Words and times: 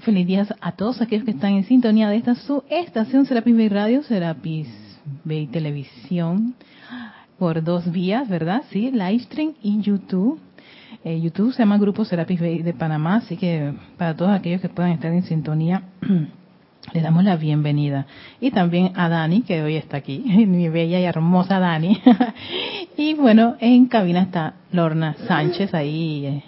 Feliz 0.00 0.26
día 0.26 0.46
a 0.62 0.72
todos 0.72 1.02
aquellos 1.02 1.26
que 1.26 1.32
están 1.32 1.52
en 1.52 1.64
sintonía 1.64 2.08
de 2.08 2.16
esta 2.16 2.34
su 2.34 2.64
estación 2.70 3.26
Serapis 3.26 3.54
Bay 3.54 3.68
Radio, 3.68 4.02
Serapis 4.02 4.66
Bay 5.24 5.46
Televisión, 5.46 6.54
por 7.38 7.62
dos 7.62 7.92
vías, 7.92 8.26
¿verdad? 8.26 8.62
Sí, 8.70 8.90
live 8.92 9.18
stream 9.18 9.52
y 9.62 9.82
YouTube. 9.82 10.40
Eh, 11.04 11.20
YouTube 11.20 11.52
se 11.52 11.58
llama 11.58 11.76
Grupo 11.76 12.06
Serapis 12.06 12.40
Bay 12.40 12.62
de 12.62 12.72
Panamá, 12.72 13.16
así 13.16 13.36
que 13.36 13.74
para 13.98 14.16
todos 14.16 14.30
aquellos 14.30 14.62
que 14.62 14.70
puedan 14.70 14.92
estar 14.92 15.12
en 15.12 15.22
sintonía, 15.24 15.82
le 16.94 17.00
damos 17.02 17.22
la 17.22 17.36
bienvenida. 17.36 18.06
Y 18.40 18.52
también 18.52 18.92
a 18.94 19.10
Dani, 19.10 19.42
que 19.42 19.62
hoy 19.62 19.76
está 19.76 19.98
aquí, 19.98 20.20
mi 20.46 20.70
bella 20.70 20.98
y 20.98 21.04
hermosa 21.04 21.58
Dani. 21.58 22.00
y 22.96 23.12
bueno, 23.14 23.56
en 23.60 23.84
cabina 23.84 24.22
está 24.22 24.54
Lorna 24.72 25.14
Sánchez 25.26 25.74
ahí. 25.74 26.42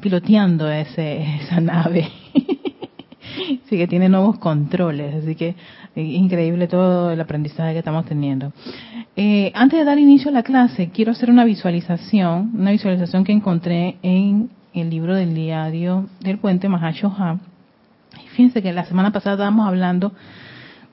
Piloteando 0.00 0.70
ese, 0.70 1.36
esa 1.42 1.60
nave. 1.60 2.08
sí 3.68 3.76
que 3.76 3.86
tiene 3.86 4.08
nuevos 4.08 4.38
controles, 4.38 5.14
así 5.22 5.34
que 5.34 5.54
eh, 5.94 6.02
increíble 6.02 6.68
todo 6.68 7.10
el 7.10 7.20
aprendizaje 7.20 7.72
que 7.72 7.78
estamos 7.78 8.06
teniendo. 8.06 8.52
Eh, 9.16 9.52
antes 9.54 9.78
de 9.78 9.84
dar 9.84 9.98
inicio 9.98 10.30
a 10.30 10.34
la 10.34 10.42
clase, 10.42 10.90
quiero 10.90 11.12
hacer 11.12 11.30
una 11.30 11.44
visualización, 11.44 12.52
una 12.54 12.70
visualización 12.70 13.24
que 13.24 13.32
encontré 13.32 13.96
en 14.02 14.50
el 14.72 14.90
libro 14.90 15.14
del 15.14 15.34
diario 15.34 16.06
del 16.20 16.38
puente 16.38 16.68
Mahashoha. 16.68 17.38
Fíjense 18.30 18.62
que 18.62 18.72
la 18.72 18.84
semana 18.84 19.12
pasada 19.12 19.34
estábamos 19.34 19.66
hablando 19.66 20.12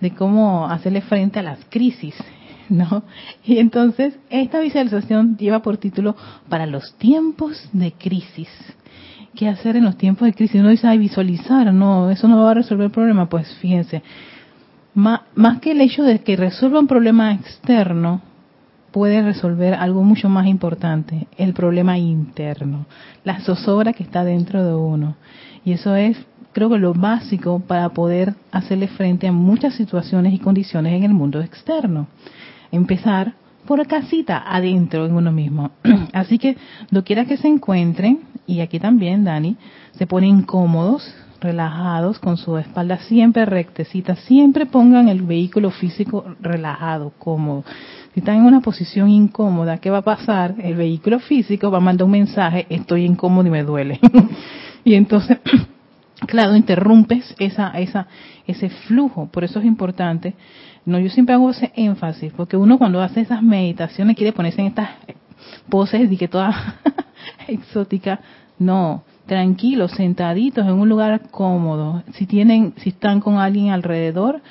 de 0.02 0.12
cómo 0.12 0.68
hacerle 0.68 1.02
frente 1.02 1.40
a 1.40 1.44
las 1.44 1.60
crisis 1.70 2.16
¿no? 2.70 3.04
Y 3.44 3.58
entonces 3.60 4.18
esta 4.30 4.60
visualización 4.60 5.38
lleva 5.38 5.62
por 5.62 5.78
título 5.78 6.16
para 6.50 6.66
los 6.66 6.96
tiempos 6.98 7.70
de 7.74 7.94
crisis. 7.94 8.50
¿Qué 9.36 9.48
hacer 9.48 9.76
en 9.76 9.86
los 9.86 9.98
tiempos 9.98 10.26
de 10.26 10.34
crisis? 10.34 10.60
Uno 10.60 10.70
dice, 10.70 10.88
ay, 10.88 10.98
visualizar, 10.98 11.72
no, 11.74 12.10
eso 12.10 12.28
no 12.28 12.42
va 12.44 12.52
a 12.52 12.56
resolver 12.56 12.86
el 12.86 12.92
problema. 12.92 13.30
Pues 13.30 13.48
fíjense, 13.62 14.02
más, 14.96 15.22
más 15.36 15.60
que 15.60 15.72
el 15.72 15.82
hecho 15.82 16.04
de 16.04 16.20
que 16.20 16.36
resuelva 16.36 16.80
un 16.80 16.88
problema 16.88 17.34
externo, 17.34 18.22
puede 18.92 19.22
resolver 19.22 19.76
algo 19.76 20.02
mucho 20.04 20.28
más 20.28 20.48
importante, 20.48 21.28
el 21.38 21.54
problema 21.54 22.00
interno, 22.00 22.88
la 23.24 23.42
zozobra 23.42 23.94
que 23.94 24.02
está 24.02 24.24
dentro 24.24 24.66
de 24.66 24.74
uno. 24.74 25.18
Y 25.64 25.74
eso 25.74 25.96
es, 25.96 26.18
creo 26.52 26.70
que 26.70 26.80
lo 26.80 26.96
básico 26.96 27.60
para 27.60 27.90
poder 27.90 28.34
hacerle 28.52 28.88
frente 28.88 29.28
a 29.28 29.32
muchas 29.32 29.76
situaciones 29.76 30.34
y 30.34 30.40
condiciones 30.40 30.94
en 30.94 31.04
el 31.04 31.14
mundo 31.14 31.42
externo 31.42 32.08
empezar 32.72 33.34
por 33.66 33.86
casita 33.86 34.44
adentro 34.48 35.06
en 35.06 35.14
uno 35.14 35.32
mismo. 35.32 35.72
Así 36.14 36.40
que 36.40 36.58
quiera 37.06 37.26
que 37.26 37.38
se 37.38 37.48
encuentren, 37.48 38.22
y 38.48 38.62
aquí 38.62 38.80
también 38.80 39.24
Dani, 39.24 39.58
se 39.92 40.08
ponen 40.08 40.44
cómodos, 40.44 41.14
relajados, 41.40 42.20
con 42.20 42.38
su 42.38 42.58
espalda 42.58 42.98
siempre 43.00 43.46
rectecita, 43.46 44.16
siempre 44.16 44.66
pongan 44.66 45.10
el 45.10 45.22
vehículo 45.22 45.70
físico 45.70 46.26
relajado, 46.40 47.14
cómodo. 47.20 47.64
Si 48.14 48.22
están 48.22 48.38
en 48.38 48.46
una 48.46 48.62
posición 48.62 49.10
incómoda, 49.10 49.78
¿qué 49.78 49.92
va 49.92 50.00
a 50.00 50.04
pasar? 50.04 50.56
El 50.60 50.76
vehículo 50.76 51.20
físico 51.20 51.70
va 51.70 51.78
a 51.78 51.82
mandar 51.82 52.06
un 52.06 52.12
mensaje, 52.12 52.66
estoy 52.70 53.06
incómodo 53.06 53.48
y 53.48 53.52
me 53.52 53.64
duele. 53.64 54.00
y 54.84 54.96
entonces, 54.96 55.38
claro, 56.26 56.56
interrumpes 56.56 57.36
esa, 57.38 57.70
esa, 57.78 58.08
ese 58.48 58.70
flujo. 58.70 59.28
Por 59.28 59.44
eso 59.44 59.60
es 59.60 59.66
importante 59.66 60.34
no, 60.88 61.00
yo 61.00 61.10
siempre 61.10 61.36
hago 61.36 61.50
ese 61.50 61.74
énfasis, 61.76 62.32
porque 62.32 62.56
uno 62.56 62.78
cuando 62.78 63.02
hace 63.02 63.20
esas 63.20 63.44
meditaciones 63.44 64.16
quiere 64.16 64.32
ponerse 64.32 64.62
en 64.62 64.68
estas 64.68 64.90
poses 65.68 66.10
de 66.10 66.16
que 66.16 66.30
toda 66.30 66.76
exótica. 67.50 68.22
No, 68.58 69.04
tranquilos, 69.26 69.92
sentaditos 69.92 70.66
en 70.66 70.72
un 70.72 70.88
lugar 70.88 71.30
cómodo. 71.30 72.04
Si 72.14 72.26
tienen, 72.26 72.74
si 72.78 72.92
están 72.92 73.20
con 73.20 73.38
alguien 73.38 73.72
alrededor, 73.72 74.42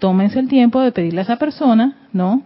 tómense 0.00 0.40
el 0.40 0.48
tiempo 0.48 0.80
de 0.80 0.90
pedirle 0.90 1.20
a 1.20 1.22
esa 1.22 1.36
persona, 1.36 1.96
¿no? 2.12 2.42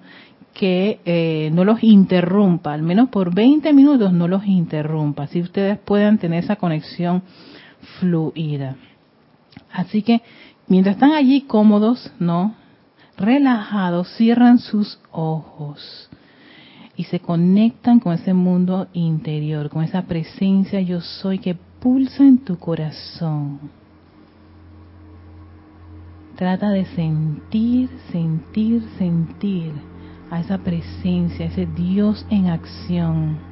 Que 0.52 1.00
eh, 1.06 1.50
no 1.54 1.64
los 1.64 1.82
interrumpa, 1.82 2.74
al 2.74 2.82
menos 2.82 3.08
por 3.08 3.34
20 3.34 3.72
minutos 3.72 4.12
no 4.12 4.28
los 4.28 4.44
interrumpa, 4.44 5.26
si 5.26 5.40
ustedes 5.40 5.78
puedan 5.78 6.18
tener 6.18 6.44
esa 6.44 6.56
conexión 6.56 7.22
fluida. 7.98 8.76
Así 9.72 10.02
que 10.02 10.20
mientras 10.68 10.96
están 10.96 11.12
allí 11.12 11.40
cómodos, 11.40 12.12
¿no? 12.18 12.59
Relajados, 13.20 14.08
cierran 14.16 14.58
sus 14.58 14.98
ojos 15.12 16.08
y 16.96 17.04
se 17.04 17.20
conectan 17.20 18.00
con 18.00 18.14
ese 18.14 18.34
mundo 18.34 18.88
interior, 18.94 19.68
con 19.68 19.84
esa 19.84 20.02
presencia 20.02 20.80
yo 20.80 21.00
soy 21.00 21.38
que 21.38 21.54
pulsa 21.54 22.24
en 22.24 22.38
tu 22.38 22.58
corazón. 22.58 23.60
Trata 26.36 26.70
de 26.70 26.86
sentir, 26.86 27.90
sentir, 28.10 28.82
sentir 28.98 29.72
a 30.30 30.40
esa 30.40 30.58
presencia, 30.58 31.46
ese 31.46 31.66
Dios 31.66 32.24
en 32.30 32.48
acción 32.48 33.49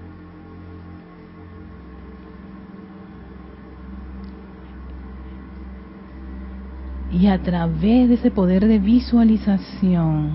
Y 7.11 7.27
a 7.27 7.43
través 7.43 8.09
de 8.09 8.15
ese 8.15 8.31
poder 8.31 8.67
de 8.67 8.79
visualización, 8.79 10.31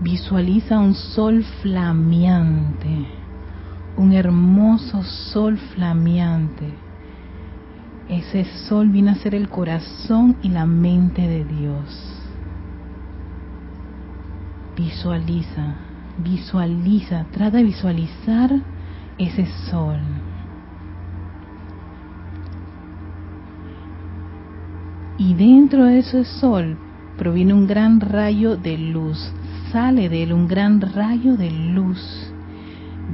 visualiza 0.00 0.78
un 0.78 0.94
sol 0.94 1.42
flameante, 1.62 3.06
un 3.96 4.12
hermoso 4.12 5.02
sol 5.02 5.56
flameante. 5.56 6.74
Ese 8.08 8.44
sol 8.68 8.90
viene 8.90 9.12
a 9.12 9.14
ser 9.16 9.34
el 9.34 9.48
corazón 9.48 10.36
y 10.42 10.50
la 10.50 10.66
mente 10.66 11.22
de 11.22 11.44
Dios. 11.44 12.22
Visualiza, 14.76 15.74
visualiza, 16.22 17.24
trata 17.32 17.56
de 17.56 17.64
visualizar 17.64 18.50
ese 19.18 19.46
sol. 19.70 19.98
Y 25.18 25.34
dentro 25.34 25.84
de 25.84 26.00
ese 26.00 26.24
sol 26.24 26.76
proviene 27.16 27.54
un 27.54 27.66
gran 27.66 28.00
rayo 28.00 28.56
de 28.56 28.76
luz, 28.76 29.18
sale 29.72 30.08
de 30.08 30.22
él 30.22 30.32
un 30.32 30.46
gran 30.46 30.80
rayo 30.80 31.36
de 31.36 31.50
luz 31.50 32.32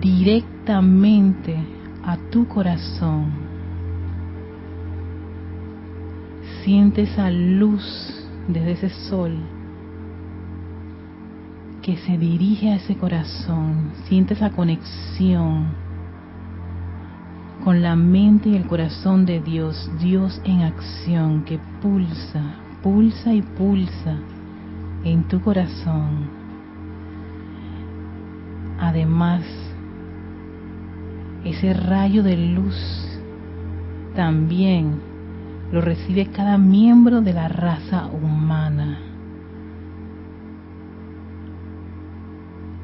directamente 0.01 1.57
a 2.05 2.17
tu 2.31 2.49
corazón. 2.49 3.31
Siente 6.65 7.03
esa 7.03 7.31
luz 7.31 7.85
desde 8.49 8.73
ese 8.73 8.91
sol 9.09 9.37
que 11.83 11.97
se 11.97 12.17
dirige 12.17 12.71
a 12.71 12.77
ese 12.77 12.97
corazón, 12.97 13.93
siente 14.09 14.35
esa 14.35 14.51
conexión 14.51 15.82
con 17.65 17.83
la 17.83 17.95
mente 17.95 18.49
y 18.49 18.57
el 18.57 18.67
corazón 18.67 19.25
de 19.25 19.41
Dios, 19.41 19.91
Dios 20.01 20.41
en 20.45 20.63
acción 20.63 21.45
que 21.45 21.61
pulsa, 21.81 22.43
pulsa 22.83 23.33
y 23.33 23.43
pulsa 23.43 24.17
en 25.05 25.25
tu 25.29 25.41
corazón. 25.41 26.29
Además, 28.81 29.43
ese 31.45 31.73
rayo 31.73 32.23
de 32.23 32.37
luz 32.37 32.77
también 34.17 35.01
lo 35.71 35.81
recibe 35.81 36.27
cada 36.27 36.59
miembro 36.59 37.21
de 37.21 37.33
la 37.33 37.49
raza 37.49 38.07
humana. 38.07 38.99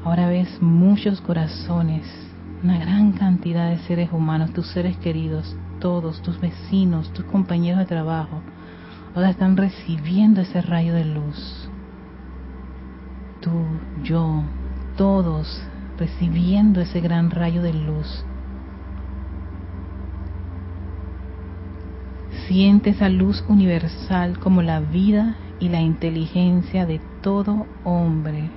Ahora 0.05 0.29
ves 0.29 0.61
muchos 0.61 1.19
corazones 1.19 2.28
una 2.63 2.77
gran 2.77 3.13
cantidad 3.13 3.69
de 3.69 3.77
seres 3.79 4.11
humanos, 4.11 4.51
tus 4.51 4.67
seres 4.67 4.97
queridos, 4.97 5.55
todos, 5.79 6.21
tus 6.21 6.39
vecinos, 6.39 7.11
tus 7.13 7.25
compañeros 7.25 7.79
de 7.79 7.85
trabajo, 7.85 8.41
ahora 9.15 9.29
están 9.29 9.55
recibiendo 9.55 10.41
ese 10.41 10.61
rayo 10.61 10.93
de 10.93 11.05
luz. 11.05 11.69
Tú, 13.41 13.51
yo, 14.03 14.43
todos 14.97 15.61
recibiendo 15.97 16.81
ese 16.81 16.99
gran 16.99 17.31
rayo 17.31 17.61
de 17.61 17.73
luz. 17.73 18.25
Siente 22.47 22.89
esa 22.89 23.09
luz 23.09 23.43
universal 23.47 24.39
como 24.39 24.61
la 24.61 24.79
vida 24.79 25.37
y 25.59 25.69
la 25.69 25.81
inteligencia 25.81 26.85
de 26.85 26.99
todo 27.21 27.67
hombre 27.83 28.49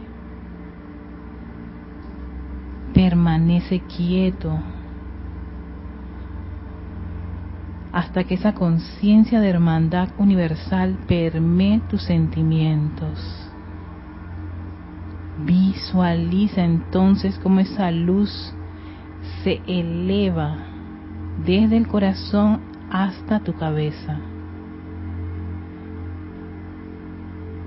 permanece 2.92 3.80
quieto 3.80 4.58
hasta 7.92 8.24
que 8.24 8.34
esa 8.34 8.54
conciencia 8.54 9.40
de 9.40 9.50
hermandad 9.50 10.08
universal 10.18 10.96
permee 11.06 11.80
tus 11.90 12.02
sentimientos. 12.02 13.18
Visualiza 15.44 16.64
entonces 16.64 17.38
cómo 17.42 17.60
esa 17.60 17.90
luz 17.90 18.54
se 19.44 19.60
eleva 19.66 20.56
desde 21.44 21.76
el 21.76 21.86
corazón 21.86 22.60
hasta 22.90 23.40
tu 23.40 23.54
cabeza. 23.54 24.18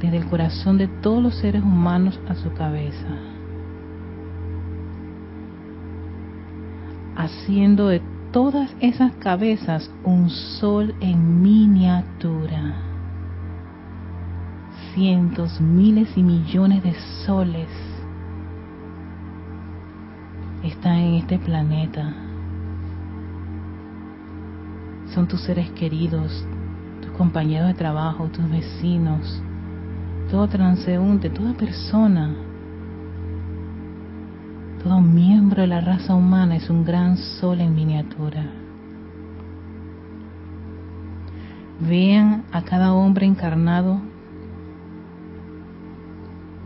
Desde 0.01 0.17
el 0.17 0.25
corazón 0.25 0.77
de 0.77 0.87
todos 0.87 1.21
los 1.21 1.35
seres 1.35 1.63
humanos 1.63 2.19
a 2.27 2.35
su 2.35 2.51
cabeza. 2.53 3.34
Haciendo 7.15 7.87
de 7.87 8.01
todas 8.31 8.75
esas 8.81 9.13
cabezas 9.13 9.89
un 10.03 10.29
sol 10.29 10.93
en 10.99 11.41
miniatura. 11.41 12.75
Cientos, 14.93 15.61
miles 15.61 16.09
y 16.17 16.23
millones 16.23 16.83
de 16.83 16.93
soles 17.25 17.69
están 20.63 20.97
en 20.97 21.13
este 21.15 21.37
planeta. 21.37 22.13
Son 25.13 25.27
tus 25.27 25.41
seres 25.41 25.69
queridos, 25.71 26.45
tus 27.01 27.11
compañeros 27.11 27.67
de 27.67 27.73
trabajo, 27.73 28.27
tus 28.27 28.49
vecinos, 28.49 29.41
todo 30.29 30.47
transeúnte, 30.47 31.29
toda 31.29 31.53
persona, 31.53 32.35
todo 34.85 35.01
miembro 35.01 35.63
de 35.63 35.67
la 35.67 35.81
raza 35.81 36.13
humana 36.13 36.57
es 36.57 36.69
un 36.69 36.85
gran 36.85 37.17
sol 37.17 37.59
en 37.59 37.73
miniatura. 37.73 38.45
Vean 41.79 42.43
a 42.51 42.61
cada 42.61 42.93
hombre 42.93 43.25
encarnado 43.25 43.99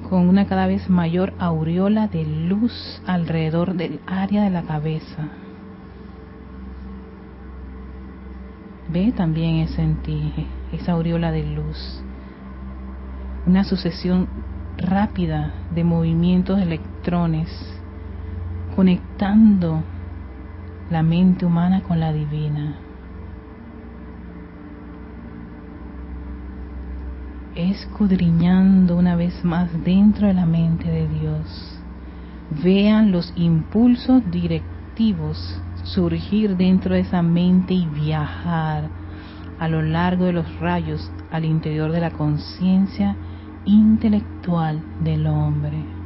con 0.09 0.27
una 0.27 0.47
cada 0.47 0.67
vez 0.67 0.89
mayor 0.89 1.33
aureola 1.39 2.09
de 2.09 2.25
luz 2.25 3.01
alrededor 3.07 3.75
del 3.75 4.01
área 4.05 4.43
de 4.43 4.49
la 4.49 4.63
cabeza. 4.63 5.29
Ve 8.89 9.13
también 9.13 9.59
ese 9.59 9.81
en 9.81 9.95
ti, 10.03 10.33
esa 10.73 10.91
aureola 10.91 11.31
de 11.31 11.43
luz. 11.43 12.03
Una 13.47 13.63
sucesión 13.63 14.27
rápida 14.77 15.53
de 15.73 15.85
movimientos 15.85 16.57
de 16.57 16.63
electrones 16.63 17.78
conectando 18.79 19.83
la 20.89 21.03
mente 21.03 21.45
humana 21.45 21.83
con 21.83 21.99
la 21.99 22.13
divina. 22.13 22.77
escudriñando 27.55 28.95
una 28.95 29.17
vez 29.17 29.43
más 29.43 29.69
dentro 29.83 30.27
de 30.27 30.33
la 30.33 30.45
mente 30.45 30.89
de 30.89 31.09
Dios. 31.09 31.77
Vean 32.63 33.11
los 33.11 33.33
impulsos 33.35 34.23
directivos 34.31 35.61
surgir 35.83 36.55
dentro 36.55 36.93
de 36.95 37.01
esa 37.01 37.21
mente 37.21 37.73
y 37.73 37.85
viajar 37.85 38.87
a 39.59 39.67
lo 39.67 39.81
largo 39.81 40.23
de 40.23 40.31
los 40.31 40.59
rayos 40.61 41.11
al 41.31 41.43
interior 41.43 41.91
de 41.91 41.99
la 41.99 42.11
conciencia 42.11 43.17
intelectual 43.65 44.81
del 45.03 45.27
hombre, 45.27 45.98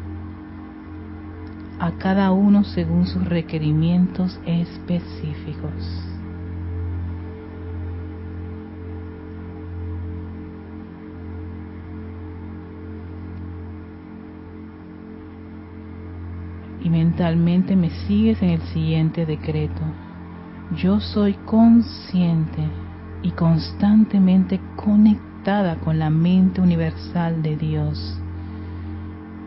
a 1.84 1.92
cada 1.98 2.32
uno 2.32 2.64
según 2.64 3.06
sus 3.08 3.26
requerimientos 3.26 4.40
específicos. 4.46 6.10
y 16.86 16.90
mentalmente 16.90 17.78
me 17.78 17.90
sigues 17.90 18.42
en 18.42 18.50
el 18.50 18.62
siguiente 18.74 19.26
decreto. 19.26 19.82
Yo 20.76 21.00
soy 21.00 21.34
consciente 21.46 22.62
y 23.22 23.32
constantemente 23.32 24.60
conectada 24.76 25.78
con 25.78 25.98
la 25.98 26.10
mente 26.10 26.60
universal 26.60 27.42
de 27.42 27.56
Dios 27.56 28.20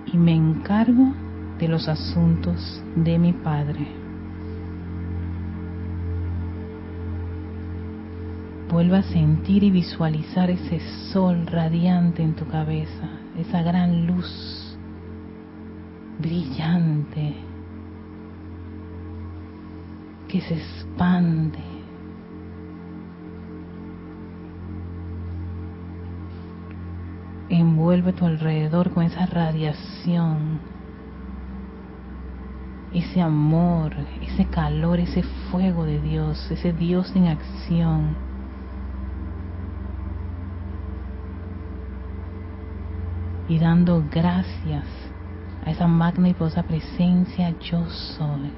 y 0.07 0.17
me 0.17 0.35
encargo 0.35 1.13
de 1.59 1.69
los 1.69 1.89
asuntos 1.89 2.83
de 2.95 3.19
mi 3.19 3.33
Padre. 3.33 3.87
Vuelva 8.71 8.99
a 8.99 9.03
sentir 9.03 9.63
y 9.63 9.71
visualizar 9.71 10.51
ese 10.51 10.81
sol 11.13 11.47
radiante 11.47 12.23
en 12.23 12.35
tu 12.35 12.47
cabeza, 12.47 13.09
esa 13.39 13.63
gran 13.63 14.07
luz 14.07 14.77
brillante 16.19 17.35
que 20.29 20.41
se 20.41 20.55
expande. 20.55 21.59
Envuelve 27.49 28.13
tu 28.13 28.27
alrededor 28.27 28.91
con 28.91 29.05
esa 29.05 29.27
radiación, 29.27 30.59
ese 32.97 33.21
amor, 33.21 33.95
ese 34.23 34.47
calor, 34.47 34.99
ese 34.99 35.23
fuego 35.51 35.85
de 35.85 36.01
Dios, 36.01 36.51
ese 36.51 36.73
Dios 36.73 37.13
en 37.15 37.29
acción. 37.29 38.17
Y 43.49 43.59
dando 43.59 44.03
gracias 44.11 44.85
a 45.65 45.71
esa 45.71 45.87
magna 45.87 46.31
y 46.31 46.33
poderosa 46.35 46.63
presencia 46.63 47.55
yo 47.61 47.87
soy. 47.87 48.51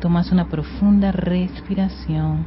Tomas 0.00 0.30
una 0.30 0.48
profunda 0.48 1.10
respiración 1.10 2.44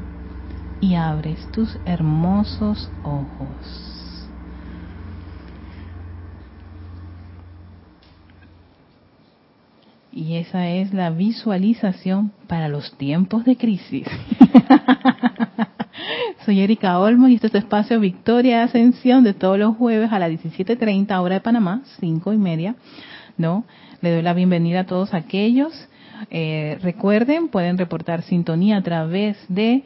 y 0.80 0.96
abres 0.96 1.46
tus 1.52 1.78
hermosos 1.86 2.90
ojos. 3.04 3.93
Y 10.16 10.36
esa 10.36 10.70
es 10.70 10.94
la 10.94 11.10
visualización 11.10 12.32
para 12.48 12.68
los 12.68 12.96
tiempos 12.98 13.46
de 13.46 13.58
crisis. 13.58 14.06
Soy 16.46 16.62
Erika 16.62 17.00
Olmo 17.00 17.28
y 17.28 17.36
este 17.36 17.48
es 17.48 17.54
tu 17.54 17.58
espacio 17.58 18.00
Victoria 18.00 18.62
Ascensión 18.62 19.24
de 19.24 19.34
todos 19.34 19.58
los 19.58 19.76
jueves 19.76 20.12
a 20.12 20.20
las 20.20 20.30
17.30 20.30 21.20
hora 21.20 21.36
de 21.36 21.42
Panamá, 21.42 21.82
5 22.00 22.32
y 22.32 22.38
media. 22.38 22.76
¿no? 23.38 23.66
Le 24.02 24.12
doy 24.12 24.22
la 24.22 24.36
bienvenida 24.36 24.82
a 24.82 24.86
todos 24.86 25.16
aquellos. 25.16 25.74
Eh, 26.30 26.78
recuerden, 26.84 27.48
pueden 27.48 27.80
reportar 27.80 28.22
sintonía 28.22 28.78
a 28.78 28.84
través 28.84 29.38
de 29.50 29.84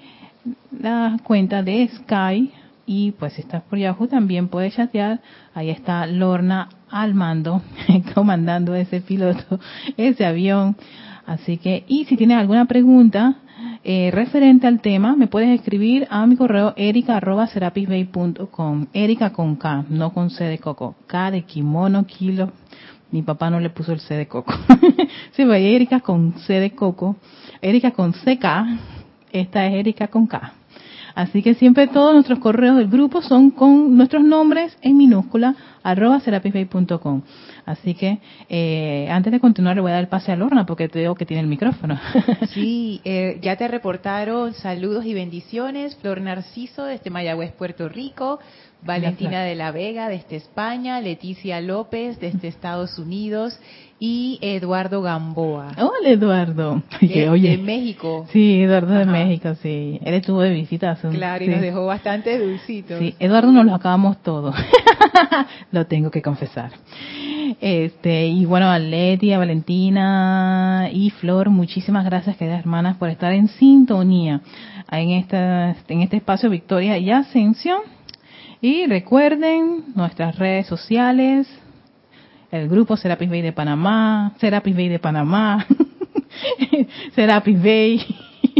la 0.78 1.18
cuenta 1.24 1.64
de 1.64 1.88
Sky 1.88 2.52
y 2.88 3.12
pues 3.12 3.34
si 3.34 3.42
estás 3.42 3.62
por 3.64 3.78
Yahoo 3.78 4.08
también 4.08 4.48
puedes 4.48 4.76
chatear. 4.76 5.20
Ahí 5.54 5.70
está 5.70 6.08
Lorna 6.08 6.70
al 6.90 7.14
mando, 7.14 7.62
comandando 8.16 8.74
ese 8.74 9.02
piloto, 9.02 9.60
ese 9.98 10.26
avión. 10.26 10.76
Así 11.26 11.58
que, 11.58 11.84
y 11.88 12.06
si 12.06 12.16
tienes 12.16 12.38
alguna 12.38 12.64
pregunta, 12.66 13.40
eh, 13.84 14.12
referente 14.12 14.68
al 14.68 14.80
tema, 14.80 15.18
me 15.18 15.28
puedes 15.28 15.50
escribir 15.50 16.08
a 16.10 16.26
mi 16.26 16.38
correo 16.38 16.74
erica.serapisbay.com. 16.78 18.88
Erika 18.94 19.34
con 19.34 19.58
K, 19.58 19.84
no 19.90 20.14
con 20.14 20.30
C 20.30 20.46
de 20.46 20.58
coco. 20.58 20.96
K 21.08 21.32
de 21.32 21.42
kimono, 21.42 22.06
kilo. 22.06 22.54
Mi 23.12 23.22
papá 23.22 23.50
no 23.50 23.60
le 23.60 23.70
puso 23.70 23.92
el 23.92 24.00
C 24.00 24.16
de 24.16 24.28
coco. 24.28 24.54
sí, 25.32 25.44
pues 25.44 25.62
Erika 25.62 26.00
con 26.00 26.36
C 26.40 26.54
de 26.54 26.72
coco. 26.72 27.18
Erika 27.62 27.92
con 27.92 28.14
CK. 28.14 28.46
Esta 29.34 29.66
es 29.66 29.74
Erika 29.74 30.08
con 30.08 30.28
K. 30.28 30.54
Así 31.18 31.42
que 31.42 31.56
siempre 31.56 31.88
todos 31.88 32.14
nuestros 32.14 32.38
correos 32.38 32.78
del 32.78 32.90
grupo 32.90 33.24
son 33.24 33.50
con 33.50 33.98
nuestros 33.98 34.24
nombres 34.24 34.78
en 34.84 34.96
minúscula, 34.98 35.56
arroba 35.82 36.20
serapisbay.com. 36.20 37.24
Así 37.66 37.96
que 37.96 38.20
eh, 38.50 39.08
antes 39.10 39.34
de 39.34 39.40
continuar 39.40 39.76
le 39.76 39.82
voy 39.82 39.90
a 39.90 39.96
dar 39.96 40.04
el 40.04 40.10
pase 40.10 40.32
a 40.32 40.36
Lorna 40.36 40.68
porque 40.68 40.88
te 40.88 41.00
veo 41.00 41.16
que 41.16 41.26
tiene 41.26 41.42
el 41.42 41.48
micrófono. 41.48 42.00
sí, 42.54 43.02
eh, 43.04 43.40
ya 43.42 43.56
te 43.56 43.68
reportaron 43.68 44.54
saludos 44.54 45.06
y 45.06 45.16
bendiciones. 45.16 45.96
Flor 45.96 46.22
Narciso 46.22 46.84
desde 46.84 47.10
Mayagüez, 47.10 47.52
Puerto 47.54 47.90
Rico. 47.90 48.38
Valentina 48.84 49.42
de 49.42 49.56
la 49.56 49.72
Vega 49.72 50.08
desde 50.08 50.36
España, 50.36 51.02
Leticia 51.02 51.60
López 51.62 52.20
desde 52.20 52.48
Estados 52.48 53.00
Unidos 53.00 53.60
y 54.00 54.38
Eduardo 54.42 55.02
Gamboa. 55.02 55.72
Hola 55.78 56.10
Eduardo. 56.10 56.84
de, 57.02 57.58
México. 57.58 58.28
Sí, 58.32 58.62
Eduardo 58.62 58.94
de 58.94 59.06
México, 59.06 59.56
sí. 59.62 60.00
Él 60.04 60.14
estuvo 60.14 60.42
de 60.42 60.52
visita 60.52 60.92
hace 60.92 61.08
un 61.08 61.14
Claro, 61.14 61.44
y 61.44 61.48
nos 61.48 61.62
dejó 61.62 61.86
bastante 61.86 62.38
dulcitos. 62.38 63.00
Sí, 63.00 63.16
Eduardo 63.20 63.52
nos 63.52 63.66
lo 63.66 63.74
acabamos 63.74 64.22
todo. 64.22 64.54
lo 65.72 65.88
tengo 65.88 66.12
que 66.12 66.22
confesar. 66.22 66.72
Este, 67.60 68.28
y 68.28 68.46
bueno, 68.46 68.70
a 68.70 68.78
Leti, 68.78 69.34
a 69.34 69.40
Valentina 69.40 70.90
y 70.92 71.10
Flor, 71.10 71.50
muchísimas 71.50 72.06
gracias, 72.06 72.38
queridas 72.38 72.60
hermanas, 72.60 72.98
por 72.98 73.10
estar 73.10 73.32
en 73.34 73.48
sintonía 73.48 74.42
en, 74.92 75.12
esta, 75.12 75.76
en 75.88 76.02
este 76.02 76.18
espacio 76.18 76.50
Victoria 76.50 76.98
y 76.98 77.10
Ascensión. 77.10 77.82
Y 78.62 78.88
recuerden 78.88 79.86
nuestras 79.96 80.38
redes 80.38 80.68
sociales, 80.68 81.48
el 82.52 82.70
grupo 82.70 82.98
Serapis 82.98 83.30
Bay 83.30 83.42
de 83.42 83.52
Panamá, 83.52 84.34
Serapis 84.40 84.76
Bay 84.76 84.90
de 84.90 85.00
Panamá, 85.00 85.66
Serapis 87.16 87.62
Bay, 87.62 88.06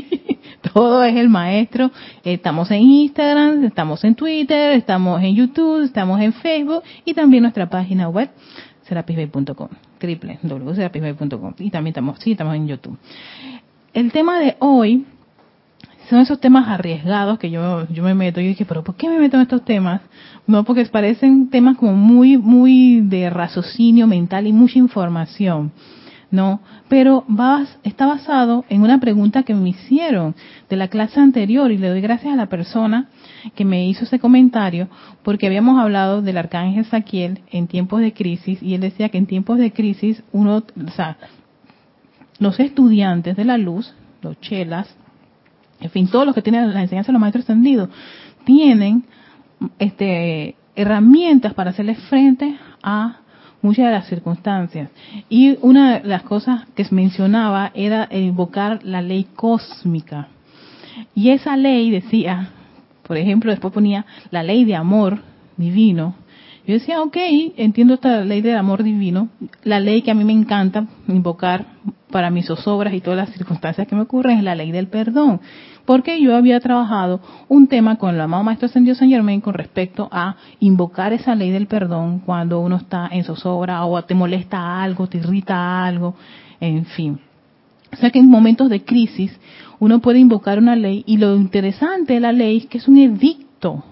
todo 0.74 1.04
es 1.04 1.16
el 1.16 1.30
maestro. 1.30 1.92
Estamos 2.24 2.70
en 2.72 2.82
Instagram, 2.82 3.64
estamos 3.66 4.04
en 4.04 4.16
Twitter, 4.16 4.74
estamos 4.74 5.22
en 5.22 5.36
YouTube, 5.36 5.84
estamos 5.84 6.20
en 6.22 6.34
Facebook 6.34 6.84
y 7.06 7.14
también 7.14 7.44
nuestra 7.44 7.70
página 7.70 8.10
web 8.10 8.30
serapisbay.com, 8.84 9.70
www.serapisbay.com 10.02 11.54
y 11.60 11.70
también 11.70 11.92
estamos, 11.92 12.20
sí, 12.20 12.32
estamos 12.32 12.56
en 12.56 12.68
YouTube. 12.68 12.98
El 13.94 14.12
tema 14.12 14.40
de 14.40 14.56
hoy 14.60 15.06
son 16.10 16.20
esos 16.20 16.40
temas 16.40 16.68
arriesgados 16.68 17.38
que 17.38 17.50
yo, 17.50 17.88
yo 17.90 18.04
me 18.04 18.14
meto. 18.14 18.40
Y 18.40 18.48
dije, 18.48 18.66
pero 18.66 18.84
¿por 18.84 18.96
qué 18.96 19.10
me 19.10 19.20
meto 19.20 19.36
en 19.36 19.44
estos 19.44 19.64
temas? 19.66 20.02
No, 20.46 20.64
porque 20.64 20.86
parecen 20.86 21.50
temas 21.50 21.78
como 21.78 21.94
muy, 21.94 22.38
muy 22.38 23.02
de 23.02 23.30
raciocinio 23.30 24.08
mental 24.08 24.48
y 24.48 24.54
mucha 24.54 24.80
información. 24.80 25.72
No, 26.30 26.60
pero 26.90 27.26
está 27.84 28.06
basado 28.06 28.66
en 28.68 28.82
una 28.82 29.00
pregunta 29.00 29.44
que 29.44 29.54
me 29.54 29.70
hicieron 29.70 30.36
de 30.70 30.76
la 30.76 30.90
clase 30.90 31.22
anterior 31.22 31.72
y 31.72 31.78
le 31.78 31.88
doy 31.88 32.02
gracias 32.02 32.34
a 32.34 32.36
la 32.36 32.48
persona 32.48 33.08
que 33.56 33.64
me 33.64 33.88
hizo 33.88 34.04
ese 34.04 34.20
comentario 34.20 34.90
porque 35.24 35.48
habíamos 35.48 35.80
hablado 35.80 36.22
del 36.22 36.38
arcángel 36.38 36.84
Saquiel 36.84 37.40
en 37.50 37.68
tiempos 37.68 38.02
de 38.02 38.12
crisis 38.12 38.62
y 38.62 38.74
él 38.74 38.82
decía 38.82 39.08
que 39.08 39.18
en 39.18 39.26
tiempos 39.26 39.58
de 39.58 39.72
crisis 39.72 40.22
uno, 40.34 40.58
o 40.58 40.92
sea, 40.92 41.18
los 42.40 42.60
estudiantes 42.60 43.38
de 43.38 43.46
la 43.46 43.58
luz, 43.58 43.94
los 44.22 44.38
chelas, 44.42 44.94
en 45.80 45.90
fin, 45.90 46.08
todos 46.08 46.26
los 46.26 46.34
que 46.34 46.42
tienen 46.42 46.74
la 46.74 46.82
enseñanza 46.82 47.08
de 47.08 47.14
los 47.14 47.22
maestros 47.22 47.46
ascendidos, 47.46 47.90
tienen 48.46 49.04
este, 49.80 50.56
herramientas 50.76 51.54
para 51.54 51.72
hacerle 51.72 51.96
frente 51.96 52.58
a 52.82 53.20
muchas 53.62 53.86
de 53.86 53.92
las 53.92 54.08
circunstancias. 54.08 54.90
Y 55.30 55.58
una 55.62 56.00
de 56.00 56.08
las 56.08 56.24
cosas 56.24 56.66
que 56.76 56.86
mencionaba 56.92 57.72
era 57.74 58.08
invocar 58.12 58.80
la 58.84 59.02
ley 59.02 59.28
cósmica. 59.36 60.28
Y 61.14 61.30
esa 61.30 61.58
ley 61.58 61.92
decía, 61.92 62.50
por 63.04 63.18
ejemplo, 63.18 63.52
después 63.52 63.74
ponía 63.74 64.06
la 64.32 64.44
ley 64.44 64.66
de 64.66 64.76
amor 64.76 65.20
divino. 65.58 66.16
Yo 66.68 66.74
decía, 66.74 67.02
ok, 67.02 67.16
entiendo 67.56 67.94
esta 67.94 68.26
ley 68.26 68.42
de 68.42 68.54
amor 68.54 68.84
divino, 68.84 69.30
la 69.64 69.80
ley 69.80 70.02
que 70.02 70.12
a 70.12 70.14
mí 70.14 70.26
me 70.26 70.34
encanta 70.34 70.86
invocar 71.08 71.66
para 72.12 72.30
mis 72.30 72.48
zozobras 72.48 72.94
y 72.94 73.00
todas 73.00 73.16
las 73.16 73.30
circunstancias 73.30 73.88
que 73.88 73.96
me 73.96 74.02
ocurren 74.02 74.40
es 74.40 74.44
la 74.44 74.54
ley 74.54 74.74
del 74.74 74.88
perdón. 74.88 75.40
Porque 75.86 76.22
yo 76.22 76.36
había 76.36 76.60
trabajado 76.60 77.22
un 77.48 77.68
tema 77.68 77.96
con 77.96 78.14
el 78.14 78.20
amado 78.20 78.44
Maestro 78.44 78.66
Ascendido 78.66 78.96
San 78.96 79.08
Germain 79.08 79.40
con 79.40 79.54
respecto 79.54 80.10
a 80.12 80.36
invocar 80.60 81.14
esa 81.14 81.36
ley 81.36 81.52
del 81.52 81.68
perdón 81.68 82.20
cuando 82.20 82.60
uno 82.60 82.76
está 82.76 83.08
en 83.14 83.24
zozobra 83.24 83.86
o 83.86 84.04
te 84.04 84.14
molesta 84.14 84.84
algo, 84.84 85.08
te 85.08 85.20
irrita 85.20 85.86
algo, 85.86 86.16
en 86.60 86.84
fin. 86.84 87.18
O 87.94 87.96
sea 87.96 88.10
que 88.10 88.20
en 88.20 88.28
momentos 88.30 88.70
de 88.70 88.84
crisis 88.84 89.32
uno 89.80 90.00
puede 90.00 90.20
invocar 90.20 90.60
una 90.60 90.76
ley 90.76 91.06
y 91.08 91.16
lo 91.16 91.34
interesante 91.38 92.16
de 92.16 92.20
la 92.20 92.34
ley 92.34 92.58
es 92.58 92.66
que 92.66 92.80
es 92.80 92.90
un 92.90 92.98
edicto. 92.98 93.86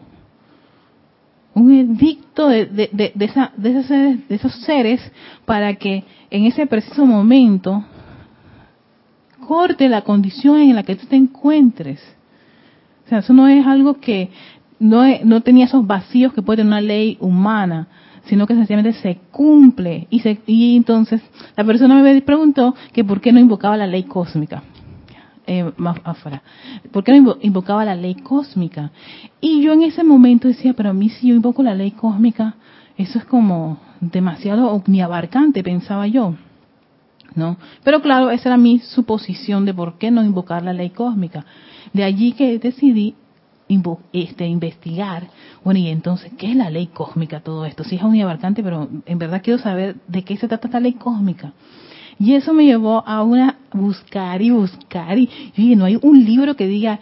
Un 1.55 1.71
edicto 1.73 2.47
de, 2.47 2.65
de, 2.65 2.89
de, 2.91 3.11
de, 3.15 3.25
esa, 3.25 3.51
esos 3.63 3.85
seres, 3.87 4.27
de 4.27 4.35
esos 4.35 4.53
seres 4.61 5.11
para 5.45 5.73
que 5.75 6.03
en 6.29 6.45
ese 6.45 6.67
preciso 6.67 7.05
momento 7.05 7.83
corte 9.47 9.89
la 9.89 10.01
condición 10.01 10.59
en 10.59 10.75
la 10.75 10.83
que 10.83 10.95
tú 10.95 11.07
te 11.07 11.15
encuentres. 11.15 12.01
O 13.05 13.09
sea, 13.09 13.19
eso 13.19 13.33
no 13.33 13.47
es 13.47 13.65
algo 13.65 13.99
que 13.99 14.29
no, 14.79 15.03
no 15.23 15.41
tenía 15.41 15.65
esos 15.65 15.85
vacíos 15.85 16.33
que 16.33 16.41
puede 16.41 16.57
tener 16.57 16.67
una 16.67 16.81
ley 16.81 17.17
humana, 17.19 17.87
sino 18.25 18.47
que 18.47 18.55
sencillamente 18.55 18.99
se 18.99 19.19
cumple. 19.31 20.07
Y, 20.09 20.19
se, 20.19 20.39
y 20.45 20.75
entonces 20.75 21.21
la 21.55 21.63
persona 21.63 22.01
me 22.01 22.21
preguntó 22.21 22.75
que 22.91 23.03
por 23.03 23.21
qué 23.21 23.31
no 23.31 23.39
invocaba 23.39 23.77
la 23.77 23.87
ley 23.87 24.03
cósmica. 24.03 24.63
Eh, 25.47 25.71
más 25.77 25.97
afuera. 26.03 26.41
¿Por 26.91 27.03
qué 27.03 27.19
no 27.19 27.37
invocaba 27.39 27.85
la 27.85 27.95
ley 27.95 28.15
cósmica? 28.15 28.91
Y 29.39 29.61
yo 29.61 29.73
en 29.73 29.83
ese 29.83 30.03
momento 30.03 30.47
decía, 30.47 30.73
pero 30.73 30.89
a 30.89 30.93
mí 30.93 31.09
si 31.09 31.27
yo 31.27 31.35
invoco 31.35 31.61
la 31.61 31.75
ley 31.75 31.91
cósmica, 31.91 32.55
eso 32.97 33.19
es 33.19 33.25
como 33.25 33.77
demasiado 34.01 34.71
omniabarcante, 34.71 35.63
pensaba 35.63 36.07
yo. 36.07 36.33
¿no? 37.35 37.57
Pero 37.83 38.01
claro, 38.01 38.31
esa 38.31 38.49
era 38.49 38.57
mi 38.57 38.79
suposición 38.79 39.65
de 39.65 39.73
por 39.73 39.97
qué 39.97 40.09
no 40.09 40.23
invocar 40.23 40.63
la 40.63 40.73
ley 40.73 40.89
cósmica. 40.89 41.45
De 41.93 42.03
allí 42.03 42.31
que 42.31 42.57
decidí 42.57 43.15
este, 44.13 44.47
investigar, 44.47 45.27
bueno, 45.63 45.79
y 45.79 45.89
entonces, 45.89 46.31
¿qué 46.37 46.51
es 46.51 46.55
la 46.55 46.69
ley 46.69 46.87
cósmica 46.87 47.41
todo 47.41 47.65
esto? 47.65 47.83
Sí 47.83 47.95
es 47.95 48.03
muy 48.03 48.21
abarcante, 48.21 48.63
pero 48.63 48.87
en 49.05 49.19
verdad 49.19 49.41
quiero 49.43 49.59
saber 49.59 49.97
de 50.07 50.23
qué 50.23 50.37
se 50.37 50.47
trata 50.47 50.67
esta 50.67 50.79
ley 50.79 50.93
cósmica. 50.93 51.53
Y 52.19 52.33
eso 52.33 52.53
me 52.53 52.65
llevó 52.65 53.03
a 53.05 53.23
una 53.23 53.57
buscar 53.73 54.41
y 54.41 54.51
buscar 54.51 55.17
y, 55.17 55.29
y 55.55 55.75
no 55.75 55.85
hay 55.85 55.97
un 56.01 56.23
libro 56.23 56.55
que 56.55 56.67
diga 56.67 56.99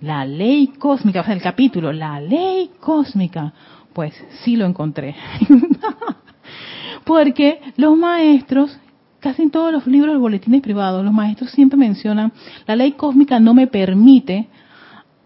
la 0.00 0.24
ley 0.24 0.68
cósmica, 0.78 1.20
o 1.20 1.24
sea, 1.24 1.34
el 1.34 1.42
capítulo, 1.42 1.92
la 1.92 2.20
ley 2.20 2.70
cósmica. 2.80 3.52
Pues 3.92 4.14
sí 4.42 4.56
lo 4.56 4.66
encontré. 4.66 5.14
Porque 7.04 7.60
los 7.76 7.96
maestros 7.96 8.78
casi 9.24 9.40
en 9.40 9.50
todos 9.50 9.72
los 9.72 9.86
libros 9.86 10.12
de 10.12 10.18
boletines 10.18 10.60
privados, 10.60 11.02
los 11.02 11.14
maestros 11.14 11.50
siempre 11.50 11.78
mencionan, 11.78 12.30
la 12.66 12.76
ley 12.76 12.92
cósmica 12.92 13.40
no 13.40 13.54
me 13.54 13.66
permite 13.66 14.48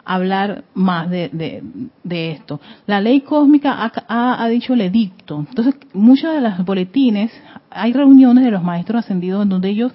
hablar 0.04 0.62
más 0.72 1.10
de, 1.10 1.90
esto. 2.04 2.60
La 2.86 3.00
ley 3.00 3.22
cósmica 3.22 3.90
ha, 4.08 4.48
dicho 4.48 4.74
el 4.74 4.82
edicto. 4.82 5.44
Entonces, 5.48 5.74
muchos 5.92 6.32
de 6.32 6.40
los 6.40 6.64
boletines, 6.64 7.32
hay 7.70 7.92
reuniones 7.92 8.44
de 8.44 8.50
los 8.50 8.62
maestros 8.62 9.04
ascendidos 9.04 9.42
en 9.42 9.48
donde 9.48 9.68
ellos 9.68 9.92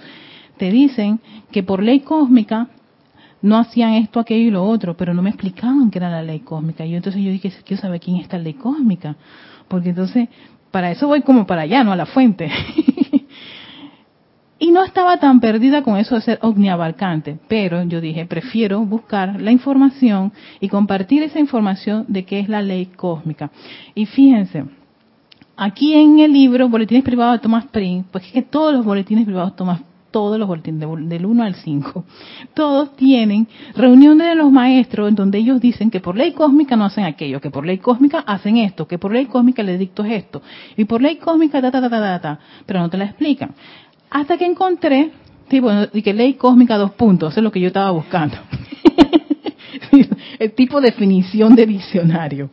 te 0.58 0.72
dicen 0.72 1.20
que 1.52 1.64
por 1.64 1.82
ley 1.82 2.02
cósmica 2.02 2.68
no 3.42 3.58
hacían 3.58 3.94
esto, 3.94 4.20
aquello 4.20 4.48
y 4.48 4.52
lo 4.52 4.64
otro, 4.64 4.96
pero 4.96 5.14
no 5.14 5.22
me 5.22 5.30
explicaban 5.30 5.92
qué 5.92 6.00
era 6.00 6.10
la 6.10 6.24
ley 6.24 6.40
cósmica. 6.40 6.86
Y 6.86 6.96
entonces 6.96 7.22
yo 7.22 7.30
dije, 7.30 7.52
quiero 7.66 7.82
saber 7.82 8.00
quién 8.00 8.18
es 8.18 8.24
esta 8.24 8.38
ley 8.38 8.54
cósmica, 8.54 9.16
porque 9.68 9.90
entonces 9.90 10.30
para 10.72 10.92
eso 10.92 11.08
voy 11.08 11.22
como 11.22 11.46
para 11.46 11.64
allá, 11.64 11.84
no 11.84 11.92
a 11.92 11.96
la 11.96 12.06
fuente. 12.06 12.50
Y 14.64 14.72
no 14.72 14.86
estaba 14.86 15.18
tan 15.18 15.42
perdida 15.42 15.84
con 15.84 15.98
eso 15.98 16.16
de 16.16 16.22
ser 16.22 16.40
omniabarcante, 16.42 17.38
pero 17.50 17.84
yo 17.84 18.00
dije, 18.00 18.26
prefiero 18.26 18.80
buscar 18.86 19.42
la 19.42 19.52
información 19.52 20.32
y 20.62 20.70
compartir 20.70 21.22
esa 21.22 21.38
información 21.38 22.06
de 22.08 22.24
qué 22.24 22.40
es 22.40 22.48
la 22.48 22.62
ley 22.62 22.86
cósmica. 22.86 23.52
Y 23.94 24.06
fíjense, 24.06 24.64
aquí 25.56 25.94
en 25.94 26.20
el 26.20 26.34
libro 26.34 26.70
Boletines 26.70 27.04
Privados 27.04 27.40
de 27.40 27.44
Thomas 27.44 27.66
Prince, 27.66 28.08
pues 28.12 28.26
es 28.26 28.32
que 28.32 28.42
todos 28.42 28.74
los 28.74 28.86
boletines 28.86 29.26
privados 29.26 29.56
Thomas 29.56 29.82
todos 30.14 30.38
los 30.38 30.48
boletines, 30.48 30.88
del 31.10 31.26
1 31.26 31.44
al 31.44 31.56
5, 31.56 32.06
todos 32.54 32.96
tienen 32.96 33.48
reuniones 33.76 34.28
de 34.28 34.36
los 34.36 34.52
maestros 34.52 35.10
en 35.10 35.16
donde 35.16 35.40
ellos 35.40 35.60
dicen 35.60 35.90
que 35.90 36.00
por 36.00 36.16
ley 36.16 36.34
cósmica 36.34 36.76
no 36.78 36.86
hacen 36.86 37.04
aquello, 37.04 37.42
que 37.42 37.50
por 37.50 37.66
ley 37.66 37.80
cósmica 37.80 38.20
hacen 38.20 38.58
esto, 38.58 38.88
que 38.88 39.00
por 39.00 39.12
ley 39.12 39.26
cósmica 39.26 39.64
el 39.64 39.70
edicto 39.70 40.06
es 40.06 40.24
esto, 40.24 40.44
y 40.78 40.86
por 40.86 41.02
ley 41.02 41.16
cósmica 41.18 41.60
ta 41.62 41.72
ta 41.72 41.82
ta 41.82 41.90
ta 41.90 42.22
ta, 42.22 42.40
pero 42.66 42.80
no 42.80 42.90
te 42.90 42.98
la 42.98 43.06
explican. 43.06 43.56
Hasta 44.12 44.38
que 44.38 44.46
encontré, 44.46 45.10
sí, 45.50 45.60
bueno, 45.60 45.88
y 45.92 46.04
que 46.04 46.14
ley 46.14 46.36
cósmica 46.36 46.78
dos 46.78 46.92
puntos, 46.92 47.36
es 47.36 47.44
lo 47.44 47.52
que 47.52 47.60
yo 47.60 47.68
estaba 47.68 47.90
buscando. 47.90 48.38
tipo 50.50 50.82
de 50.82 50.90
definición 50.90 51.56
de 51.56 51.66
diccionario. 51.66 52.50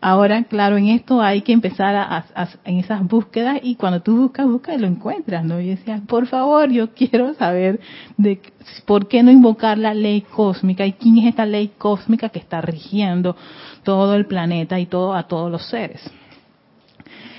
Ahora, 0.00 0.44
claro, 0.44 0.76
en 0.76 0.88
esto 0.88 1.22
hay 1.22 1.40
que 1.42 1.52
empezar 1.52 1.96
a, 1.96 2.26
en 2.64 2.78
esas 2.78 3.06
búsquedas 3.06 3.60
y 3.62 3.76
cuando 3.76 4.02
tú 4.02 4.16
buscas, 4.16 4.46
buscas 4.46 4.76
y 4.76 4.78
lo 4.78 4.86
encuentras, 4.86 5.44
¿no? 5.44 5.60
Y 5.60 5.68
decía, 5.68 6.02
por 6.06 6.26
favor, 6.26 6.70
yo 6.70 6.90
quiero 6.94 7.32
saber 7.34 7.80
de 8.16 8.40
por 8.84 9.08
qué 9.08 9.22
no 9.22 9.30
invocar 9.30 9.78
la 9.78 9.94
ley 9.94 10.20
cósmica 10.20 10.84
y 10.86 10.92
quién 10.92 11.18
es 11.18 11.26
esta 11.26 11.46
ley 11.46 11.72
cósmica 11.78 12.28
que 12.28 12.38
está 12.38 12.60
rigiendo 12.60 13.36
todo 13.82 14.14
el 14.14 14.26
planeta 14.26 14.78
y 14.78 14.86
todo 14.86 15.14
a 15.14 15.26
todos 15.26 15.50
los 15.50 15.66
seres. 15.68 16.02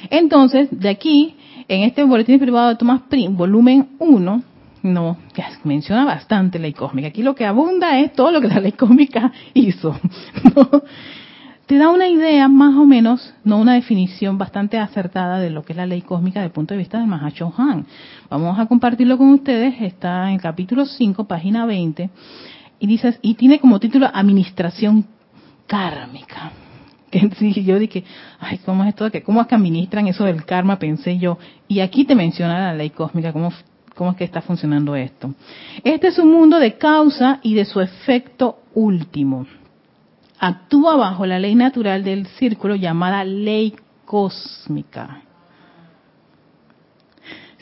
Entonces, 0.09 0.67
de 0.71 0.89
aquí 0.89 1.35
en 1.67 1.83
este 1.83 2.03
boletín 2.03 2.39
privado 2.39 2.69
de 2.69 2.75
Thomas 2.75 3.01
Prim, 3.09 3.35
volumen 3.35 3.89
1, 3.99 4.43
no, 4.85 5.17
ya 5.35 5.49
menciona 5.63 6.05
bastante 6.05 6.59
ley 6.59 6.73
cósmica. 6.73 7.07
Aquí 7.07 7.23
lo 7.23 7.35
que 7.35 7.45
abunda 7.45 7.99
es 7.99 8.13
todo 8.13 8.31
lo 8.31 8.39
que 8.39 8.47
la 8.47 8.59
ley 8.59 8.71
cósmica 8.71 9.31
hizo. 9.53 9.99
Te 11.65 11.79
da 11.79 11.89
una 11.89 12.07
idea 12.07 12.47
más 12.47 12.75
o 12.75 12.85
menos, 12.85 13.33
no 13.43 13.57
una 13.57 13.73
definición 13.73 14.37
bastante 14.37 14.77
acertada 14.77 15.39
de 15.39 15.49
lo 15.49 15.63
que 15.63 15.73
es 15.73 15.77
la 15.77 15.87
ley 15.87 16.03
cósmica 16.03 16.39
desde 16.39 16.47
el 16.47 16.53
punto 16.53 16.75
de 16.75 16.77
vista 16.77 16.99
de 16.99 17.07
Mahacho 17.07 17.51
Han. 17.57 17.87
Vamos 18.29 18.59
a 18.59 18.67
compartirlo 18.67 19.17
con 19.17 19.29
ustedes, 19.29 19.73
está 19.81 20.27
en 20.27 20.35
el 20.35 20.41
capítulo 20.41 20.85
5, 20.85 21.25
página 21.25 21.65
20, 21.65 22.11
y 22.79 22.87
dices, 22.87 23.17
y 23.23 23.33
tiene 23.33 23.59
como 23.59 23.79
título 23.79 24.07
Administración 24.13 25.05
kármica. 25.65 26.51
sí, 27.39 27.63
yo 27.63 27.79
dije, 27.79 28.03
ay, 28.39 28.59
¿cómo 28.59 28.83
es 28.83 28.89
esto? 28.89 29.09
¿Cómo 29.25 29.41
es 29.41 29.47
que 29.47 29.55
administran 29.55 30.07
eso 30.07 30.25
del 30.25 30.45
karma? 30.45 30.77
Pensé 30.77 31.17
yo. 31.17 31.39
Y 31.67 31.79
aquí 31.79 32.05
te 32.05 32.13
menciona 32.13 32.59
la 32.59 32.73
ley 32.75 32.91
cósmica, 32.91 33.33
¿cómo, 33.33 33.51
cómo 33.95 34.11
es 34.11 34.17
que 34.17 34.23
está 34.23 34.41
funcionando 34.41 34.95
esto? 34.95 35.33
Este 35.83 36.07
es 36.07 36.19
un 36.19 36.31
mundo 36.31 36.59
de 36.59 36.77
causa 36.77 37.39
y 37.41 37.55
de 37.55 37.65
su 37.65 37.81
efecto 37.81 38.59
último. 38.73 39.47
Actúa 40.37 40.95
bajo 40.95 41.25
la 41.25 41.39
ley 41.39 41.55
natural 41.55 42.03
del 42.03 42.27
círculo 42.27 42.75
llamada 42.75 43.23
ley 43.23 43.75
cósmica. 44.05 45.21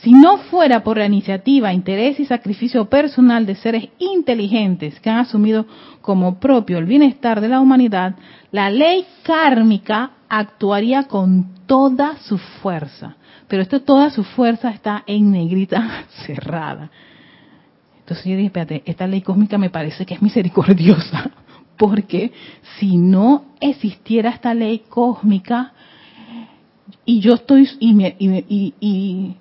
Si 0.04 0.12
no 0.12 0.38
fuera 0.38 0.84
por 0.84 0.98
la 0.98 1.06
iniciativa, 1.06 1.72
interés 1.72 2.20
y 2.20 2.25
sacrificio 2.25 2.90
personal 2.90 3.46
de 3.46 3.56
seres 3.56 3.88
inteligentes 4.00 5.00
que 5.00 5.10
han 5.10 5.20
asumido 5.20 5.66
como 6.02 6.42
propio 6.42 6.78
el 6.78 6.86
bienestar 6.86 7.40
de 7.40 7.48
la 7.48 7.62
humanidad, 7.62 8.16
la 8.52 8.70
ley 8.70 9.06
kármica 9.24 10.12
actuaría 10.28 11.04
con 11.04 11.54
toda 11.68 12.18
su 12.18 12.38
fuerza. 12.38 13.16
Pero 13.48 13.62
esto, 13.62 13.82
toda 13.82 14.10
su 14.10 14.24
fuerza 14.24 14.70
está 14.70 15.04
en 15.08 15.32
negrita 15.32 16.06
cerrada. 16.26 16.90
Entonces 18.00 18.26
yo 18.26 18.36
dije, 18.36 18.48
espérate, 18.48 18.84
esta 18.86 19.08
ley 19.08 19.22
cósmica 19.22 19.58
me 19.58 19.70
parece 19.70 20.06
que 20.06 20.14
es 20.14 20.22
misericordiosa, 20.22 21.32
porque 21.78 22.32
si 22.78 22.98
no 22.98 23.46
existiera 23.60 24.30
esta 24.30 24.54
ley 24.54 24.84
cósmica 24.90 25.74
y 27.06 27.20
yo 27.22 27.36
estoy 27.36 27.70
y, 27.80 28.74
y 28.80 29.36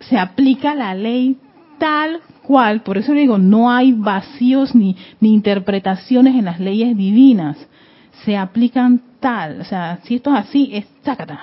se 0.00 0.18
aplica 0.18 0.74
la 0.74 0.94
ley 0.94 1.38
tal 1.78 2.20
cual, 2.42 2.82
por 2.82 2.98
eso 2.98 3.12
digo, 3.12 3.38
no 3.38 3.70
hay 3.70 3.92
vacíos 3.92 4.74
ni, 4.74 4.96
ni 5.20 5.34
interpretaciones 5.34 6.34
en 6.34 6.44
las 6.44 6.60
leyes 6.60 6.96
divinas, 6.96 7.56
se 8.24 8.36
aplican 8.36 9.02
tal, 9.20 9.60
o 9.60 9.64
sea, 9.64 9.98
si 10.04 10.16
esto 10.16 10.30
es 10.30 10.46
así, 10.46 10.70
es 10.72 10.86
tácata. 11.02 11.40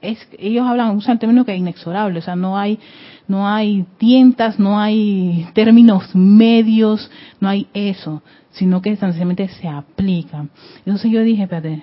Es, 0.00 0.28
ellos 0.38 0.64
hablan, 0.66 0.96
usan 0.96 1.14
el 1.14 1.18
término 1.18 1.44
que 1.44 1.52
es 1.52 1.58
inexorable, 1.58 2.20
o 2.20 2.22
sea, 2.22 2.36
no 2.36 2.56
hay, 2.56 2.78
no 3.26 3.48
hay 3.48 3.84
tientas, 3.98 4.58
no 4.58 4.78
hay 4.78 5.48
términos 5.54 6.14
medios, 6.14 7.10
no 7.40 7.48
hay 7.48 7.66
eso, 7.74 8.22
sino 8.52 8.80
que 8.80 8.94
sencillamente 8.96 9.48
se 9.48 9.66
aplican. 9.66 10.50
Entonces 10.78 11.10
yo 11.10 11.22
dije, 11.22 11.42
espérate, 11.42 11.82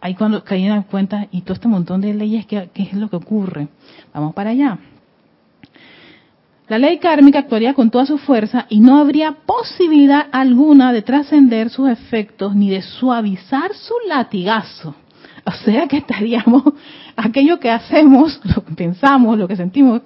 ahí 0.00 0.14
cuando 0.14 0.44
caí 0.44 0.64
en 0.66 0.82
cuenta, 0.82 1.26
y 1.32 1.42
todo 1.42 1.54
este 1.54 1.68
montón 1.68 2.00
de 2.00 2.14
leyes, 2.14 2.46
¿qué, 2.46 2.70
¿qué, 2.72 2.82
es 2.84 2.94
lo 2.94 3.10
que 3.10 3.16
ocurre? 3.16 3.68
Vamos 4.14 4.34
para 4.34 4.50
allá. 4.50 4.78
La 6.68 6.78
ley 6.78 6.98
kármica 6.98 7.40
actuaría 7.40 7.74
con 7.74 7.90
toda 7.90 8.06
su 8.06 8.16
fuerza 8.16 8.66
y 8.68 8.78
no 8.78 8.98
habría 8.98 9.32
posibilidad 9.44 10.28
alguna 10.30 10.92
de 10.92 11.02
trascender 11.02 11.68
sus 11.68 11.88
efectos 11.88 12.54
ni 12.54 12.70
de 12.70 12.80
suavizar 12.80 13.74
su 13.74 13.94
latigazo. 14.06 14.94
O 15.44 15.52
sea 15.52 15.86
que 15.88 15.98
estaríamos, 15.98 16.62
aquello 17.16 17.58
que 17.58 17.70
hacemos, 17.70 18.40
lo 18.44 18.64
que 18.64 18.74
pensamos, 18.74 19.38
lo 19.38 19.48
que 19.48 19.56
sentimos, 19.56 20.02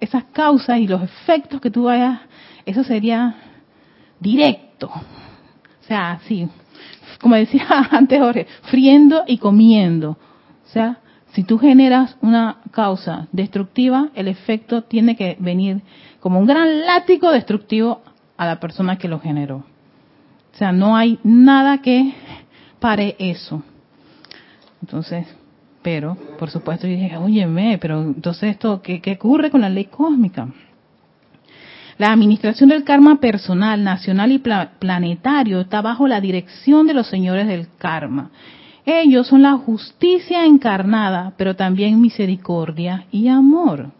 esas 0.00 0.24
causas 0.32 0.78
y 0.78 0.86
los 0.86 1.02
efectos 1.02 1.60
que 1.60 1.70
tú 1.70 1.84
vayas, 1.84 2.20
eso 2.64 2.84
sería 2.84 3.36
directo. 4.20 4.86
O 4.86 5.86
sea, 5.86 6.20
sí, 6.26 6.48
como 7.20 7.36
decía 7.36 7.66
antes 7.90 8.18
Jorge, 8.18 8.46
friendo 8.62 9.24
y 9.26 9.38
comiendo. 9.38 10.10
O 10.10 10.68
sea, 10.68 10.98
si 11.32 11.42
tú 11.44 11.58
generas 11.58 12.16
una 12.20 12.58
causa 12.70 13.28
destructiva, 13.32 14.10
el 14.14 14.28
efecto 14.28 14.82
tiene 14.82 15.16
que 15.16 15.36
venir 15.40 15.82
como 16.20 16.38
un 16.38 16.46
gran 16.46 16.86
látigo 16.86 17.30
destructivo 17.30 18.02
a 18.36 18.46
la 18.46 18.60
persona 18.60 18.98
que 18.98 19.08
lo 19.08 19.20
generó. 19.20 19.56
O 19.56 20.56
sea, 20.56 20.72
no 20.72 20.96
hay 20.96 21.18
nada 21.24 21.78
que 21.78 22.14
pare 22.78 23.16
eso. 23.18 23.62
Entonces, 24.84 25.26
pero, 25.80 26.14
por 26.38 26.50
supuesto, 26.50 26.86
yo 26.86 26.92
dije, 26.92 27.16
óyeme, 27.16 27.78
pero 27.80 28.02
entonces 28.02 28.50
esto, 28.50 28.82
¿qué, 28.82 29.00
qué 29.00 29.12
ocurre 29.12 29.50
con 29.50 29.62
la 29.62 29.70
ley 29.70 29.86
cósmica? 29.86 30.48
La 31.96 32.12
administración 32.12 32.68
del 32.68 32.84
karma 32.84 33.18
personal, 33.18 33.82
nacional 33.82 34.30
y 34.30 34.42
planetario 34.78 35.62
está 35.62 35.80
bajo 35.80 36.06
la 36.06 36.20
dirección 36.20 36.86
de 36.86 36.92
los 36.92 37.06
señores 37.06 37.46
del 37.46 37.68
karma. 37.78 38.30
Ellos 38.84 39.28
son 39.28 39.40
la 39.40 39.54
justicia 39.54 40.44
encarnada, 40.44 41.32
pero 41.38 41.56
también 41.56 41.98
misericordia 41.98 43.06
y 43.10 43.28
amor. 43.28 43.90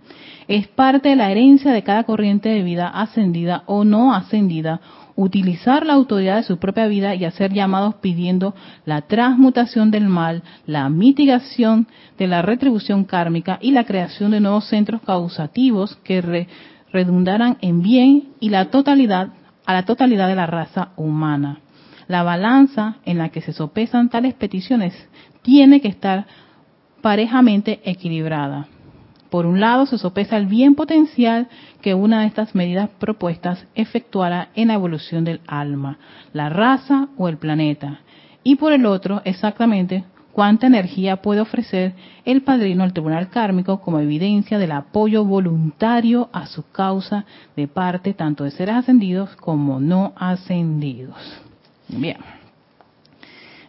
Es 0.49 0.69
parte 0.69 1.09
de 1.09 1.17
la 1.17 1.31
herencia 1.31 1.73
de 1.73 1.83
cada 1.83 2.05
corriente 2.05 2.51
de 2.51 2.63
vida 2.63 2.89
ascendida 2.89 3.63
o 3.65 3.85
no 3.85 4.13
ascendida 4.13 4.83
utilizar 5.17 5.87
la 5.87 5.93
autoridad 5.95 6.37
de 6.37 6.43
su 6.43 6.59
propia 6.59 6.87
vida 6.87 7.15
y 7.15 7.25
hacer 7.25 7.53
llamados 7.53 7.97
pidiendo 7.97 8.55
la 8.85 9.03
transmutación 9.03 9.91
del 9.91 10.09
mal, 10.09 10.43
la 10.67 10.89
mitigación 10.89 11.87
de 12.19 12.27
la 12.27 12.43
retribución 12.43 13.05
kármica 13.05 13.59
y 13.61 13.71
la 13.71 13.85
creación 13.85 14.33
de 14.33 14.41
nuevos 14.41 14.67
centros 14.67 15.01
causativos 15.03 15.97
que 16.05 16.49
redundaran 16.93 17.59
en 17.61 17.83
bien 17.83 18.31
y 18.41 18.51
la 18.51 18.67
totalidad 18.71 19.29
a 19.67 19.73
la 19.73 19.85
totalidad 19.85 20.29
de 20.29 20.35
la 20.35 20.47
raza 20.47 20.91
humana. 20.97 21.61
La 22.07 22.23
balanza 22.23 22.97
en 23.05 23.19
la 23.19 23.31
que 23.31 23.41
se 23.41 23.53
sopesan 23.53 24.11
tales 24.11 24.35
peticiones 24.35 24.95
tiene 25.43 25.81
que 25.81 25.89
estar 25.89 26.27
parejamente 27.01 27.81
equilibrada. 27.85 28.69
Por 29.31 29.47
un 29.47 29.59
lado, 29.59 29.87
se 29.87 29.99
sopesa 29.99 30.37
el 30.37 30.47
bien 30.47 30.75
potencial 30.75 31.49
que 31.85 31.93
una 31.93 32.23
de 32.23 32.29
estas 32.29 32.55
medidas 32.55 32.89
propuestas 32.99 33.67
efectuará 33.75 34.49
en 34.55 34.69
la 34.69 34.75
evolución 34.75 35.23
del 35.23 35.43
alma, 35.47 35.99
la 36.33 36.49
raza 36.49 37.09
o 37.19 37.29
el 37.29 37.37
planeta. 37.37 38.01
Y 38.43 38.57
por 38.57 38.73
el 38.73 38.87
otro, 38.87 39.21
exactamente 39.27 40.03
cuánta 40.33 40.67
energía 40.67 41.21
puede 41.21 41.43
ofrecer 41.43 41.93
el 42.25 42.41
padrino 42.41 42.85
al 42.85 42.95
tribunal 42.95 43.29
kármico 43.29 43.83
como 43.83 43.99
evidencia 43.99 44.59
del 44.59 44.73
apoyo 44.73 45.27
voluntario 45.27 46.31
a 46.33 46.47
su 46.47 46.67
causa 46.71 47.27
de 47.55 47.69
parte 47.69 48.15
tanto 48.15 48.45
de 48.45 48.51
seres 48.53 48.77
ascendidos 48.77 49.37
como 49.37 49.79
no 49.79 50.15
ascendidos. 50.17 51.19
Bien. 51.89 52.17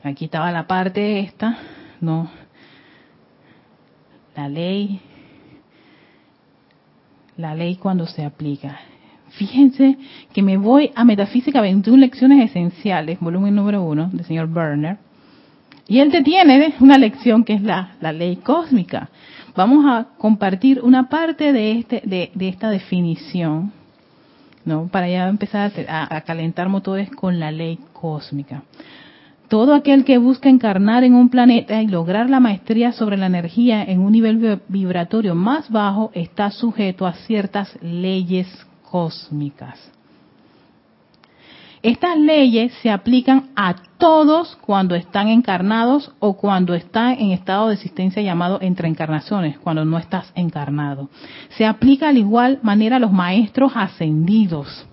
Aquí 0.04 0.24
estaba 0.24 0.54
la 0.54 0.68
parte 0.68 1.20
esta, 1.20 1.58
¿no? 2.00 2.30
La 4.38 4.48
ley, 4.48 5.02
la 7.38 7.56
ley 7.56 7.76
cuando 7.76 8.08
se 8.08 8.24
aplica. 8.24 8.80
Fíjense 9.30 9.98
que 10.34 10.42
me 10.42 10.58
voy 10.58 10.92
a 10.96 11.04
Metafísica 11.04 11.62
21 11.62 11.98
Lecciones 11.98 12.50
Esenciales, 12.50 13.20
volumen 13.20 13.56
número 13.56 13.84
uno, 13.84 14.10
del 14.14 14.26
señor 14.26 14.48
Berner, 14.48 14.98
y 15.88 16.00
él 16.00 16.12
te 16.12 16.24
tiene 16.24 16.74
una 16.80 16.98
lección 16.98 17.44
que 17.44 17.54
es 17.54 17.62
la, 17.62 17.96
la 18.02 18.12
ley 18.12 18.38
cósmica. 18.38 19.10
Vamos 19.56 19.86
a 19.86 20.08
compartir 20.18 20.82
una 20.82 21.10
parte 21.10 21.54
de, 21.54 21.80
este, 21.80 22.02
de, 22.06 22.32
de 22.34 22.48
esta 22.48 22.70
definición 22.70 23.72
¿no? 24.66 24.88
Para 24.88 25.08
ya 25.08 25.28
empezar 25.30 25.72
a, 25.88 26.22
calentar 26.22 26.68
motores 26.68 27.10
con 27.12 27.40
la 27.40 27.52
ley 27.52 27.80
cósmica. 27.94 28.64
Todo 29.48 29.76
aquel 29.76 30.06
que 30.06 30.18
busca 30.18 30.50
encarnar 30.50 31.04
en 31.04 31.14
un 31.14 31.30
planeta 31.30 31.82
y 31.82 31.88
lograr 31.88 32.30
la 32.30 32.40
maestría 32.40 32.92
sobre 32.92 33.18
la 33.18 33.28
energía 33.28 33.84
en 33.84 34.00
un 34.00 34.12
nivel 34.12 34.62
vibratorio 34.68 35.36
más 35.36 35.70
bajo 35.70 36.12
está 36.14 36.50
sujeto 36.50 37.06
a 37.06 37.14
ciertas 37.14 37.78
leyes 37.82 38.48
cósmicas. 38.90 39.92
Estas 41.86 42.18
leyes 42.18 42.74
se 42.82 42.90
aplican 42.90 43.52
a 43.56 43.76
todos 44.00 44.56
cuando 44.56 44.96
están 44.96 45.28
encarnados 45.28 46.12
o 46.18 46.36
cuando 46.36 46.74
están 46.74 47.12
en 47.20 47.30
estado 47.30 47.68
de 47.68 47.76
existencia 47.76 48.24
llamado 48.24 48.58
entre 48.60 48.88
encarnaciones, 48.88 49.60
cuando 49.60 49.86
no 49.86 50.00
estás 50.00 50.32
encarnado. 50.34 51.12
Se 51.50 51.64
aplica 51.64 52.10
al 52.10 52.18
igual 52.18 52.58
manera 52.64 52.96
a 52.96 53.00
los 53.00 53.12
maestros 53.12 53.74
ascendidos, 53.76 54.88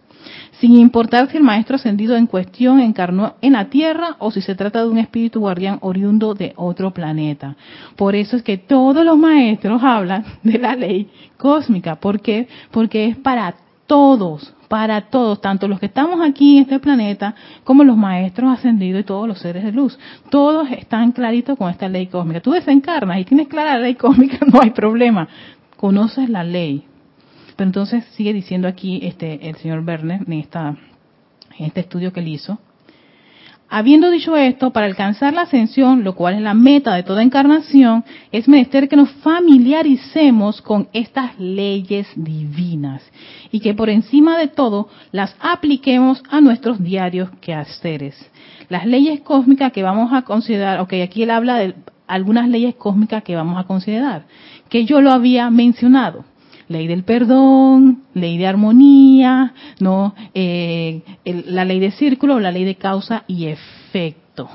sin 0.62 0.79
importar 0.79 1.29
si 1.29 1.38
el 1.38 1.42
maestro 1.42 1.75
ascendido 1.75 2.14
en 2.14 2.29
cuestión 2.29 2.79
encarnó 2.79 3.35
en 3.40 3.55
la 3.55 3.64
Tierra 3.64 4.14
o 4.20 4.31
si 4.31 4.40
se 4.40 4.55
trata 4.55 4.81
de 4.81 4.88
un 4.88 4.98
espíritu 4.98 5.40
guardián 5.40 5.79
oriundo 5.81 6.35
de 6.35 6.53
otro 6.55 6.92
planeta. 6.92 7.57
Por 7.96 8.14
eso 8.14 8.37
es 8.37 8.44
que 8.44 8.59
todos 8.59 9.05
los 9.05 9.18
maestros 9.18 9.83
hablan 9.83 10.25
de 10.44 10.61
la 10.61 10.77
ley 10.77 11.11
cósmica. 11.37 11.96
¿Por 11.96 12.20
qué? 12.20 12.46
Porque 12.70 13.07
es 13.07 13.16
para 13.16 13.57
todos, 13.88 14.55
para 14.68 15.01
todos, 15.11 15.40
tanto 15.40 15.66
los 15.66 15.81
que 15.81 15.87
estamos 15.87 16.20
aquí 16.25 16.59
en 16.59 16.62
este 16.62 16.79
planeta 16.79 17.35
como 17.64 17.83
los 17.83 17.96
maestros 17.96 18.53
ascendidos 18.53 19.01
y 19.01 19.05
todos 19.05 19.27
los 19.27 19.40
seres 19.40 19.64
de 19.64 19.72
luz. 19.72 19.98
Todos 20.31 20.70
están 20.70 21.11
claritos 21.11 21.59
con 21.59 21.70
esta 21.70 21.88
ley 21.88 22.07
cósmica. 22.07 22.38
Tú 22.38 22.53
desencarnas 22.53 23.18
y 23.18 23.25
tienes 23.25 23.48
clara 23.48 23.72
la 23.72 23.81
ley 23.81 23.96
cósmica, 23.96 24.38
no 24.46 24.61
hay 24.62 24.70
problema. 24.70 25.27
Conoces 25.77 26.31
la 26.31 26.44
ley. 26.44 26.85
Entonces 27.62 28.05
sigue 28.16 28.33
diciendo 28.33 28.68
aquí 28.68 29.01
este 29.03 29.48
el 29.48 29.57
señor 29.57 29.85
Werner 29.87 30.20
en, 30.27 30.33
esta, 30.35 30.77
en 31.59 31.66
este 31.66 31.81
estudio 31.81 32.12
que 32.12 32.20
él 32.20 32.29
hizo, 32.29 32.59
Habiendo 33.75 34.11
dicho 34.11 34.37
esto, 34.37 34.70
para 34.70 34.85
alcanzar 34.85 35.33
la 35.33 35.42
ascensión, 35.42 36.05
lo 36.05 36.14
cual 36.14 36.35
es 36.35 36.42
la 36.42 36.53
meta 36.53 36.94
de 36.94 37.05
toda 37.05 37.22
encarnación, 37.22 38.05
es 38.31 38.46
menester 38.46 38.87
que 38.87 38.96
nos 38.96 39.09
familiaricemos 39.22 40.61
con 40.61 40.88
estas 40.92 41.40
leyes 41.40 42.07
divinas 42.14 43.03
y 43.51 43.61
que 43.61 43.72
por 43.72 43.88
encima 43.88 44.37
de 44.37 44.48
todo 44.48 44.90
las 45.11 45.35
apliquemos 45.40 46.22
a 46.29 46.42
nuestros 46.42 46.85
diarios 46.85 47.31
quehaceres. 47.40 48.31
Las 48.68 48.85
leyes 48.85 49.22
cósmicas 49.22 49.72
que 49.72 49.83
vamos 49.83 50.12
a 50.12 50.20
considerar, 50.20 50.79
ok, 50.81 50.92
aquí 51.03 51.22
él 51.22 51.31
habla 51.31 51.57
de 51.57 51.75
algunas 52.07 52.51
leyes 52.51 52.75
cósmicas 52.75 53.22
que 53.22 53.37
vamos 53.37 53.59
a 53.59 53.66
considerar, 53.66 54.27
que 54.68 54.85
yo 54.85 55.01
lo 55.01 55.12
había 55.12 55.48
mencionado 55.48 56.27
ley 56.72 56.87
del 56.88 57.04
perdón, 57.04 58.02
ley 58.14 58.38
de 58.38 58.46
armonía, 58.46 59.54
no, 59.78 60.14
eh, 60.35 61.02
la 61.24 61.64
ley 61.64 61.78
de 61.78 61.92
círculo, 61.92 62.40
la 62.40 62.50
ley 62.50 62.64
de 62.64 62.74
causa 62.74 63.24
y 63.28 63.46
efecto. 63.46 64.48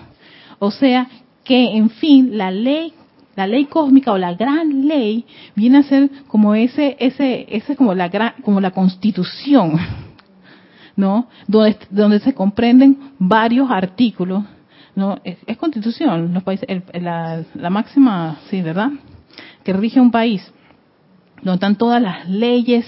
O 0.60 0.72
sea 0.72 1.08
que, 1.44 1.78
en 1.78 1.90
fin, 1.90 2.38
la 2.38 2.52
ley 2.52 2.94
la 3.38 3.46
ley 3.46 3.66
cósmica 3.66 4.12
o 4.12 4.18
la 4.18 4.34
gran 4.34 4.88
ley 4.88 5.24
viene 5.56 5.78
a 5.78 5.84
ser 5.84 6.10
como 6.28 6.56
ese, 6.56 6.98
ese, 7.00 7.46
ese 7.50 7.76
como 7.76 7.94
la 7.94 8.10
gran, 8.10 8.34
como 8.42 8.60
la 8.60 8.72
constitución, 8.72 9.74
¿no? 10.96 11.28
Donde, 11.48 11.78
donde 11.92 12.20
se 12.20 12.34
comprenden 12.34 12.98
varios 13.20 13.70
artículos, 13.70 14.44
¿no? 14.96 15.20
Es, 15.24 15.56
constitución, 15.58 16.34
los 16.34 16.42
países, 16.42 16.68
la, 17.00 17.44
la 17.54 17.70
máxima, 17.70 18.40
sí, 18.50 18.64
¿verdad? 18.64 18.90
Que 19.64 19.72
rige 19.72 20.02
un 20.02 20.10
país 20.10 20.42
donde 21.42 21.54
están 21.54 21.76
todas 21.76 22.02
las 22.02 22.28
leyes 22.28 22.86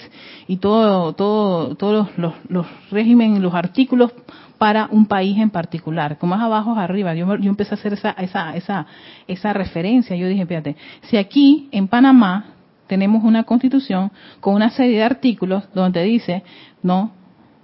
y 0.48 0.58
todo, 0.58 1.14
todo, 1.14 1.76
todos 1.76 2.10
los, 2.18 2.34
los, 2.48 2.66
regímenes, 2.92 3.42
los 3.42 3.54
artículos 3.54 4.12
para 4.58 4.88
un 4.92 5.06
país 5.06 5.38
en 5.38 5.50
particular. 5.50 6.18
Como 6.18 6.36
más 6.36 6.44
abajo, 6.44 6.76
arriba. 6.76 7.14
Yo, 7.16 7.36
yo 7.38 7.50
empecé 7.50 7.76
a 7.76 7.78
hacer 7.78 7.94
esa, 7.94 8.12
esa, 8.12 8.56
esa, 8.56 8.86
esa 9.28 9.54
referencia. 9.54 10.16
Yo 10.16 10.28
dije, 10.28 10.46
fíjate, 10.46 10.76
si 11.04 11.18
aquí 11.18 11.70
en 11.72 11.88
Panamá 11.88 12.54
tenemos 12.88 13.24
una 13.24 13.44
constitución 13.44 14.12
con 14.40 14.56
una 14.56 14.72
serie 14.72 14.98
de 14.98 15.04
artículos 15.04 15.64
donde 15.74 16.04
dice, 16.04 16.44
no, 16.82 17.12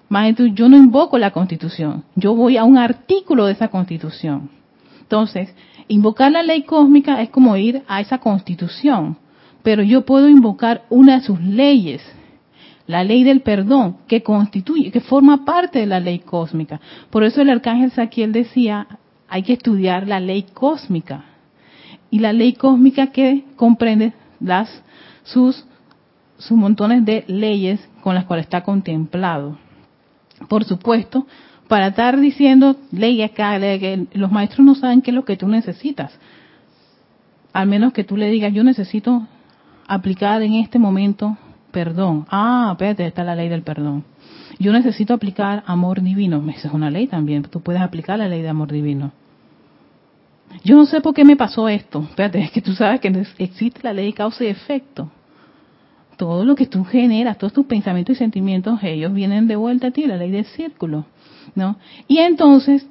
maestro, 0.08 0.45
yo 0.45 0.69
no 0.69 0.78
invoco 0.78 1.17
la 1.17 1.32
constitución, 1.32 2.04
yo 2.15 2.36
voy 2.36 2.58
a 2.58 2.63
un 2.63 2.78
artículo 2.78 3.48
de 3.48 3.54
esa 3.54 3.69
constitución. 3.69 4.52
Entonces, 5.02 5.54
invocar 5.88 6.32
la 6.32 6.43
ley 6.43 6.63
cósmica 6.63 7.21
es 7.21 7.30
como 7.30 7.58
ir 7.58 7.84
a 7.88 8.02
esa 8.02 8.19
constitución 8.19 9.17
pero 9.65 9.82
yo 9.82 10.06
puedo 10.06 10.30
invocar 10.30 10.84
una 10.91 11.15
de 11.15 11.25
sus 11.25 11.41
leyes, 11.41 12.04
la 12.86 13.04
ley 13.04 13.23
del 13.23 13.41
perdón, 13.41 13.97
que 14.08 14.21
constituye, 14.21 14.91
que 14.91 15.01
forma 15.01 15.43
parte 15.43 15.80
de 15.80 15.88
la 15.88 15.99
ley 15.99 16.19
cósmica. 16.19 16.80
Por 17.10 17.23
eso 17.23 17.41
el 17.41 17.49
arcángel 17.49 17.89
Saquiel 17.89 18.32
decía, 18.32 18.86
hay 19.28 19.41
que 19.41 19.54
estudiar 19.54 20.08
la 20.08 20.19
ley 20.19 20.43
cósmica. 20.54 21.25
Y 22.12 22.19
la 22.19 22.32
ley 22.32 22.54
cósmica 22.54 23.08
que 23.08 23.43
comprende 23.56 24.13
las 24.39 24.69
sus 25.23 25.65
sus 26.38 26.56
montones 26.56 27.04
de 27.04 27.23
leyes 27.28 27.80
con 28.04 28.13
las 28.13 28.25
cuales 28.25 28.45
está 28.45 28.62
contemplado. 28.62 29.58
Por 30.47 30.63
supuesto, 30.63 31.25
para 31.67 31.88
estar 31.88 32.19
diciendo 32.19 32.75
ley 32.91 33.23
acá, 33.23 33.60
que 33.60 34.06
los 34.13 34.32
maestros 34.32 34.63
no 34.63 34.75
saben 34.75 35.01
qué 35.01 35.10
es 35.10 35.15
lo 35.15 35.25
que 35.25 35.38
tú 35.38 35.47
necesitas. 35.47 36.15
Al 37.51 37.67
menos 37.67 37.93
que 37.93 38.04
tú 38.04 38.15
le 38.15 38.30
digas, 38.30 38.54
yo 38.54 38.63
necesito 38.63 39.28
aplicar 39.88 40.41
en 40.41 40.54
este 40.56 40.80
momento 40.80 41.38
perdón. 41.71 42.26
Ah, 42.30 42.69
espérate, 42.71 43.06
está 43.06 43.24
la 43.24 43.36
ley 43.36 43.50
del 43.50 43.62
perdón. 43.62 44.06
Yo 44.60 44.71
necesito 44.71 45.13
aplicar 45.13 45.63
amor 45.65 46.02
divino. 46.02 46.41
Esa 46.50 46.69
es 46.69 46.74
una 46.74 46.89
ley 46.89 47.08
también. 47.08 47.43
Tú 47.43 47.62
puedes 47.62 47.82
aplicar 47.82 48.17
la 48.17 48.30
ley 48.30 48.41
de 48.41 48.48
amor 48.48 48.71
divino. 48.71 49.12
Yo 50.63 50.76
no 50.76 50.86
sé 50.86 51.02
por 51.02 51.13
qué 51.13 51.26
me 51.26 51.36
pasó 51.36 51.67
esto. 51.67 52.06
Espérate, 52.10 52.39
es 52.39 52.52
que 52.52 52.62
tú 52.62 52.74
sabes 52.74 53.02
que 53.02 53.10
existe 53.39 53.82
la 53.84 53.91
ley 53.91 54.06
de 54.06 54.13
causa 54.13 54.45
y 54.45 54.48
efecto. 54.48 55.12
Todo 56.15 56.45
lo 56.45 56.56
que 56.56 56.65
tú 56.65 56.86
generas, 56.86 57.38
todos 57.38 57.52
tus 57.52 57.65
pensamientos 57.65 58.15
y 58.15 58.19
sentimientos, 58.19 58.80
ellos 58.82 59.13
vienen 59.13 59.48
de 59.48 59.58
vuelta 59.58 59.88
a 59.88 59.91
ti, 59.91 60.06
la 60.06 60.15
ley 60.15 60.32
del 60.32 60.45
círculo. 60.45 61.06
¿no? 61.54 61.78
Y 62.08 62.19
entonces 62.19 62.88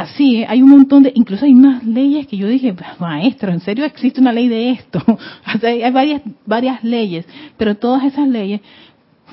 así, 0.00 0.44
hay 0.44 0.62
un 0.62 0.70
montón 0.70 1.02
de, 1.02 1.12
incluso 1.14 1.44
hay 1.44 1.52
unas 1.52 1.84
leyes 1.84 2.26
que 2.26 2.36
yo 2.36 2.46
dije, 2.46 2.74
maestro, 2.98 3.52
¿en 3.52 3.60
serio 3.60 3.84
existe 3.84 4.20
una 4.20 4.32
ley 4.32 4.48
de 4.48 4.70
esto? 4.70 5.00
hay 5.62 5.90
varias, 5.92 6.22
varias 6.46 6.82
leyes, 6.82 7.26
pero 7.56 7.76
todas 7.76 8.04
esas 8.04 8.28
leyes 8.28 8.60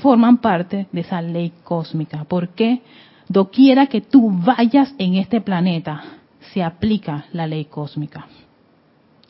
forman 0.02 0.38
parte 0.38 0.88
de 0.92 1.02
esa 1.02 1.22
ley 1.22 1.54
cósmica. 1.64 2.24
¿Por 2.26 2.50
qué? 2.50 2.82
Doquiera 3.28 3.88
que 3.88 4.02
tú 4.02 4.32
vayas 4.32 4.94
en 4.98 5.16
este 5.16 5.42
planeta, 5.42 6.04
se 6.54 6.64
aplica 6.64 7.26
la 7.34 7.48
ley 7.48 7.66
cósmica. 7.66 8.28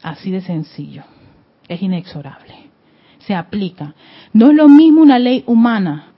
Así 0.03 0.31
de 0.31 0.41
sencillo. 0.41 1.03
Es 1.67 1.81
inexorable. 1.81 2.53
Se 3.19 3.33
aplica. 3.33 3.95
No 4.33 4.51
es 4.51 4.55
lo 4.55 4.69
mismo 4.69 5.01
una 5.01 5.19
ley 5.19 5.43
humana 5.47 6.13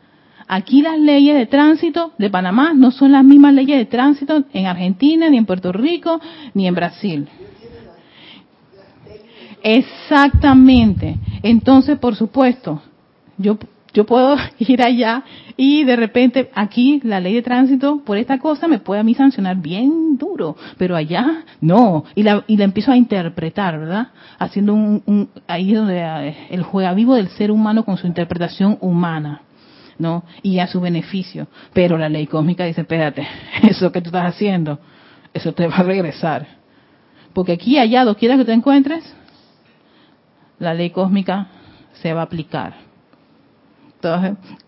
Aquí 0.52 0.82
las 0.82 1.00
leyes 1.00 1.38
de 1.38 1.46
tránsito 1.46 2.12
de 2.18 2.28
Panamá 2.32 2.74
no 2.74 2.90
son 2.90 3.12
las 3.12 3.24
mismas 3.24 3.54
leyes 3.54 3.78
de 3.78 3.86
tránsito 3.86 4.44
en 4.52 4.66
Argentina, 4.66 5.30
ni 5.30 5.38
en 5.38 5.46
Puerto 5.46 5.72
Rico, 5.72 6.20
ni 6.56 6.68
en 6.68 6.74
Brasil. 6.74 7.30
Exactamente. 9.62 11.18
Entonces, 11.44 12.00
por 12.00 12.16
supuesto, 12.16 12.82
yo 13.38 13.60
yo 13.94 14.06
puedo 14.06 14.38
ir 14.60 14.82
allá 14.82 15.24
y 15.56 15.84
de 15.84 15.96
repente 15.96 16.50
aquí 16.56 17.00
la 17.04 17.20
ley 17.20 17.36
de 17.36 17.42
tránsito 17.42 18.02
por 18.04 18.18
esta 18.18 18.40
cosa 18.40 18.68
me 18.68 18.80
puede 18.80 19.02
a 19.02 19.04
mí 19.04 19.14
sancionar 19.14 19.58
bien 19.58 20.18
duro, 20.18 20.56
pero 20.78 20.96
allá 20.96 21.44
no. 21.62 22.06
Y 22.16 22.24
la, 22.24 22.44
y 22.48 22.58
la 22.58 22.64
empiezo 22.64 22.92
a 22.92 22.98
interpretar, 22.98 23.80
¿verdad? 23.80 24.08
Haciendo 24.40 24.74
un, 24.74 25.04
un 25.06 25.30
ahí 25.48 25.74
donde 25.74 26.00
eh, 26.00 26.48
el 26.50 26.64
juega 26.64 26.94
vivo 26.94 27.16
del 27.16 27.30
ser 27.30 27.52
humano 27.52 27.86
con 27.86 27.98
su 27.98 28.08
interpretación 28.08 28.78
humana. 28.82 29.42
¿No? 30.00 30.24
Y 30.42 30.58
a 30.60 30.68
su 30.68 30.82
beneficio. 30.82 31.48
Pero 31.74 31.98
la 31.98 32.10
ley 32.10 32.26
cósmica 32.26 32.66
dice, 32.66 32.82
espérate, 32.82 33.28
eso 33.64 33.92
que 33.92 34.02
tú 34.02 34.08
estás 34.08 34.34
haciendo, 34.34 34.80
eso 35.34 35.54
te 35.54 35.68
va 35.68 35.76
a 35.76 35.84
regresar. 35.84 36.48
Porque 37.34 37.52
aquí 37.52 37.78
allá, 37.78 38.12
quiera 38.16 38.38
que 38.38 38.46
te 38.46 38.54
encuentres, 38.54 39.16
la 40.58 40.74
ley 40.74 40.90
cósmica 40.90 41.48
se 41.94 42.14
va 42.14 42.22
a 42.22 42.24
aplicar. 42.24 42.89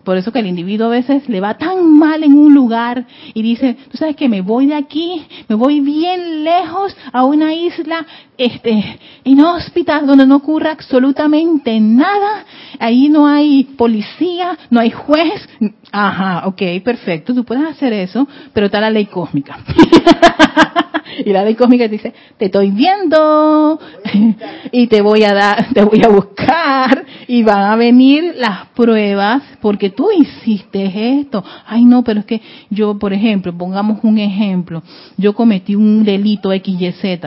Por 0.03 0.17
eso 0.17 0.31
que 0.31 0.39
el 0.39 0.47
individuo 0.47 0.87
a 0.87 0.89
veces 0.89 1.29
le 1.29 1.39
va 1.39 1.57
tan 1.57 1.97
mal 1.97 2.23
en 2.23 2.33
un 2.33 2.53
lugar 2.53 3.05
y 3.33 3.41
dice, 3.41 3.77
tú 3.89 3.97
sabes 3.97 4.15
que 4.15 4.27
me 4.27 4.41
voy 4.41 4.65
de 4.65 4.75
aquí, 4.75 5.25
me 5.47 5.55
voy 5.55 5.79
bien 5.79 6.43
lejos 6.43 6.95
a 7.13 7.23
una 7.23 7.53
isla 7.53 8.05
este, 8.37 8.99
inhóspita 9.23 10.01
donde 10.01 10.25
no 10.25 10.37
ocurra 10.37 10.71
absolutamente 10.71 11.79
nada, 11.79 12.45
ahí 12.79 13.07
no 13.07 13.25
hay 13.25 13.63
policía, 13.63 14.57
no 14.69 14.79
hay 14.79 14.91
juez. 14.91 15.47
Ajá, 15.91 16.47
ok, 16.47 16.61
perfecto, 16.83 17.33
tú 17.33 17.45
puedes 17.45 17.65
hacer 17.65 17.93
eso, 17.93 18.27
pero 18.53 18.65
está 18.65 18.81
la 18.81 18.89
ley 18.89 19.05
cósmica. 19.05 19.59
y 21.25 21.31
la 21.31 21.43
ley 21.43 21.55
cósmica 21.55 21.87
dice, 21.87 22.13
te 22.37 22.45
estoy 22.45 22.71
viendo 22.71 23.79
y 24.71 24.87
te 24.87 25.01
voy 25.01 25.23
a 25.23 25.33
dar, 25.33 25.67
te 25.73 25.83
voy 25.83 26.03
a 26.03 26.09
buscar 26.09 27.05
y 27.27 27.43
van 27.43 27.71
a 27.71 27.75
venir 27.75 28.33
las 28.37 28.67
pruebas 28.67 29.43
porque 29.61 29.89
tú 29.89 30.07
hiciste 30.17 31.19
esto. 31.19 31.43
Ay, 31.65 31.85
no, 31.85 32.03
pero 32.03 32.21
es 32.21 32.25
que 32.25 32.41
yo, 32.69 32.97
por 32.97 33.13
ejemplo, 33.13 33.55
pongamos 33.57 33.99
un 34.03 34.17
ejemplo, 34.17 34.83
yo 35.17 35.33
cometí 35.33 35.75
un 35.75 36.03
delito 36.03 36.51
XYZ, 36.51 37.25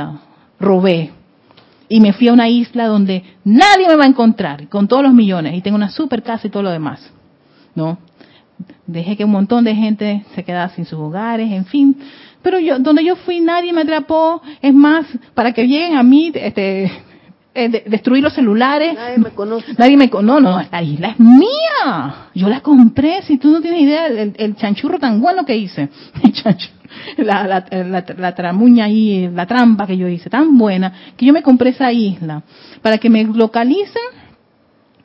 robé 0.59 1.11
y 1.89 2.01
me 2.01 2.13
fui 2.13 2.29
a 2.29 2.33
una 2.33 2.49
isla 2.49 2.87
donde 2.87 3.23
nadie 3.45 3.87
me 3.89 3.97
va 3.97 4.05
a 4.05 4.09
encontrar 4.09 4.69
con 4.69 4.89
todos 4.89 5.03
los 5.03 5.13
millones 5.13 5.55
y 5.55 5.61
tengo 5.61 5.77
una 5.77 5.91
super 5.91 6.23
casa 6.23 6.47
y 6.47 6.51
todo 6.51 6.63
lo 6.63 6.71
demás. 6.71 7.11
¿No? 7.75 7.99
Dejé 8.87 9.17
que 9.17 9.25
un 9.25 9.33
montón 9.33 9.65
de 9.65 9.75
gente 9.75 10.25
se 10.35 10.45
quedara 10.45 10.69
sin 10.71 10.85
sus 10.85 10.99
hogares, 10.99 11.51
en 11.51 11.65
fin, 11.67 11.97
pero 12.45 12.61
yo, 12.61 12.79
donde 12.79 13.03
yo 13.03 13.17
fui 13.17 13.41
nadie 13.41 13.73
me 13.73 13.81
atrapó. 13.81 14.41
Es 14.61 14.75
más, 14.75 15.07
para 15.33 15.53
que 15.53 15.67
lleguen 15.67 15.97
a 15.97 16.03
mí, 16.03 16.31
este, 16.35 16.93
eh, 17.55 17.85
destruir 17.87 18.23
los 18.23 18.35
celulares. 18.35 18.95
Nadie 18.95 19.19
me 19.19 19.31
conoce. 19.31 19.75
Nadie 19.79 19.97
me 19.97 20.11
conoce. 20.11 20.43
No, 20.43 20.59
no, 20.59 20.63
la 20.71 20.83
isla 20.83 21.09
es 21.09 21.19
mía. 21.19 22.29
Yo 22.35 22.49
la 22.51 22.61
compré. 22.61 23.23
Si 23.23 23.39
tú 23.39 23.51
no 23.51 23.63
tienes 23.63 23.81
idea, 23.81 24.09
el, 24.09 24.57
chanchurro 24.57 24.99
tan 24.99 25.21
bueno 25.21 25.47
que 25.47 25.57
hice. 25.57 25.89
la, 27.17 27.47
la, 27.47 27.65
la, 27.71 28.05
la, 28.19 28.35
tramuña 28.35 28.85
ahí, 28.85 29.31
la 29.33 29.47
trampa 29.47 29.87
que 29.87 29.97
yo 29.97 30.07
hice, 30.07 30.29
tan 30.29 30.59
buena, 30.59 30.93
que 31.17 31.25
yo 31.25 31.33
me 31.33 31.43
compré 31.43 31.71
esa 31.71 31.91
isla. 31.93 32.43
Para 32.83 32.99
que 32.99 33.09
me 33.09 33.25
localicen, 33.25 34.03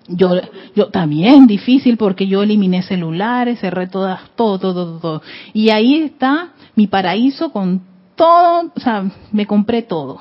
yo, 0.09 0.31
yo 0.75 0.87
también 0.89 1.47
difícil 1.47 1.97
porque 1.97 2.27
yo 2.27 2.43
eliminé 2.43 2.81
celulares, 2.81 3.59
cerré 3.59 3.87
todas, 3.87 4.21
todo, 4.35 4.59
todo, 4.59 4.99
todo. 4.99 5.21
Y 5.53 5.69
ahí 5.69 6.03
está 6.03 6.49
mi 6.75 6.87
paraíso 6.87 7.51
con 7.51 7.81
todo, 8.15 8.71
o 8.75 8.79
sea, 8.79 9.05
me 9.31 9.45
compré 9.45 9.83
todo, 9.83 10.19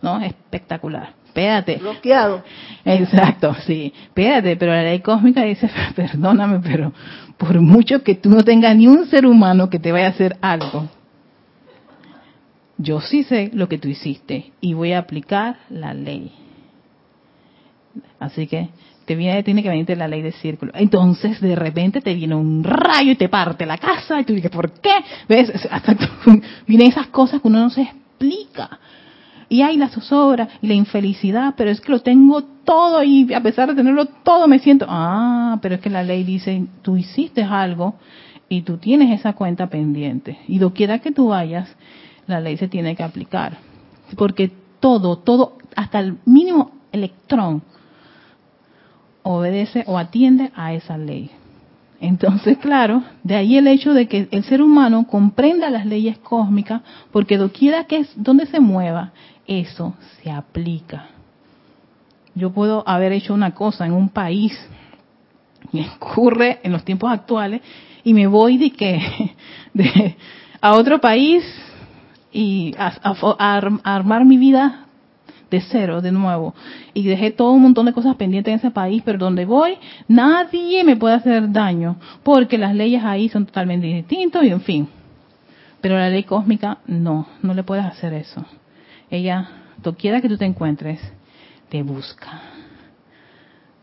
¿no? 0.00 0.20
Espectacular. 0.20 1.14
Espérate. 1.26 1.76
Bloqueado. 1.76 2.42
Exacto, 2.84 3.54
sí. 3.66 3.92
Espérate, 4.04 4.56
pero 4.56 4.72
la 4.72 4.82
ley 4.82 5.00
cósmica 5.00 5.42
dice, 5.42 5.70
perdóname, 5.94 6.60
pero 6.60 6.92
por 7.36 7.60
mucho 7.60 8.02
que 8.02 8.14
tú 8.14 8.30
no 8.30 8.42
tengas 8.42 8.74
ni 8.74 8.88
un 8.88 9.06
ser 9.06 9.26
humano 9.26 9.68
que 9.70 9.78
te 9.78 9.92
vaya 9.92 10.06
a 10.06 10.10
hacer 10.10 10.36
algo, 10.40 10.88
yo 12.78 13.00
sí 13.00 13.24
sé 13.24 13.50
lo 13.52 13.68
que 13.68 13.78
tú 13.78 13.88
hiciste 13.88 14.52
y 14.60 14.72
voy 14.72 14.92
a 14.92 15.00
aplicar 15.00 15.58
la 15.68 15.94
ley. 15.94 16.32
Así 18.18 18.46
que 18.46 18.70
te 19.08 19.16
viene, 19.16 19.42
tiene 19.42 19.62
que 19.62 19.70
venirte 19.70 19.96
la 19.96 20.06
ley 20.06 20.20
de 20.20 20.32
círculo. 20.32 20.70
Entonces, 20.74 21.40
de 21.40 21.56
repente 21.56 22.02
te 22.02 22.12
viene 22.12 22.34
un 22.34 22.62
rayo 22.62 23.12
y 23.12 23.16
te 23.16 23.30
parte 23.30 23.64
la 23.64 23.78
casa 23.78 24.20
y 24.20 24.24
tú 24.24 24.34
dices, 24.34 24.50
¿por 24.50 24.70
qué? 24.70 24.92
¿Ves? 25.26 25.50
Hasta 25.70 25.96
vienen 26.66 26.88
esas 26.88 27.06
cosas 27.06 27.40
que 27.40 27.48
uno 27.48 27.60
no 27.60 27.70
se 27.70 27.82
explica. 27.82 28.78
Y 29.48 29.62
hay 29.62 29.78
la 29.78 29.88
zozobra 29.88 30.46
y 30.60 30.66
la 30.66 30.74
infelicidad, 30.74 31.54
pero 31.56 31.70
es 31.70 31.80
que 31.80 31.90
lo 31.90 32.00
tengo 32.00 32.42
todo 32.64 33.02
y 33.02 33.32
a 33.32 33.42
pesar 33.42 33.70
de 33.70 33.76
tenerlo 33.76 34.04
todo 34.04 34.46
me 34.46 34.58
siento, 34.58 34.84
ah, 34.86 35.58
pero 35.62 35.76
es 35.76 35.80
que 35.80 35.88
la 35.88 36.02
ley 36.02 36.22
dice, 36.22 36.66
tú 36.82 36.98
hiciste 36.98 37.42
algo 37.42 37.94
y 38.50 38.60
tú 38.60 38.76
tienes 38.76 39.18
esa 39.18 39.32
cuenta 39.32 39.68
pendiente. 39.68 40.38
Y 40.48 40.58
doquiera 40.58 40.98
que 40.98 41.12
tú 41.12 41.28
vayas, 41.28 41.74
la 42.26 42.40
ley 42.40 42.58
se 42.58 42.68
tiene 42.68 42.94
que 42.94 43.02
aplicar. 43.02 43.56
Porque 44.18 44.52
todo, 44.80 45.16
todo, 45.16 45.56
hasta 45.74 45.98
el 45.98 46.18
mínimo 46.26 46.72
electrón 46.92 47.62
obedece 49.36 49.84
o 49.86 49.98
atiende 49.98 50.50
a 50.54 50.72
esa 50.72 50.96
ley. 50.96 51.30
Entonces, 52.00 52.58
claro, 52.58 53.02
de 53.24 53.34
ahí 53.34 53.58
el 53.58 53.66
hecho 53.66 53.92
de 53.92 54.06
que 54.06 54.28
el 54.30 54.44
ser 54.44 54.62
humano 54.62 55.06
comprenda 55.06 55.68
las 55.68 55.84
leyes 55.84 56.16
cósmicas, 56.18 56.82
porque 57.10 57.36
doquiera 57.36 57.84
que 57.84 57.98
es 57.98 58.12
donde 58.14 58.46
se 58.46 58.60
mueva, 58.60 59.12
eso 59.46 59.94
se 60.22 60.30
aplica. 60.30 61.06
Yo 62.34 62.52
puedo 62.52 62.88
haber 62.88 63.12
hecho 63.12 63.34
una 63.34 63.52
cosa 63.52 63.84
en 63.84 63.92
un 63.92 64.08
país 64.08 64.58
y 65.72 65.84
ocurre 65.84 66.60
en 66.62 66.72
los 66.72 66.84
tiempos 66.84 67.10
actuales 67.12 67.60
y 68.04 68.14
me 68.14 68.26
voy 68.26 68.56
de 68.56 68.70
que 68.70 69.34
de, 69.74 70.16
a 70.60 70.74
otro 70.74 71.00
país 71.00 71.44
y 72.32 72.74
a, 72.78 72.92
armar 73.84 74.24
mi 74.24 74.38
vida 74.38 74.87
de 75.50 75.60
cero, 75.60 76.00
de 76.00 76.12
nuevo. 76.12 76.54
Y 76.94 77.04
dejé 77.04 77.30
todo 77.30 77.52
un 77.52 77.62
montón 77.62 77.86
de 77.86 77.92
cosas 77.92 78.16
pendientes 78.16 78.52
en 78.52 78.58
ese 78.58 78.70
país, 78.70 79.02
pero 79.04 79.18
donde 79.18 79.44
voy, 79.44 79.76
nadie 80.06 80.84
me 80.84 80.96
puede 80.96 81.14
hacer 81.14 81.50
daño, 81.52 81.96
porque 82.22 82.58
las 82.58 82.74
leyes 82.74 83.02
ahí 83.04 83.28
son 83.28 83.46
totalmente 83.46 83.86
distintas 83.86 84.44
y 84.44 84.50
en 84.50 84.60
fin. 84.60 84.88
Pero 85.80 85.96
la 85.96 86.10
ley 86.10 86.24
cósmica, 86.24 86.78
no, 86.86 87.26
no 87.42 87.54
le 87.54 87.62
puedes 87.62 87.84
hacer 87.84 88.12
eso. 88.12 88.44
Ella, 89.10 89.48
quiera 89.96 90.20
que 90.20 90.28
tú 90.28 90.36
te 90.36 90.44
encuentres, 90.44 91.00
te 91.68 91.82
busca 91.82 92.40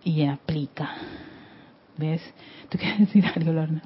y 0.03 0.25
aplica. 0.25 0.89
¿Ves? 1.97 2.21
¿Tú 2.69 2.77
quieres 2.77 2.99
decir 2.99 3.25
algo, 3.33 3.53
Lorna? 3.53 3.81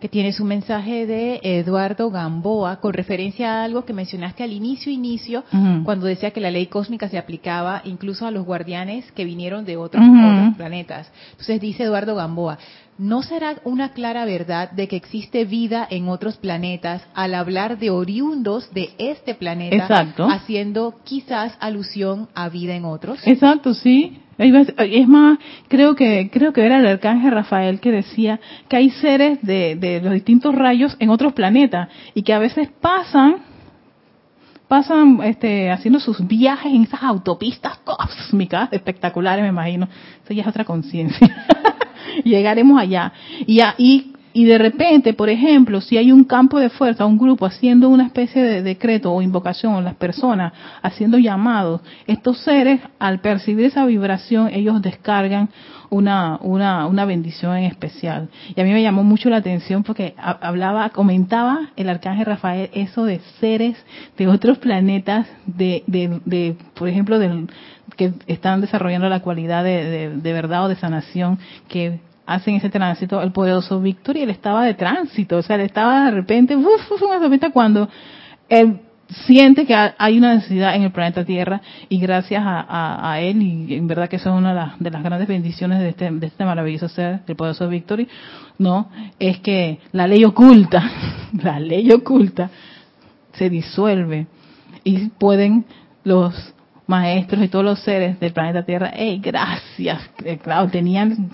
Que 0.00 0.08
tienes 0.08 0.40
un 0.40 0.48
mensaje 0.48 1.06
de 1.06 1.40
Eduardo 1.42 2.10
Gamboa 2.10 2.80
con 2.80 2.94
referencia 2.94 3.60
a 3.60 3.64
algo 3.64 3.84
que 3.84 3.92
mencionaste 3.92 4.42
al 4.42 4.52
inicio, 4.52 4.90
inicio, 4.90 5.44
cuando 5.84 6.06
decía 6.06 6.30
que 6.30 6.40
la 6.40 6.50
ley 6.50 6.66
cósmica 6.66 7.08
se 7.08 7.18
aplicaba 7.18 7.82
incluso 7.84 8.26
a 8.26 8.30
los 8.30 8.46
guardianes 8.46 9.10
que 9.12 9.24
vinieron 9.24 9.64
de 9.64 9.76
otros, 9.76 10.02
planetas. 10.56 11.10
Entonces 11.32 11.60
dice 11.60 11.84
Eduardo 11.84 12.14
Gamboa, 12.14 12.58
¿no 12.98 13.22
será 13.22 13.56
una 13.64 13.92
clara 13.92 14.24
verdad 14.24 14.70
de 14.70 14.88
que 14.88 14.96
existe 14.96 15.44
vida 15.44 15.86
en 15.90 16.08
otros 16.08 16.38
planetas 16.38 17.02
al 17.14 17.34
hablar 17.34 17.78
de 17.78 17.90
oriundos 17.90 18.72
de 18.72 18.90
este 18.98 19.34
planeta, 19.34 20.14
haciendo 20.30 20.94
quizás 21.04 21.56
alusión 21.60 22.28
a 22.34 22.48
vida 22.48 22.74
en 22.74 22.86
otros? 22.86 23.20
Exacto, 23.26 23.74
sí. 23.74 24.18
Es 24.40 25.06
más, 25.06 25.38
creo 25.68 25.94
que 25.94 26.30
creo 26.32 26.54
que 26.54 26.64
era 26.64 26.78
el 26.78 26.86
arcángel 26.86 27.30
Rafael 27.30 27.78
que 27.78 27.90
decía 27.90 28.40
que 28.68 28.76
hay 28.76 28.88
seres 28.88 29.38
de, 29.42 30.00
los 30.02 30.14
distintos 30.14 30.54
rayos 30.54 30.96
en 30.98 31.10
otros 31.10 31.34
planetas 31.34 31.88
y 32.14 32.22
que 32.22 32.32
a 32.32 32.38
veces 32.38 32.70
pasan 32.80 33.36
pasan 34.66 35.20
este, 35.24 35.70
haciendo 35.70 36.00
sus 36.00 36.26
viajes 36.26 36.72
en 36.72 36.84
esas 36.84 37.02
autopistas 37.02 37.78
cósmicas 37.78 38.72
espectaculares, 38.72 39.42
me 39.42 39.48
imagino. 39.48 39.88
Eso 40.24 40.32
ya 40.32 40.42
es 40.42 40.48
otra 40.48 40.64
conciencia. 40.64 41.46
Llegaremos 42.24 42.80
allá. 42.80 43.12
Y, 43.46 43.60
y 43.78 44.09
y 44.32 44.44
de 44.44 44.58
repente, 44.58 45.12
por 45.12 45.28
ejemplo, 45.28 45.80
si 45.80 45.96
hay 45.96 46.12
un 46.12 46.24
campo 46.24 46.60
de 46.60 46.70
fuerza, 46.70 47.04
un 47.04 47.18
grupo 47.18 47.46
haciendo 47.46 47.88
una 47.88 48.06
especie 48.06 48.42
de 48.42 48.62
decreto 48.62 49.12
o 49.12 49.22
invocación, 49.22 49.82
las 49.82 49.94
personas 49.94 50.52
haciendo 50.82 51.18
llamados, 51.18 51.80
estos 52.06 52.38
seres, 52.38 52.80
al 53.00 53.20
percibir 53.20 53.66
esa 53.66 53.84
vibración, 53.86 54.50
ellos 54.52 54.80
descargan 54.82 55.48
una, 55.90 56.38
una, 56.42 56.86
una 56.86 57.04
bendición 57.04 57.56
en 57.56 57.64
especial. 57.64 58.28
Y 58.54 58.60
a 58.60 58.64
mí 58.64 58.70
me 58.70 58.82
llamó 58.82 59.02
mucho 59.02 59.28
la 59.30 59.38
atención 59.38 59.82
porque 59.82 60.14
hablaba, 60.16 60.90
comentaba 60.90 61.70
el 61.76 61.88
arcángel 61.88 62.26
Rafael 62.26 62.70
eso 62.72 63.04
de 63.04 63.20
seres 63.40 63.76
de 64.16 64.28
otros 64.28 64.58
planetas, 64.58 65.26
de, 65.46 65.82
de, 65.88 66.20
de 66.24 66.56
por 66.74 66.88
ejemplo, 66.88 67.18
del, 67.18 67.48
que 67.96 68.12
están 68.28 68.60
desarrollando 68.60 69.08
la 69.08 69.20
cualidad 69.20 69.64
de, 69.64 70.10
de 70.10 70.32
verdad 70.32 70.66
o 70.66 70.68
de 70.68 70.76
sanación, 70.76 71.40
que 71.68 71.98
hacen 72.26 72.56
ese 72.56 72.70
tránsito, 72.70 73.20
el 73.22 73.32
poderoso 73.32 73.80
Víctor 73.80 74.16
y 74.16 74.22
él 74.22 74.30
estaba 74.30 74.64
de 74.64 74.74
tránsito, 74.74 75.38
o 75.38 75.42
sea, 75.42 75.56
él 75.56 75.62
estaba 75.62 76.06
de 76.06 76.10
repente, 76.12 76.56
uf, 76.56 76.92
uf, 76.92 77.02
una 77.02 77.50
cuando 77.50 77.88
él 78.48 78.80
siente 79.26 79.66
que 79.66 79.74
hay 79.74 80.18
una 80.18 80.34
necesidad 80.34 80.74
en 80.74 80.82
el 80.82 80.92
planeta 80.92 81.24
Tierra 81.24 81.60
y 81.88 81.98
gracias 81.98 82.42
a, 82.44 83.18
él, 83.20 83.42
y 83.42 83.74
en 83.74 83.86
verdad 83.86 84.08
que 84.08 84.16
eso 84.16 84.30
es 84.30 84.36
una 84.36 84.76
de 84.78 84.90
las, 84.90 85.02
grandes 85.02 85.26
bendiciones 85.26 85.80
de 85.80 85.88
este, 85.88 86.10
de 86.10 86.26
este 86.26 86.44
maravilloso 86.44 86.88
ser, 86.88 87.20
el 87.26 87.36
poderoso 87.36 87.68
Victory, 87.68 88.08
no, 88.58 88.88
es 89.18 89.40
que 89.40 89.80
la 89.92 90.06
ley 90.06 90.24
oculta, 90.24 90.82
la 91.42 91.58
ley 91.58 91.90
oculta 91.90 92.50
se 93.32 93.50
disuelve 93.50 94.26
y 94.84 95.08
pueden 95.08 95.64
los 96.04 96.54
maestros 96.86 97.42
y 97.42 97.48
todos 97.48 97.64
los 97.64 97.80
seres 97.80 98.18
del 98.20 98.32
planeta 98.32 98.64
Tierra, 98.64 98.92
hey, 98.94 99.20
gracias, 99.22 100.02
eh, 100.24 100.38
claro, 100.38 100.68
tenían 100.68 101.30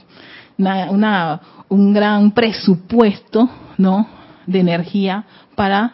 una, 0.59 1.41
un 1.69 1.93
gran 1.93 2.31
presupuesto, 2.33 3.49
¿no? 3.79 4.07
De 4.47 4.61
energía 4.61 5.25
para 5.55 5.93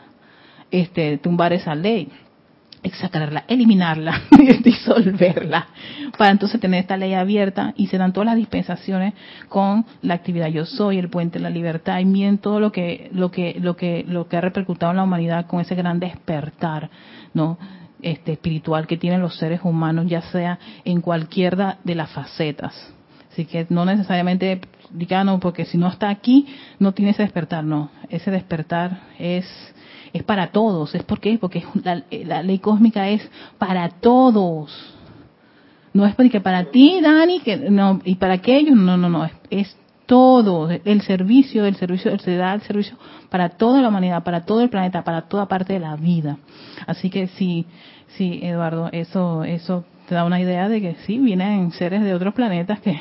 este, 0.70 1.18
tumbar 1.18 1.52
esa 1.52 1.74
ley, 1.74 2.10
sacarla, 2.90 3.44
eliminarla, 3.46 4.22
disolverla, 4.64 5.68
para 6.18 6.32
entonces 6.32 6.60
tener 6.60 6.80
esta 6.80 6.96
ley 6.96 7.14
abierta 7.14 7.72
y 7.76 7.86
se 7.86 7.98
dan 7.98 8.12
todas 8.12 8.26
las 8.26 8.36
dispensaciones 8.36 9.14
con 9.48 9.84
la 10.02 10.14
actividad 10.14 10.48
yo 10.48 10.64
soy, 10.66 10.98
el 10.98 11.08
puente 11.08 11.38
de 11.38 11.44
la 11.44 11.50
libertad 11.50 12.00
y 12.00 12.04
miren 12.04 12.38
todo 12.38 12.58
lo 12.58 12.72
que 12.72 13.08
lo 13.12 13.30
que 13.30 13.56
lo 13.60 13.76
que 13.76 14.04
lo 14.06 14.28
que 14.28 14.36
ha 14.36 14.40
repercutado 14.40 14.90
en 14.90 14.96
la 14.96 15.04
humanidad 15.04 15.46
con 15.46 15.60
ese 15.60 15.74
gran 15.74 16.00
despertar, 16.00 16.90
¿no? 17.34 17.58
Este 18.00 18.32
espiritual 18.32 18.88
que 18.88 18.96
tienen 18.96 19.20
los 19.20 19.36
seres 19.36 19.60
humanos, 19.62 20.06
ya 20.08 20.22
sea 20.22 20.58
en 20.84 21.00
cualquiera 21.00 21.78
de 21.84 21.94
las 21.94 22.10
facetas. 22.10 22.92
Así 23.32 23.46
que 23.46 23.66
no 23.70 23.84
necesariamente 23.84 24.60
diga, 24.90 25.24
no, 25.24 25.40
porque 25.40 25.64
si 25.64 25.78
no 25.78 25.88
está 25.88 26.10
aquí, 26.10 26.46
no 26.78 26.92
tiene 26.92 27.12
ese 27.12 27.22
despertar. 27.22 27.64
No, 27.64 27.90
ese 28.10 28.30
despertar 28.30 29.00
es 29.18 29.46
es 30.12 30.22
para 30.22 30.48
todos. 30.48 30.94
¿Es 30.94 31.02
por 31.02 31.20
qué? 31.20 31.38
Porque 31.38 31.64
la, 31.82 32.42
ley 32.42 32.58
cósmica 32.58 33.08
es 33.08 33.28
para 33.58 33.88
todos. 33.88 34.94
No 35.92 36.06
es 36.06 36.14
porque 36.14 36.40
para 36.40 36.64
ti, 36.64 37.00
Dani, 37.02 37.40
que 37.40 37.56
no, 37.56 38.00
y 38.04 38.14
para 38.16 38.34
aquellos, 38.34 38.76
no, 38.76 38.96
no, 38.96 39.08
no, 39.08 39.24
es, 39.24 39.32
es 39.50 39.76
todo. 40.06 40.70
El 40.70 41.02
servicio, 41.02 41.66
el 41.66 41.76
servicio, 41.76 42.18
se 42.18 42.36
da 42.36 42.54
el 42.54 42.62
servicio 42.62 42.96
para 43.28 43.50
toda 43.50 43.82
la 43.82 43.88
humanidad, 43.88 44.22
para 44.22 44.44
todo 44.44 44.62
el 44.62 44.70
planeta, 44.70 45.04
para 45.04 45.22
toda 45.22 45.48
parte 45.48 45.74
de 45.74 45.80
la 45.80 45.96
vida. 45.96 46.38
Así 46.86 47.10
que 47.10 47.28
sí, 47.28 47.66
sí, 48.16 48.40
Eduardo, 48.42 48.88
eso, 48.92 49.44
eso 49.44 49.84
te 50.08 50.14
da 50.14 50.24
una 50.24 50.40
idea 50.40 50.68
de 50.68 50.80
que 50.80 50.94
sí, 51.06 51.18
vienen 51.18 51.72
seres 51.72 52.02
de 52.02 52.14
otros 52.14 52.34
planetas 52.34 52.80
que 52.80 52.98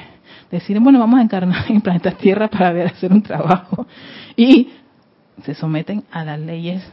decir, 0.50 0.80
bueno, 0.80 1.00
vamos 1.00 1.20
a 1.20 1.24
encarnar 1.24 1.70
en 1.70 1.82
planeta 1.82 2.12
Tierra 2.12 2.48
para 2.48 2.72
ver 2.72 2.88
hacer 2.88 3.12
un 3.12 3.22
trabajo. 3.22 3.88
Y 4.36 4.70
se 5.44 5.54
someten 5.54 6.04
a 6.12 6.24
las 6.24 6.40
leyes 6.40 6.84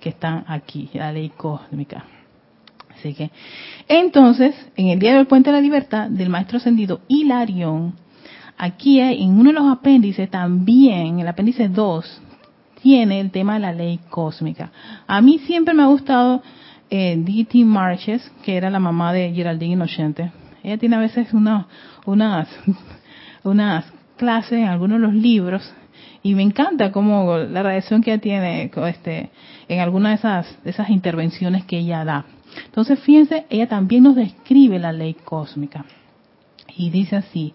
que 0.00 0.10
están 0.10 0.44
aquí, 0.48 0.90
la 0.92 1.12
ley 1.12 1.30
cósmica. 1.36 2.04
Así 2.96 3.14
que, 3.14 3.30
entonces, 3.88 4.54
en 4.76 4.88
el 4.88 4.98
Día 4.98 5.14
del 5.14 5.26
Puente 5.26 5.50
de 5.50 5.56
la 5.56 5.62
Libertad 5.62 6.08
del 6.08 6.30
Maestro 6.30 6.58
Ascendido 6.58 7.00
Hilarión, 7.08 7.94
aquí 8.56 9.00
en 9.00 9.38
uno 9.38 9.50
de 9.50 9.54
los 9.54 9.70
apéndices 9.70 10.30
también, 10.30 11.20
el 11.20 11.28
apéndice 11.28 11.68
2, 11.68 12.22
tiene 12.82 13.20
el 13.20 13.30
tema 13.30 13.54
de 13.54 13.60
la 13.60 13.72
ley 13.72 13.98
cósmica. 14.10 14.70
A 15.06 15.20
mí 15.20 15.38
siempre 15.40 15.74
me 15.74 15.82
ha 15.82 15.86
gustado 15.86 16.42
eh, 16.90 17.16
D.T. 17.18 17.64
Marches, 17.64 18.30
que 18.42 18.56
era 18.56 18.70
la 18.70 18.78
mamá 18.78 19.12
de 19.12 19.32
Geraldine 19.32 19.72
Inocente. 19.72 20.30
Ella 20.64 20.78
tiene 20.78 20.96
a 20.96 21.00
veces 21.00 21.32
una, 21.34 21.68
unas, 22.06 22.48
unas 23.44 23.84
clases 24.16 24.58
en 24.58 24.64
algunos 24.64 24.98
de 24.98 25.06
los 25.06 25.14
libros 25.14 25.72
y 26.22 26.34
me 26.34 26.42
encanta 26.42 26.90
como 26.90 27.36
la 27.36 27.62
reacción 27.62 28.02
que 28.02 28.10
ella 28.10 28.20
tiene 28.20 28.70
este, 28.88 29.30
en 29.68 29.80
algunas 29.80 30.12
de 30.12 30.14
esas, 30.16 30.64
de 30.64 30.70
esas 30.70 30.88
intervenciones 30.88 31.64
que 31.66 31.78
ella 31.78 32.02
da. 32.04 32.24
Entonces, 32.64 32.98
fíjense, 33.00 33.44
ella 33.50 33.68
también 33.68 34.04
nos 34.04 34.16
describe 34.16 34.78
la 34.78 34.90
ley 34.90 35.14
cósmica. 35.24 35.84
Y 36.76 36.88
dice 36.88 37.16
así, 37.16 37.52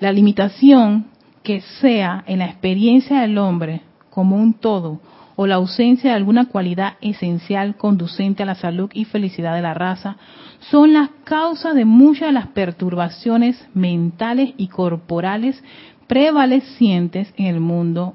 la 0.00 0.10
limitación 0.10 1.08
que 1.42 1.60
sea 1.80 2.24
en 2.26 2.38
la 2.38 2.46
experiencia 2.46 3.20
del 3.20 3.36
hombre 3.36 3.82
como 4.10 4.36
un 4.36 4.54
todo 4.54 5.00
o 5.36 5.46
la 5.46 5.56
ausencia 5.56 6.10
de 6.10 6.16
alguna 6.16 6.46
cualidad 6.46 6.94
esencial 7.00 7.76
conducente 7.76 8.42
a 8.42 8.46
la 8.46 8.54
salud 8.54 8.90
y 8.92 9.04
felicidad 9.04 9.54
de 9.54 9.62
la 9.62 9.74
raza 9.74 10.16
son 10.60 10.92
las 10.92 11.10
causas 11.24 11.74
de 11.74 11.84
muchas 11.84 12.28
de 12.28 12.32
las 12.32 12.48
perturbaciones 12.48 13.68
mentales 13.74 14.54
y 14.56 14.68
corporales 14.68 15.62
prevalecientes 16.06 17.32
en 17.36 17.46
el 17.46 17.60
mundo 17.60 18.14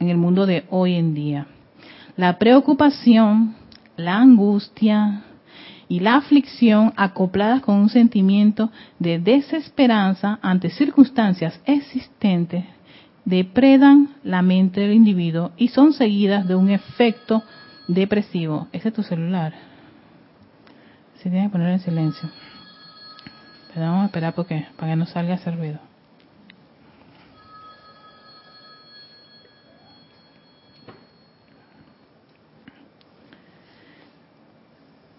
en 0.00 0.08
el 0.08 0.16
mundo 0.16 0.46
de 0.46 0.64
hoy 0.70 0.94
en 0.94 1.14
día. 1.14 1.46
La 2.16 2.38
preocupación, 2.38 3.56
la 3.96 4.18
angustia 4.18 5.24
y 5.88 6.00
la 6.00 6.16
aflicción 6.16 6.92
acopladas 6.96 7.62
con 7.62 7.76
un 7.76 7.88
sentimiento 7.88 8.70
de 8.98 9.18
desesperanza 9.18 10.38
ante 10.42 10.70
circunstancias 10.70 11.60
existentes 11.64 12.64
depredan 13.24 14.10
la 14.24 14.40
mente 14.42 14.80
del 14.80 14.94
individuo 14.94 15.52
y 15.56 15.68
son 15.68 15.92
seguidas 15.92 16.48
de 16.48 16.54
un 16.54 16.70
efecto 16.70 17.42
depresivo. 17.86 18.68
Ese 18.72 18.88
es 18.88 18.94
tu 18.94 19.02
celular. 19.02 19.54
Si 21.28 21.32
tiene 21.32 21.48
que 21.48 21.52
poner 21.52 21.68
en 21.72 21.80
silencio. 21.80 22.26
Pero 23.74 23.84
vamos 23.84 24.04
a 24.04 24.06
esperar 24.06 24.34
porque 24.34 24.66
para 24.78 24.92
que 24.92 24.96
no 24.96 25.04
salga 25.04 25.34
ese 25.34 25.50
ruido. 25.50 25.78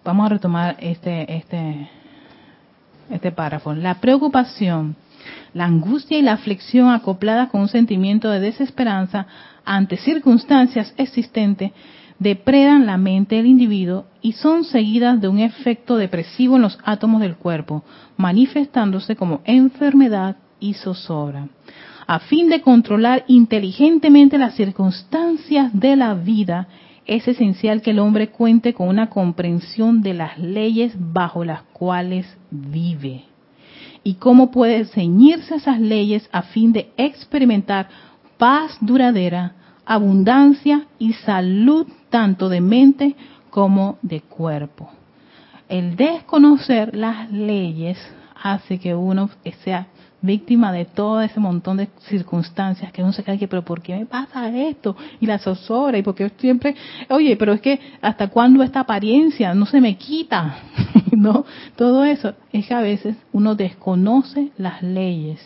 Vamos 0.04 0.26
a 0.26 0.30
retomar 0.30 0.78
este 0.80 1.32
este 1.32 1.88
este 3.12 3.32
párrafo. 3.32 3.76
La 3.76 4.02
preocupación, 4.02 4.96
la 5.54 5.66
angustia 5.66 6.18
y 6.18 6.24
la 6.24 6.34
aflicción 6.34 6.90
acopladas 6.90 7.52
con 7.52 7.62
un 7.62 7.68
sentimiento 7.68 8.32
de 8.32 8.40
desesperanza 8.40 9.28
ante 9.64 9.96
circunstancias 9.98 10.92
existentes 10.98 11.72
depredan 12.20 12.86
la 12.86 12.98
mente 12.98 13.36
del 13.36 13.48
individuo 13.48 14.06
y 14.22 14.34
son 14.34 14.64
seguidas 14.66 15.20
de 15.20 15.28
un 15.28 15.40
efecto 15.40 15.96
depresivo 15.96 16.58
en 16.58 16.62
los 16.62 16.78
átomos 16.84 17.22
del 17.22 17.36
cuerpo, 17.36 17.84
manifestándose 18.18 19.16
como 19.16 19.42
enfermedad 19.46 20.38
y 20.60 20.74
zozobra. 20.74 21.48
A 22.06 22.20
fin 22.20 22.50
de 22.50 22.62
controlar 22.62 23.24
inteligentemente 23.28 24.38
las 24.38 24.56
circunstancias 24.56 25.72
de 25.74 25.96
la 25.96 26.14
vida, 26.14 26.68
es 27.06 27.28
esencial 27.28 27.82
que 27.82 27.92
el 27.92 28.00
hombre 28.00 28.30
cuente 28.30 28.74
con 28.74 28.88
una 28.88 29.10
comprensión 29.10 30.02
de 30.02 30.14
las 30.14 30.38
leyes 30.38 30.94
bajo 30.96 31.44
las 31.44 31.64
cuales 31.74 32.38
vive 32.52 33.24
y 34.04 34.16
cómo 34.16 34.52
puede 34.52 34.86
ceñirse 34.86 35.56
a 35.56 35.58
esas 35.58 35.80
leyes 35.80 36.30
a 36.32 36.44
fin 36.44 36.72
de 36.72 36.92
experimentar 36.98 37.90
paz 38.38 38.78
duradera, 38.82 39.54
abundancia 39.86 40.86
y 41.00 41.14
salud 41.14 41.88
tanto 42.10 42.50
de 42.50 42.62
mente 42.62 43.16
como 43.50 43.98
de 44.02 44.22
cuerpo. 44.22 44.90
El 45.68 45.96
desconocer 45.96 46.96
las 46.96 47.32
leyes 47.32 47.98
hace 48.42 48.80
que 48.80 48.96
uno 48.96 49.30
sea 49.64 49.88
víctima 50.22 50.72
de 50.72 50.86
todo 50.86 51.22
ese 51.22 51.40
montón 51.40 51.78
de 51.78 51.88
circunstancias 52.08 52.92
que 52.92 53.02
uno 53.02 53.14
se 53.14 53.24
cae 53.24 53.38
que, 53.38 53.48
pero 53.48 53.64
¿por 53.64 53.82
qué 53.82 53.96
me 53.96 54.06
pasa 54.06 54.50
esto? 54.50 54.96
Y 55.20 55.26
la 55.26 55.40
zozobra, 55.40 55.98
y 55.98 56.04
porque 56.04 56.30
siempre, 56.38 56.76
oye, 57.10 57.38
pero 57.38 57.54
es 57.54 57.62
que 57.62 57.80
hasta 58.02 58.28
cuándo 58.28 58.64
esta 58.64 58.82
apariencia 58.82 59.54
no 59.54 59.66
se 59.66 59.80
me 59.80 59.96
quita, 59.98 60.58
¿no? 61.12 61.46
Todo 61.76 62.04
eso 62.04 62.34
es 62.52 62.68
que 62.68 62.74
a 62.74 62.82
veces 62.82 63.16
uno 63.32 63.56
desconoce 63.56 64.52
las 64.58 64.82
leyes 64.82 65.40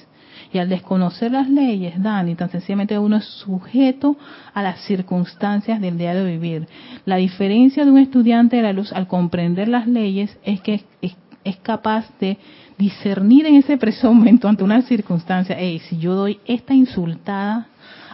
y 0.54 0.60
al 0.60 0.70
desconocer 0.70 1.32
las 1.32 1.50
leyes, 1.50 2.02
Dani, 2.02 2.36
tan 2.36 2.50
sencillamente 2.52 3.00
uno 3.00 3.18
es 3.18 3.26
sujeto 3.26 4.16
a 4.54 4.62
las 4.62 4.82
circunstancias 4.82 5.82
del 5.82 5.98
día 5.98 6.14
de 6.14 6.24
vivir. 6.24 6.68
La 7.06 7.16
diferencia 7.16 7.84
de 7.84 7.92
un 7.92 7.98
estudiante 7.98 8.58
de 8.58 8.62
la 8.62 8.74
luz 8.74 8.94
al 8.94 9.08
comprender 9.08 9.68
las 9.68 9.88
leyes 9.88 10.38
es 10.44 10.62
que 10.62 10.84
es, 11.02 11.58
capaz 11.64 12.06
de 12.20 12.38
discernir 12.78 13.48
en 13.48 13.56
ese 13.56 13.78
momento 14.04 14.48
ante 14.48 14.64
una 14.64 14.82
circunstancia, 14.84 15.56
hey, 15.58 15.80
si 15.90 15.98
yo 15.98 16.14
doy 16.14 16.40
esta 16.46 16.74
insultada 16.74 17.68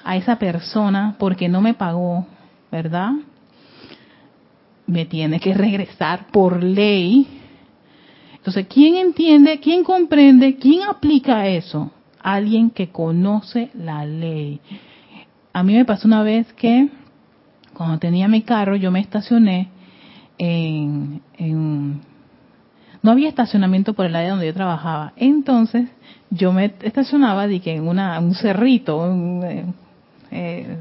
a 0.03 0.15
esa 0.15 0.37
persona 0.37 1.15
porque 1.19 1.49
no 1.49 1.61
me 1.61 1.73
pagó, 1.73 2.25
¿verdad? 2.71 3.11
Me 4.87 5.05
tiene 5.05 5.39
que 5.39 5.53
regresar 5.53 6.27
por 6.31 6.63
ley. 6.63 7.27
Entonces, 8.37 8.65
¿quién 8.67 8.95
entiende, 8.95 9.59
quién 9.59 9.83
comprende, 9.83 10.55
quién 10.55 10.83
aplica 10.83 11.45
eso? 11.47 11.91
Alguien 12.33 12.69
que 12.69 12.89
conoce 12.89 13.69
la 13.73 14.05
ley. 14.05 14.59
A 15.53 15.63
mí 15.63 15.73
me 15.73 15.85
pasó 15.85 16.07
una 16.07 16.23
vez 16.23 16.51
que 16.53 16.89
cuando 17.73 17.97
tenía 17.97 18.27
mi 18.27 18.41
carro 18.41 18.75
yo 18.75 18.91
me 18.91 18.99
estacioné 18.99 19.69
en, 20.37 21.21
no 23.01 23.11
había 23.11 23.29
estacionamiento 23.29 23.93
por 23.93 24.05
el 24.05 24.15
área 24.15 24.31
donde 24.31 24.47
yo 24.47 24.53
trabajaba. 24.53 25.13
Entonces 25.15 25.89
yo 26.29 26.51
me 26.53 26.73
estacionaba 26.81 27.47
que 27.47 27.75
en 27.75 27.87
una, 27.87 28.19
un 28.19 28.35
cerrito, 28.35 29.09
eh, 30.31 30.77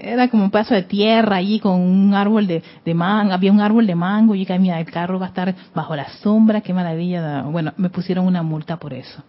era 0.00 0.28
como 0.28 0.44
un 0.44 0.50
pedazo 0.50 0.74
de 0.74 0.82
tierra 0.82 1.36
allí 1.36 1.58
con 1.60 1.80
un 1.80 2.14
árbol 2.14 2.46
de, 2.46 2.62
de 2.84 2.94
mango, 2.94 3.32
había 3.32 3.52
un 3.52 3.60
árbol 3.60 3.86
de 3.86 3.94
mango 3.94 4.34
y 4.34 4.40
dije, 4.40 4.58
mira, 4.58 4.78
el 4.78 4.86
carro 4.86 5.18
va 5.18 5.26
a 5.26 5.28
estar 5.30 5.54
bajo 5.74 5.96
la 5.96 6.08
sombra, 6.20 6.60
qué 6.60 6.72
maravilla. 6.72 7.42
Bueno, 7.42 7.72
me 7.76 7.90
pusieron 7.90 8.26
una 8.26 8.42
multa 8.42 8.76
por 8.76 8.92
eso. 8.92 9.22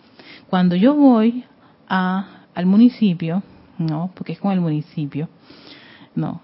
Cuando 0.50 0.76
yo 0.76 0.96
voy 0.96 1.44
a, 1.88 2.46
al 2.54 2.66
municipio, 2.66 3.44
no, 3.78 4.12
porque 4.16 4.34
es 4.34 4.40
con 4.40 4.52
el 4.52 4.62
municipio, 4.62 5.30
no, 6.16 6.42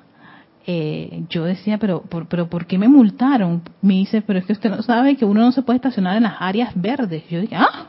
eh, 0.66 1.24
yo 1.30 1.46
decía, 1.46 1.78
pero, 1.78 2.02
por, 2.02 2.28
pero 2.28 2.48
¿por 2.50 2.66
qué 2.66 2.78
me 2.78 2.88
multaron? 2.88 3.64
Me 3.82 3.96
dice, 3.96 4.22
pero 4.22 4.40
es 4.40 4.46
que 4.46 4.54
usted 4.54 4.70
no 4.70 4.82
sabe 4.84 5.16
que 5.16 5.26
uno 5.26 5.42
no 5.42 5.52
se 5.52 5.64
puede 5.64 5.78
estacionar 5.78 6.18
en 6.18 6.24
las 6.24 6.36
áreas 6.40 6.72
verdes. 6.76 7.24
Yo 7.30 7.42
dije, 7.42 7.56
ah, 7.56 7.88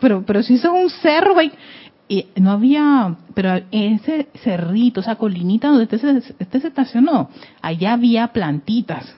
pero, 0.00 0.24
pero 0.26 0.42
si 0.42 0.54
eso 0.54 0.76
es 0.76 0.84
un 0.84 0.90
cerro, 0.90 1.34
y 2.08 2.26
no 2.36 2.52
había, 2.52 3.16
pero 3.34 3.60
ese 3.70 4.28
cerrito, 4.42 5.00
esa 5.00 5.16
colinita 5.16 5.68
donde 5.68 5.84
usted 5.84 6.00
se, 6.00 6.34
usted 6.42 6.60
se 6.60 6.68
estacionó, 6.68 7.30
allá 7.62 7.94
había 7.94 8.28
plantitas. 8.28 9.14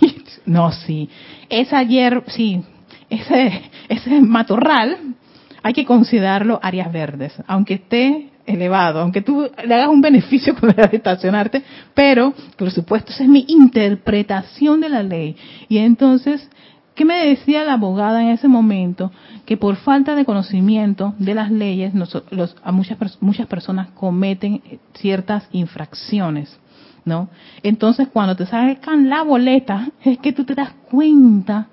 no, 0.46 0.72
sí, 0.72 1.08
es 1.48 1.72
ayer, 1.72 2.24
sí, 2.28 2.64
ese, 3.12 3.62
ese 3.88 4.20
matorral 4.20 5.14
hay 5.62 5.72
que 5.72 5.84
considerarlo 5.84 6.58
áreas 6.62 6.92
verdes, 6.92 7.32
aunque 7.46 7.74
esté 7.74 8.30
elevado, 8.46 9.00
aunque 9.00 9.22
tú 9.22 9.48
le 9.64 9.74
hagas 9.74 9.88
un 9.88 10.00
beneficio 10.00 10.54
con 10.58 10.70
de 10.70 10.88
estacionarte, 10.92 11.62
pero 11.94 12.32
por 12.56 12.70
supuesto 12.70 13.12
esa 13.12 13.22
es 13.22 13.28
mi 13.28 13.44
interpretación 13.48 14.80
de 14.80 14.88
la 14.88 15.02
ley. 15.02 15.36
Y 15.68 15.78
entonces, 15.78 16.48
¿qué 16.94 17.04
me 17.04 17.26
decía 17.26 17.64
la 17.64 17.74
abogada 17.74 18.22
en 18.22 18.30
ese 18.30 18.48
momento? 18.48 19.12
Que 19.46 19.56
por 19.56 19.76
falta 19.76 20.14
de 20.14 20.24
conocimiento 20.24 21.14
de 21.18 21.34
las 21.34 21.50
leyes, 21.50 21.92
los, 21.94 22.56
a 22.62 22.72
muchas, 22.72 22.98
muchas 23.20 23.46
personas 23.46 23.90
cometen 23.90 24.62
ciertas 24.94 25.48
infracciones. 25.52 26.58
¿No? 27.04 27.30
Entonces, 27.64 28.06
cuando 28.12 28.36
te 28.36 28.46
sacan 28.46 29.08
la 29.08 29.24
boleta, 29.24 29.88
es 30.04 30.18
que 30.18 30.32
tú 30.32 30.44
te 30.44 30.54
das 30.54 30.70
cuenta 30.88 31.66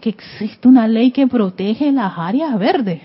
que 0.00 0.10
existe 0.10 0.68
una 0.68 0.86
ley 0.86 1.10
que 1.10 1.26
protege 1.26 1.92
las 1.92 2.12
áreas 2.16 2.58
verdes, 2.58 3.02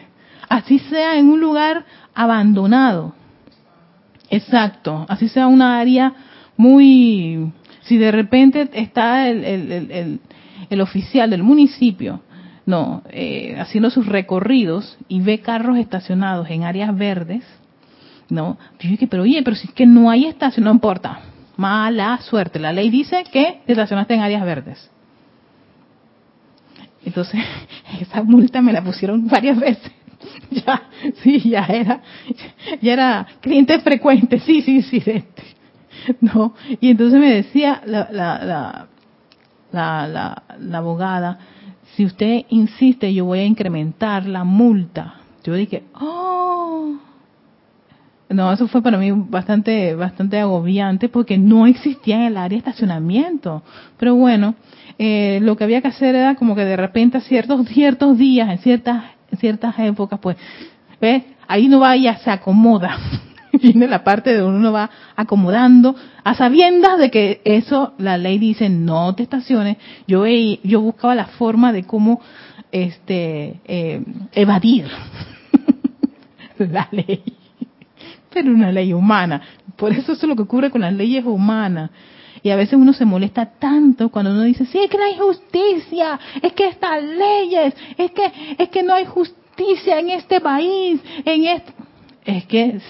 así 0.49 0.79
sea 0.79 1.17
en 1.17 1.29
un 1.29 1.39
lugar 1.39 1.85
abandonado. 2.13 3.13
Exacto, 4.29 5.05
así 5.09 5.27
sea 5.27 5.47
una 5.47 5.79
área 5.79 6.13
muy... 6.57 7.51
Si 7.81 7.97
de 7.97 8.11
repente 8.11 8.69
está 8.73 9.27
el, 9.27 9.43
el, 9.43 10.19
el, 10.69 10.81
oficial 10.81 11.29
del 11.29 11.43
municipio, 11.43 12.21
no, 12.65 13.03
eh, 13.09 13.57
haciendo 13.59 13.89
sus 13.89 14.05
recorridos 14.05 14.97
y 15.09 15.19
ve 15.19 15.41
carros 15.41 15.77
estacionados 15.77 16.49
en 16.49 16.63
áreas 16.63 16.97
verdes, 16.97 17.43
no, 18.29 18.57
yo 18.79 18.89
dije, 18.89 19.07
pero 19.07 19.23
oye, 19.23 19.41
pero 19.43 19.57
si 19.57 19.67
es 19.67 19.73
que 19.73 19.85
no 19.85 20.09
hay 20.09 20.25
estación, 20.25 20.63
no 20.63 20.71
importa, 20.71 21.19
mala 21.57 22.17
suerte, 22.21 22.57
la 22.57 22.71
ley 22.71 22.89
dice 22.89 23.25
que 23.31 23.61
te 23.65 23.73
estacionaste 23.73 24.13
en 24.13 24.21
áreas 24.21 24.45
verdes. 24.45 24.89
Entonces, 27.05 27.39
esa 28.01 28.23
multa 28.23 28.61
me 28.61 28.73
la 28.73 28.83
pusieron 28.83 29.27
varias 29.27 29.59
veces. 29.59 29.91
Ya, 30.49 30.83
sí, 31.21 31.49
ya 31.49 31.65
era, 31.65 32.01
ya 32.81 32.93
era 32.93 33.27
cliente 33.41 33.79
frecuente, 33.79 34.39
sí, 34.39 34.61
sí, 34.61 34.81
sí, 34.83 35.01
este. 35.03 35.43
No, 36.21 36.53
y 36.79 36.91
entonces 36.91 37.19
me 37.19 37.33
decía 37.33 37.81
la, 37.85 38.07
la, 38.11 38.87
la, 39.71 40.07
la, 40.07 40.43
la 40.59 40.77
abogada, 40.77 41.39
si 41.95 42.05
usted 42.05 42.45
insiste, 42.49 43.13
yo 43.13 43.25
voy 43.25 43.39
a 43.39 43.45
incrementar 43.45 44.25
la 44.25 44.43
multa. 44.43 45.15
Yo 45.43 45.53
dije, 45.53 45.83
oh, 45.95 46.95
no, 48.33 48.51
eso 48.51 48.67
fue 48.67 48.81
para 48.81 48.97
mí 48.97 49.11
bastante, 49.11 49.95
bastante 49.95 50.39
agobiante 50.39 51.09
porque 51.09 51.37
no 51.37 51.67
existía 51.67 52.15
en 52.15 52.21
el 52.23 52.37
área 52.37 52.57
estacionamiento. 52.57 53.63
Pero 53.97 54.15
bueno, 54.15 54.55
eh, 54.97 55.39
lo 55.41 55.55
que 55.55 55.63
había 55.63 55.81
que 55.81 55.87
hacer 55.89 56.15
era 56.15 56.35
como 56.35 56.55
que 56.55 56.65
de 56.65 56.75
repente 56.75 57.17
a 57.17 57.21
ciertos, 57.21 57.67
ciertos 57.67 58.17
días, 58.17 58.49
en 58.49 58.57
ciertas, 58.59 59.03
ciertas 59.39 59.77
épocas, 59.79 60.19
pues, 60.19 60.37
¿ves? 60.99 61.23
Ahí 61.47 61.67
no 61.67 61.79
va 61.79 61.95
ya 61.95 62.17
se 62.17 62.31
acomoda. 62.31 62.97
Viene 63.61 63.87
la 63.87 64.03
parte 64.03 64.33
de 64.33 64.43
uno 64.43 64.71
va 64.71 64.89
acomodando 65.15 65.95
a 66.23 66.33
sabiendas 66.33 66.97
de 66.97 67.11
que 67.11 67.41
eso, 67.45 67.93
la 67.99 68.17
ley 68.17 68.39
dice 68.39 68.69
no 68.69 69.13
te 69.13 69.23
estaciones. 69.23 69.77
Yo, 70.07 70.25
yo 70.25 70.81
buscaba 70.81 71.13
la 71.13 71.25
forma 71.25 71.71
de 71.71 71.83
cómo 71.83 72.19
este 72.71 73.59
eh, 73.65 74.03
evadir 74.33 74.87
la 76.57 76.87
ley 76.91 77.21
pero 78.33 78.51
una 78.51 78.71
ley 78.71 78.93
humana. 78.93 79.41
Por 79.75 79.91
eso 79.91 80.13
eso 80.13 80.13
es 80.13 80.23
lo 80.23 80.35
que 80.35 80.43
ocurre 80.43 80.71
con 80.71 80.81
las 80.81 80.93
leyes 80.93 81.23
humanas. 81.25 81.91
Y 82.41 82.49
a 82.49 82.55
veces 82.55 82.73
uno 82.73 82.93
se 82.93 83.05
molesta 83.05 83.45
tanto 83.45 84.09
cuando 84.09 84.31
uno 84.31 84.41
dice, 84.41 84.65
sí, 84.65 84.77
es 84.77 84.89
que 84.89 84.97
no 84.97 85.05
hay 85.05 85.17
justicia, 85.17 86.19
es 86.41 86.51
que 86.53 86.67
estas 86.67 87.01
leyes, 87.01 87.73
es 87.97 88.11
que, 88.11 88.31
es 88.57 88.69
que 88.69 88.83
no 88.83 88.93
hay 88.93 89.05
justicia 89.05 89.99
en 89.99 90.09
este 90.09 90.41
país, 90.41 90.99
en 91.23 91.45
este... 91.45 91.73
Es 92.25 92.45
que 92.45 92.81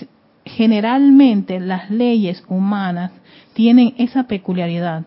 generalmente 0.46 1.60
las 1.60 1.92
leyes 1.92 2.44
humanas 2.48 3.12
tienen 3.54 3.94
esa 3.98 4.24
peculiaridad 4.24 5.04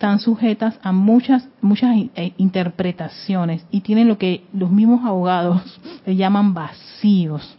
están 0.00 0.18
sujetas 0.18 0.78
a 0.82 0.92
muchas 0.92 1.46
muchas 1.60 1.94
eh, 2.14 2.32
interpretaciones 2.38 3.66
y 3.70 3.82
tienen 3.82 4.08
lo 4.08 4.16
que 4.16 4.46
los 4.54 4.70
mismos 4.70 5.04
abogados 5.04 5.78
le 6.06 6.16
llaman 6.16 6.54
vacíos. 6.54 7.58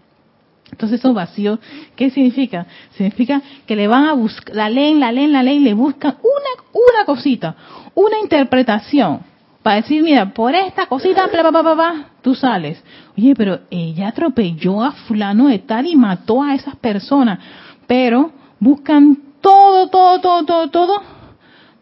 Entonces 0.72 1.00
esos 1.00 1.14
vacíos, 1.14 1.60
¿qué 1.96 2.10
significa? 2.10 2.66
Significa 2.96 3.42
que 3.66 3.76
le 3.76 3.88
van 3.88 4.06
a 4.06 4.14
buscar, 4.14 4.56
la 4.56 4.70
leen, 4.70 5.00
la 5.00 5.12
leen, 5.12 5.34
la 5.34 5.44
leen, 5.44 5.64
le 5.64 5.74
buscan 5.74 6.16
una, 6.22 6.70
una 6.74 7.06
cosita, 7.06 7.56
una 7.94 8.20
interpretación, 8.20 9.20
para 9.62 9.76
decir, 9.78 10.02
mira, 10.02 10.34
por 10.34 10.56
esta 10.56 10.88
cosita, 10.88 11.28
bla, 11.28 11.50
bla, 11.50 11.62
bla, 11.62 11.74
bla, 11.74 12.06
tú 12.22 12.34
sales. 12.34 12.84
Oye, 13.16 13.36
pero 13.36 13.60
ella 13.70 14.08
atropelló 14.08 14.82
a 14.82 14.92
fulano 14.92 15.50
de 15.50 15.60
tal 15.60 15.86
y 15.86 15.96
mató 15.96 16.42
a 16.42 16.56
esas 16.56 16.76
personas, 16.78 17.40
pero 17.86 18.32
buscan 18.60 19.18
todo, 19.40 19.88
todo, 19.90 20.20
todo, 20.20 20.46
todo, 20.46 20.70
todo 20.70 21.22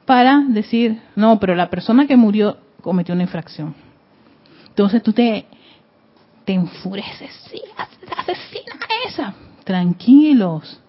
para 0.05 0.43
decir, 0.47 0.99
no, 1.15 1.39
pero 1.39 1.53
la 1.55 1.69
persona 1.69 2.07
que 2.07 2.17
murió 2.17 2.57
cometió 2.81 3.13
una 3.13 3.23
infracción. 3.23 3.75
Entonces 4.69 5.03
tú 5.03 5.13
te, 5.13 5.45
te 6.49 6.55
enfureces, 6.55 7.29
sí, 7.51 7.61
asesina 7.77 8.73
a 8.81 9.07
esa. 9.07 9.33
Tranquilos, 9.63 10.81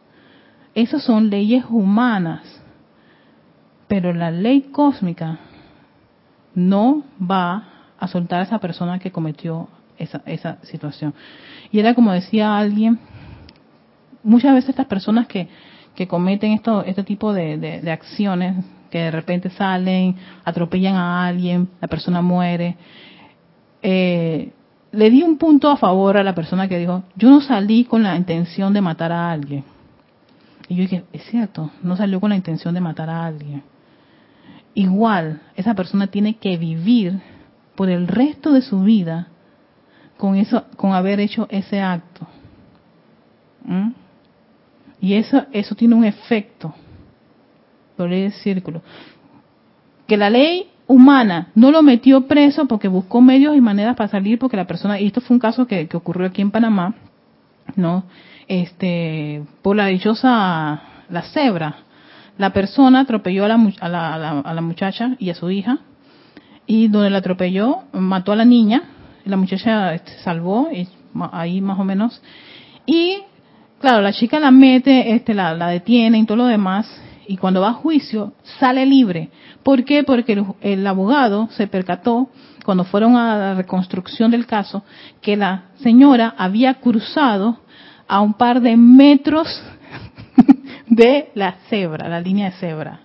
esas 0.75 1.03
son 1.03 1.29
leyes 1.29 1.67
humanas, 1.69 2.63
pero 3.87 4.15
la 4.15 4.31
ley 4.31 4.71
cósmica 4.73 5.39
no 6.55 7.05
va 7.21 7.93
a 7.99 8.09
soltar 8.09 8.41
a 8.41 8.45
esa 8.45 8.59
persona 8.59 8.99
que 9.01 9.13
cometió 9.13 9.69
esa, 9.99 10.23
esa 10.25 10.57
situación. 10.63 11.13
Y 11.71 11.79
era 11.79 11.95
como 11.95 12.11
decía 12.13 12.57
alguien, 12.57 12.99
muchas 14.23 14.55
veces 14.55 14.71
estas 14.71 14.87
personas 14.87 15.27
que, 15.27 15.47
que 15.95 16.09
cometen 16.09 16.53
esto, 16.53 16.83
este 16.85 17.05
tipo 17.05 17.35
de, 17.35 17.59
de, 17.59 17.93
acciones, 17.93 18.65
que 18.91 19.01
de 19.01 19.11
repente 19.11 19.51
salen, 19.51 20.17
atropellan 20.43 20.95
a 20.95 21.27
alguien, 21.27 21.69
la 21.83 21.89
persona 21.89 22.23
muere, 22.23 22.77
eh, 23.83 24.55
le 24.93 25.11
di 25.11 25.23
un 25.23 25.37
punto 25.37 25.71
a 25.71 25.77
favor 25.77 26.17
a 26.17 26.25
la 26.25 26.35
persona 26.35 26.69
que 26.69 26.79
dijo, 26.79 27.05
yo 27.17 27.31
no 27.31 27.41
salí 27.41 27.85
con 27.85 28.03
la 28.03 28.17
intención 28.17 28.73
de 28.73 28.81
matar 28.81 29.13
a 29.13 29.31
alguien. 29.31 29.65
Y 30.69 30.77
yo 30.77 30.83
dije, 30.83 31.05
es 31.13 31.23
cierto, 31.25 31.71
no 31.83 31.97
salió 31.97 32.21
con 32.21 32.31
la 32.31 32.37
intención 32.37 32.75
de 32.75 32.81
matar 32.81 33.11
a 33.11 33.25
alguien. 33.25 33.63
Igual, 34.75 35.41
esa 35.57 35.75
persona 35.75 36.09
tiene 36.09 36.37
que 36.37 36.57
vivir 36.57 37.21
por 37.75 37.89
el 37.89 38.07
resto 38.09 38.53
de 38.53 38.63
su 38.63 38.83
vida 38.83 39.29
con 40.17 40.37
eso, 40.37 40.65
con 40.77 40.93
haber 40.93 41.19
hecho 41.19 41.47
ese 41.51 41.81
acto. 41.81 42.27
¿Mm? 43.65 43.91
Y 45.01 45.15
eso, 45.15 45.47
eso 45.53 45.75
tiene 45.75 45.95
un 45.95 46.05
efecto. 46.05 46.75
Por 47.97 48.13
el 48.13 48.33
círculo. 48.33 48.83
Que 50.07 50.17
la 50.17 50.31
ley 50.31 50.69
humana. 50.91 51.47
No 51.55 51.71
lo 51.71 51.83
metió 51.83 52.27
preso 52.27 52.67
porque 52.67 52.89
buscó 52.89 53.21
medios 53.21 53.57
y 53.57 53.61
maneras 53.61 53.95
para 53.95 54.11
salir 54.11 54.41
porque 54.41 54.57
la 54.57 54.67
persona, 54.67 54.99
y 54.99 55.07
esto 55.07 55.21
fue 55.21 55.35
un 55.37 55.41
caso 55.41 55.67
que, 55.67 55.89
ocurrió 55.95 56.27
aquí 56.27 56.43
en 56.43 56.51
Panamá, 56.51 56.95
¿no? 57.77 58.05
Este, 58.49 59.45
por 59.63 59.77
la 59.77 59.87
dichosa, 59.87 60.83
la 61.09 61.23
cebra, 61.33 61.77
la 62.39 62.53
persona 62.53 63.01
atropelló 63.01 63.45
a 63.45 63.49
la, 63.49 63.73
a 63.81 63.89
la, 63.89 64.41
a 64.41 64.55
la, 64.55 64.61
muchacha 64.61 65.15
y 65.21 65.31
a 65.31 65.35
su 65.37 65.49
hija, 65.51 65.79
y 66.67 66.89
donde 66.89 67.11
la 67.11 67.19
atropelló, 67.19 67.85
mató 67.93 68.33
a 68.33 68.37
la 68.37 68.45
niña, 68.45 68.83
la 69.25 69.37
muchacha 69.37 69.95
este, 69.95 70.11
salvó, 70.25 70.71
y 70.73 70.89
ahí 71.31 71.61
más 71.61 71.79
o 71.79 71.85
menos, 71.85 72.21
y 72.85 73.19
claro, 73.81 74.03
la 74.03 74.13
chica 74.13 74.41
la 74.41 74.51
mete, 74.51 75.15
este, 75.15 75.35
la, 75.35 75.55
la 75.55 75.69
detiene 75.69 76.19
y 76.19 76.25
todo 76.25 76.39
lo 76.39 76.47
demás, 76.47 76.89
y 77.31 77.37
cuando 77.37 77.61
va 77.61 77.69
a 77.69 77.75
juicio 77.75 78.33
sale 78.59 78.85
libre. 78.85 79.31
¿Por 79.63 79.85
qué? 79.85 80.03
Porque 80.03 80.45
el, 80.63 80.85
abogado 80.85 81.49
se 81.53 81.69
percató 81.69 82.29
cuando 82.65 82.83
fueron 82.83 83.15
a 83.15 83.37
la 83.37 83.55
reconstrucción 83.55 84.33
del 84.33 84.47
caso 84.47 84.83
que 85.21 85.37
la 85.37 85.67
señora 85.77 86.35
había 86.37 86.75
cruzado 86.75 87.61
a 88.09 88.21
un 88.21 88.35
par 88.35 88.61
de 88.61 88.77
metros 88.77 89.47
de 90.89 91.31
la 91.37 91.53
cebra, 91.69 92.09
la 92.09 92.21
línea 92.21 92.51
de 92.51 92.57
cebra, 92.57 92.99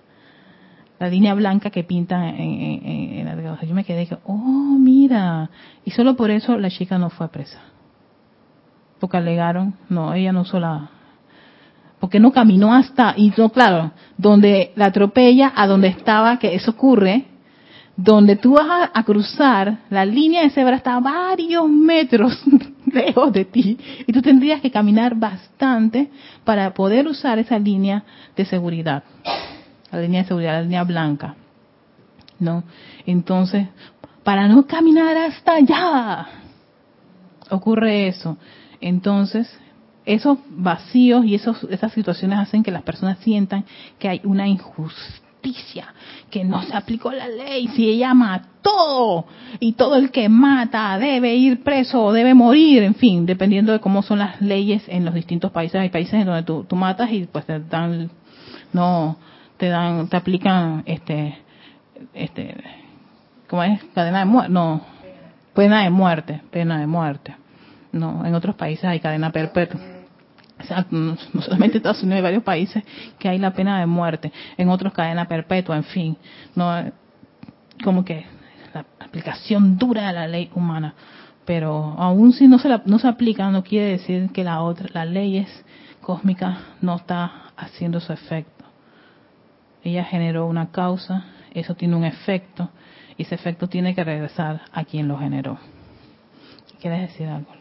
la 0.98 1.08
línea 1.08 1.32
blanca 1.34 1.70
que 1.70 1.84
pintan 1.84 2.24
en, 2.24 3.26
la 3.26 3.62
Yo 3.62 3.76
me 3.76 3.84
quedé 3.84 4.08
oh, 4.24 4.76
mira, 4.76 5.50
y 5.84 5.92
solo 5.92 6.16
por 6.16 6.32
eso 6.32 6.58
la 6.58 6.70
chica 6.70 6.98
no 6.98 7.10
fue 7.10 7.28
presa. 7.28 7.60
Porque 8.98 9.18
alegaron, 9.18 9.74
no, 9.88 10.14
ella 10.14 10.32
no 10.32 10.40
usó 10.40 10.58
la, 10.58 10.90
porque 12.00 12.20
no 12.20 12.32
caminó 12.32 12.74
hasta, 12.74 13.14
y 13.16 13.32
no, 13.36 13.50
claro, 13.50 13.92
donde 14.16 14.72
la 14.76 14.86
atropella, 14.86 15.52
a 15.54 15.66
donde 15.66 15.88
estaba, 15.88 16.38
que 16.38 16.54
eso 16.54 16.72
ocurre, 16.72 17.24
donde 17.96 18.36
tú 18.36 18.54
vas 18.54 18.90
a, 18.92 19.02
cruzar, 19.04 19.78
la 19.88 20.04
línea 20.04 20.42
de 20.42 20.50
cebra 20.50 20.76
está 20.76 21.00
varios 21.00 21.68
metros 21.68 22.38
lejos 22.92 23.32
de 23.32 23.44
ti, 23.46 23.78
y 24.06 24.12
tú 24.12 24.20
tendrías 24.20 24.60
que 24.60 24.70
caminar 24.70 25.14
bastante 25.14 26.10
para 26.44 26.74
poder 26.74 27.06
usar 27.08 27.38
esa 27.38 27.58
línea 27.58 28.04
de 28.36 28.44
seguridad, 28.44 29.02
la 29.90 30.00
línea 30.00 30.22
de 30.22 30.28
seguridad, 30.28 30.52
la 30.52 30.62
línea 30.62 30.84
blanca, 30.84 31.34
¿no? 32.38 32.64
Entonces, 33.06 33.68
para 34.22 34.46
no 34.48 34.66
caminar 34.66 35.16
hasta 35.16 35.54
allá, 35.54 36.26
ocurre 37.50 38.08
eso. 38.08 38.36
Entonces, 38.80 39.48
esos 40.06 40.38
vacíos 40.48 41.24
y 41.24 41.34
esos, 41.34 41.64
esas 41.64 41.92
situaciones 41.92 42.38
hacen 42.38 42.62
que 42.62 42.70
las 42.70 42.82
personas 42.82 43.18
sientan 43.18 43.64
que 43.98 44.08
hay 44.08 44.20
una 44.22 44.46
injusticia, 44.46 45.92
que 46.30 46.44
no 46.44 46.62
se 46.62 46.76
aplicó 46.76 47.10
la 47.12 47.28
ley, 47.28 47.68
si 47.68 47.88
ella 47.88 48.14
mató 48.14 49.26
y 49.58 49.72
todo 49.72 49.96
el 49.96 50.12
que 50.12 50.28
mata 50.28 50.96
debe 50.98 51.34
ir 51.34 51.62
preso 51.62 52.02
o 52.04 52.12
debe 52.12 52.34
morir, 52.34 52.84
en 52.84 52.94
fin, 52.94 53.26
dependiendo 53.26 53.72
de 53.72 53.80
cómo 53.80 54.02
son 54.02 54.20
las 54.20 54.40
leyes 54.40 54.84
en 54.86 55.04
los 55.04 55.12
distintos 55.12 55.50
países. 55.50 55.80
Hay 55.80 55.88
países 55.88 56.14
en 56.14 56.26
donde 56.26 56.44
tú, 56.44 56.64
tú 56.64 56.76
matas 56.76 57.10
y 57.10 57.26
pues 57.26 57.44
te 57.44 57.58
dan, 57.58 58.08
no, 58.72 59.18
te 59.56 59.68
dan, 59.68 60.08
te 60.08 60.16
aplican, 60.16 60.84
este, 60.86 61.36
este, 62.14 62.54
¿cómo 63.48 63.64
es? 63.64 63.82
Cadena 63.92 64.20
de 64.20 64.24
muerte, 64.24 64.52
no, 64.52 64.82
pena 65.52 65.82
de 65.82 65.90
muerte, 65.90 66.42
pena 66.52 66.78
de 66.78 66.86
muerte. 66.86 67.34
No, 67.90 68.24
en 68.26 68.34
otros 68.34 68.54
países 68.56 68.84
hay 68.84 69.00
cadena 69.00 69.32
perpetua 69.32 69.80
no 70.90 71.16
solamente 71.42 71.76
en 71.76 71.76
Estados 71.76 72.02
Unidos, 72.02 72.16
hay 72.16 72.22
varios 72.22 72.42
países 72.42 72.82
que 73.18 73.28
hay 73.28 73.38
la 73.38 73.52
pena 73.52 73.80
de 73.80 73.86
muerte, 73.86 74.32
en 74.56 74.68
otros 74.68 74.92
cadena 74.92 75.26
perpetua, 75.26 75.76
en 75.76 75.84
fin, 75.84 76.16
no 76.54 76.72
como 77.84 78.04
que 78.04 78.24
la 78.72 78.84
aplicación 79.00 79.78
dura 79.78 80.08
de 80.08 80.12
la 80.12 80.26
ley 80.26 80.50
humana, 80.54 80.94
pero 81.44 81.94
aún 81.98 82.32
si 82.32 82.48
no 82.48 82.58
se 82.58 82.68
no 82.84 82.98
se 82.98 83.08
aplica, 83.08 83.50
no 83.50 83.62
quiere 83.62 83.92
decir 83.92 84.30
que 84.32 84.44
la 84.44 84.62
otra, 84.62 84.88
las 84.92 85.08
leyes 85.08 85.48
cósmicas 86.00 86.58
no 86.80 86.96
está 86.96 87.52
haciendo 87.56 88.00
su 88.00 88.12
efecto. 88.12 88.64
Ella 89.82 90.04
generó 90.04 90.46
una 90.46 90.70
causa, 90.70 91.24
eso 91.52 91.74
tiene 91.74 91.96
un 91.96 92.04
efecto, 92.04 92.70
y 93.16 93.22
ese 93.22 93.34
efecto 93.34 93.68
tiene 93.68 93.94
que 93.94 94.04
regresar 94.04 94.62
a 94.72 94.84
quien 94.84 95.08
lo 95.08 95.18
generó. 95.18 95.58
¿Quieres 96.80 97.02
decir 97.02 97.28
algo? 97.28 97.55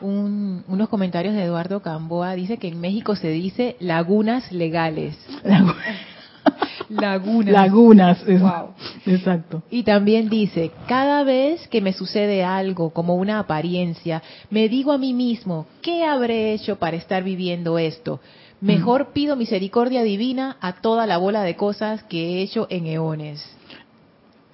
Unos 0.00 0.88
comentarios 0.88 1.34
de 1.34 1.44
Eduardo 1.44 1.80
Camboa. 1.80 2.34
Dice 2.34 2.58
que 2.58 2.68
en 2.68 2.80
México 2.80 3.16
se 3.16 3.28
dice 3.28 3.76
lagunas 3.80 4.50
legales. 4.52 5.16
lagunas. 6.88 7.52
Lagunas, 7.52 8.26
wow. 8.26 8.74
exacto. 9.06 9.62
Y 9.70 9.82
también 9.82 10.28
dice, 10.28 10.72
cada 10.86 11.24
vez 11.24 11.66
que 11.68 11.80
me 11.80 11.92
sucede 11.92 12.44
algo 12.44 12.90
como 12.90 13.14
una 13.16 13.38
apariencia, 13.38 14.22
me 14.50 14.68
digo 14.68 14.92
a 14.92 14.98
mí 14.98 15.14
mismo, 15.14 15.66
¿qué 15.82 16.04
habré 16.04 16.52
hecho 16.52 16.76
para 16.76 16.96
estar 16.96 17.22
viviendo 17.22 17.78
esto? 17.78 18.20
Mejor 18.60 19.08
mm. 19.08 19.12
pido 19.12 19.36
misericordia 19.36 20.02
divina 20.02 20.56
a 20.60 20.80
toda 20.80 21.06
la 21.06 21.16
bola 21.16 21.42
de 21.42 21.56
cosas 21.56 22.02
que 22.04 22.18
he 22.18 22.42
hecho 22.42 22.66
en 22.70 22.86
eones. 22.86 23.59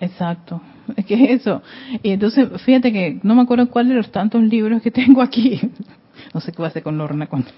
Exacto. 0.01 0.61
¿Qué 1.07 1.25
es 1.25 1.41
eso? 1.41 1.63
Y 2.03 2.11
entonces, 2.11 2.49
fíjate 2.63 2.93
que 2.93 3.21
no 3.23 3.35
me 3.35 3.43
acuerdo 3.43 3.69
cuál 3.69 3.89
de 3.89 3.95
los 3.95 4.11
tantos 4.11 4.43
libros 4.43 4.83
que 4.83 4.91
tengo 4.91 5.23
aquí. 5.23 5.61
No 6.33 6.41
sé 6.41 6.51
qué 6.51 6.59
va 6.59 6.65
a 6.65 6.71
hacer 6.71 6.83
con 6.83 6.99
Lorna 6.99 7.27
cuando, 7.29 7.49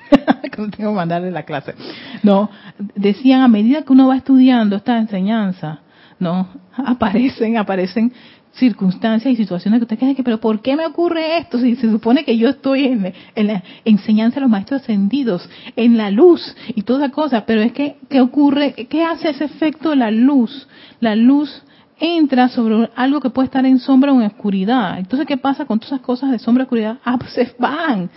tengo 0.54 0.70
que 0.70 0.82
mandarle 0.84 1.30
la 1.30 1.44
clase. 1.44 1.74
No, 2.22 2.50
decían 2.94 3.40
a 3.40 3.48
medida 3.48 3.82
que 3.82 3.92
uno 3.92 4.08
va 4.08 4.16
estudiando 4.16 4.76
esta 4.76 4.98
enseñanza, 4.98 5.80
no, 6.18 6.48
aparecen, 6.76 7.56
aparecen 7.56 8.12
circunstancias 8.52 9.32
y 9.32 9.36
situaciones 9.36 9.78
que 9.78 9.84
usted 9.84 9.98
cree 9.98 10.14
que, 10.14 10.22
pero 10.22 10.40
¿por 10.40 10.60
qué 10.60 10.76
me 10.76 10.86
ocurre 10.86 11.38
esto? 11.38 11.58
Si 11.58 11.76
se 11.76 11.90
supone 11.90 12.24
que 12.24 12.36
yo 12.36 12.48
estoy 12.48 12.86
en, 12.86 13.46
la 13.46 13.62
enseñanza 13.84 14.36
de 14.36 14.40
los 14.42 14.50
maestros 14.50 14.82
ascendidos, 14.82 15.48
en 15.76 15.96
la 15.96 16.10
luz 16.10 16.56
y 16.74 16.82
toda 16.82 17.10
cosa, 17.10 17.46
pero 17.46 17.62
es 17.62 17.72
que, 17.72 17.96
¿qué 18.08 18.20
ocurre? 18.20 18.72
¿Qué 18.72 19.04
hace 19.04 19.30
ese 19.30 19.44
efecto 19.44 19.90
de 19.90 19.96
la 19.96 20.10
luz? 20.10 20.68
La 21.00 21.14
luz 21.14 21.62
entra 21.98 22.48
sobre 22.48 22.90
algo 22.94 23.20
que 23.20 23.30
puede 23.30 23.46
estar 23.46 23.64
en 23.66 23.78
sombra 23.78 24.12
o 24.12 24.20
en 24.20 24.26
oscuridad. 24.26 24.98
Entonces, 24.98 25.26
¿qué 25.26 25.36
pasa 25.36 25.64
con 25.64 25.78
todas 25.78 25.92
esas 25.92 26.04
cosas 26.04 26.30
de 26.30 26.38
sombra 26.38 26.62
y 26.62 26.64
oscuridad? 26.64 26.98
Ah, 27.04 27.18
pues 27.18 27.54
van, 27.58 28.10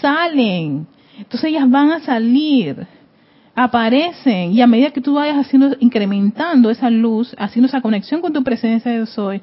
salen. 0.00 0.86
Entonces 1.18 1.50
ellas 1.50 1.68
van 1.68 1.90
a 1.90 2.00
salir. 2.00 2.86
aparecen 3.54 4.52
y 4.52 4.60
a 4.60 4.68
medida 4.68 4.92
que 4.92 5.00
tú 5.00 5.14
vayas 5.14 5.36
haciendo 5.36 5.76
incrementando 5.80 6.70
esa 6.70 6.90
luz 6.90 7.34
haciendo 7.38 7.66
esa 7.66 7.80
conexión 7.80 8.20
con 8.20 8.32
tu 8.32 8.44
presencia 8.44 8.92
de 8.92 9.04
soy 9.06 9.42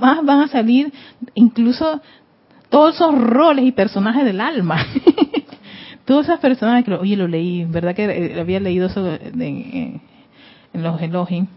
más 0.00 0.24
van 0.24 0.40
a 0.40 0.48
salir 0.48 0.90
incluso 1.34 2.00
todos 2.70 2.94
esos 2.94 3.14
roles 3.14 3.66
y 3.66 3.72
personajes 3.72 4.24
del 4.24 4.40
alma 4.40 4.78
todas 6.06 6.24
esas 6.24 6.40
personas 6.40 6.82
que 6.84 6.94
oye 6.94 7.16
lo 7.16 7.28
leí 7.28 7.66
verdad 7.66 7.94
que 7.94 8.06
eh, 8.06 8.40
había 8.40 8.60
leído 8.60 8.86
eso 8.86 9.06
en 9.06 10.00
los 10.72 11.02
elogios 11.02 11.48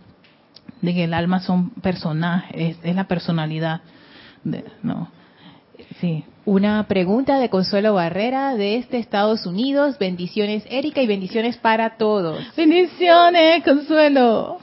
de 0.82 0.94
que 0.94 1.04
el 1.04 1.14
alma 1.14 1.42
son 1.42 1.70
personajes 1.70 2.78
es, 2.84 2.96
la 2.96 3.06
personalidad 3.06 3.82
no 4.84 5.10
sí 6.00 6.24
una 6.46 6.88
pregunta 6.88 7.40
de 7.40 7.50
Consuelo 7.50 7.94
Barrera 7.94 8.56
de 8.56 8.78
este 8.78 8.98
Estados 8.98 9.46
Unidos. 9.46 9.98
Bendiciones, 10.00 10.64
Erika, 10.70 11.02
y 11.02 11.08
bendiciones 11.08 11.58
para 11.58 11.98
todos. 11.98 12.40
Bendiciones, 12.58 13.64
Consuelo. 13.64 14.58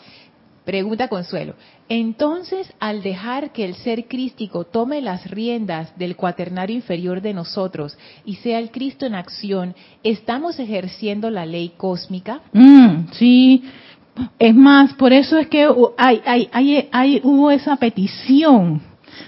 Pregunta 0.64 1.09
Consuelo. 1.09 1.55
Entonces, 1.89 2.71
al 2.81 3.03
dejar 3.03 3.53
que 3.53 3.64
el 3.64 3.75
ser 3.77 4.07
crístico 4.09 4.64
tome 4.64 5.01
las 5.01 5.31
riendas 5.31 5.97
del 5.97 6.16
cuaternario 6.16 6.77
inferior 6.77 7.23
de 7.23 7.33
nosotros 7.33 7.97
y 8.27 8.35
sea 8.37 8.59
el 8.59 8.71
Cristo 8.71 9.07
en 9.07 9.14
acción, 9.14 9.75
¿estamos 10.03 10.59
ejerciendo 10.59 11.31
la 11.31 11.47
ley 11.47 11.73
cósmica? 11.79 12.43
Mm, 12.53 13.12
sí. 13.12 13.64
Es 14.39 14.55
más, 14.55 14.95
por 14.95 15.12
eso 15.12 15.39
es 15.39 15.49
que 15.49 15.69
hay, 15.97 16.21
hay, 16.25 16.49
hay, 16.53 16.89
hay, 16.91 17.21
hubo 17.23 17.51
esa 17.51 17.77
petición 17.77 18.81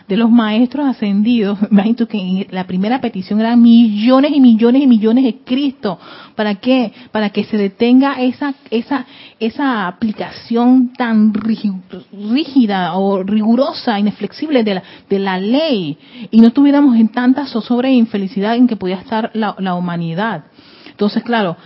de 0.09 0.17
los 0.17 0.31
maestros 0.31 0.87
ascendidos, 0.87 1.59
imagínate 1.71 2.07
que 2.07 2.47
la 2.51 2.67
primera 2.67 3.01
petición 3.01 3.41
eran 3.41 3.63
millones 3.63 4.33
y 4.35 4.41
millones 4.41 4.83
y 4.83 4.87
millones 4.87 5.25
de 5.25 5.39
Cristo. 5.39 5.99
¿Para 6.35 6.57
qué? 6.57 6.93
Para 7.13 7.31
que 7.31 7.45
se 7.45 7.57
detenga 7.57 8.21
esa, 8.21 8.55
esa, 8.71 9.07
esa 9.39 9.87
aplicación 9.87 10.93
tan 10.95 11.33
rígida 11.33 12.95
o 12.95 13.23
rigurosa, 13.23 13.99
inflexible 13.99 14.65
de 14.65 14.75
la, 14.75 14.83
de 15.09 15.19
la 15.19 15.39
ley 15.39 15.99
y 16.31 16.41
no 16.41 16.49
estuviéramos 16.49 16.97
en 16.97 17.09
tanta 17.09 17.47
zozobra 17.47 17.89
e 17.89 17.93
infelicidad 17.93 18.57
en 18.57 18.67
que 18.67 18.77
podía 18.77 18.97
estar 18.97 19.31
la, 19.35 19.55
la 19.59 19.75
humanidad. 19.75 20.45
Entonces, 20.89 21.23
claro, 21.23 21.57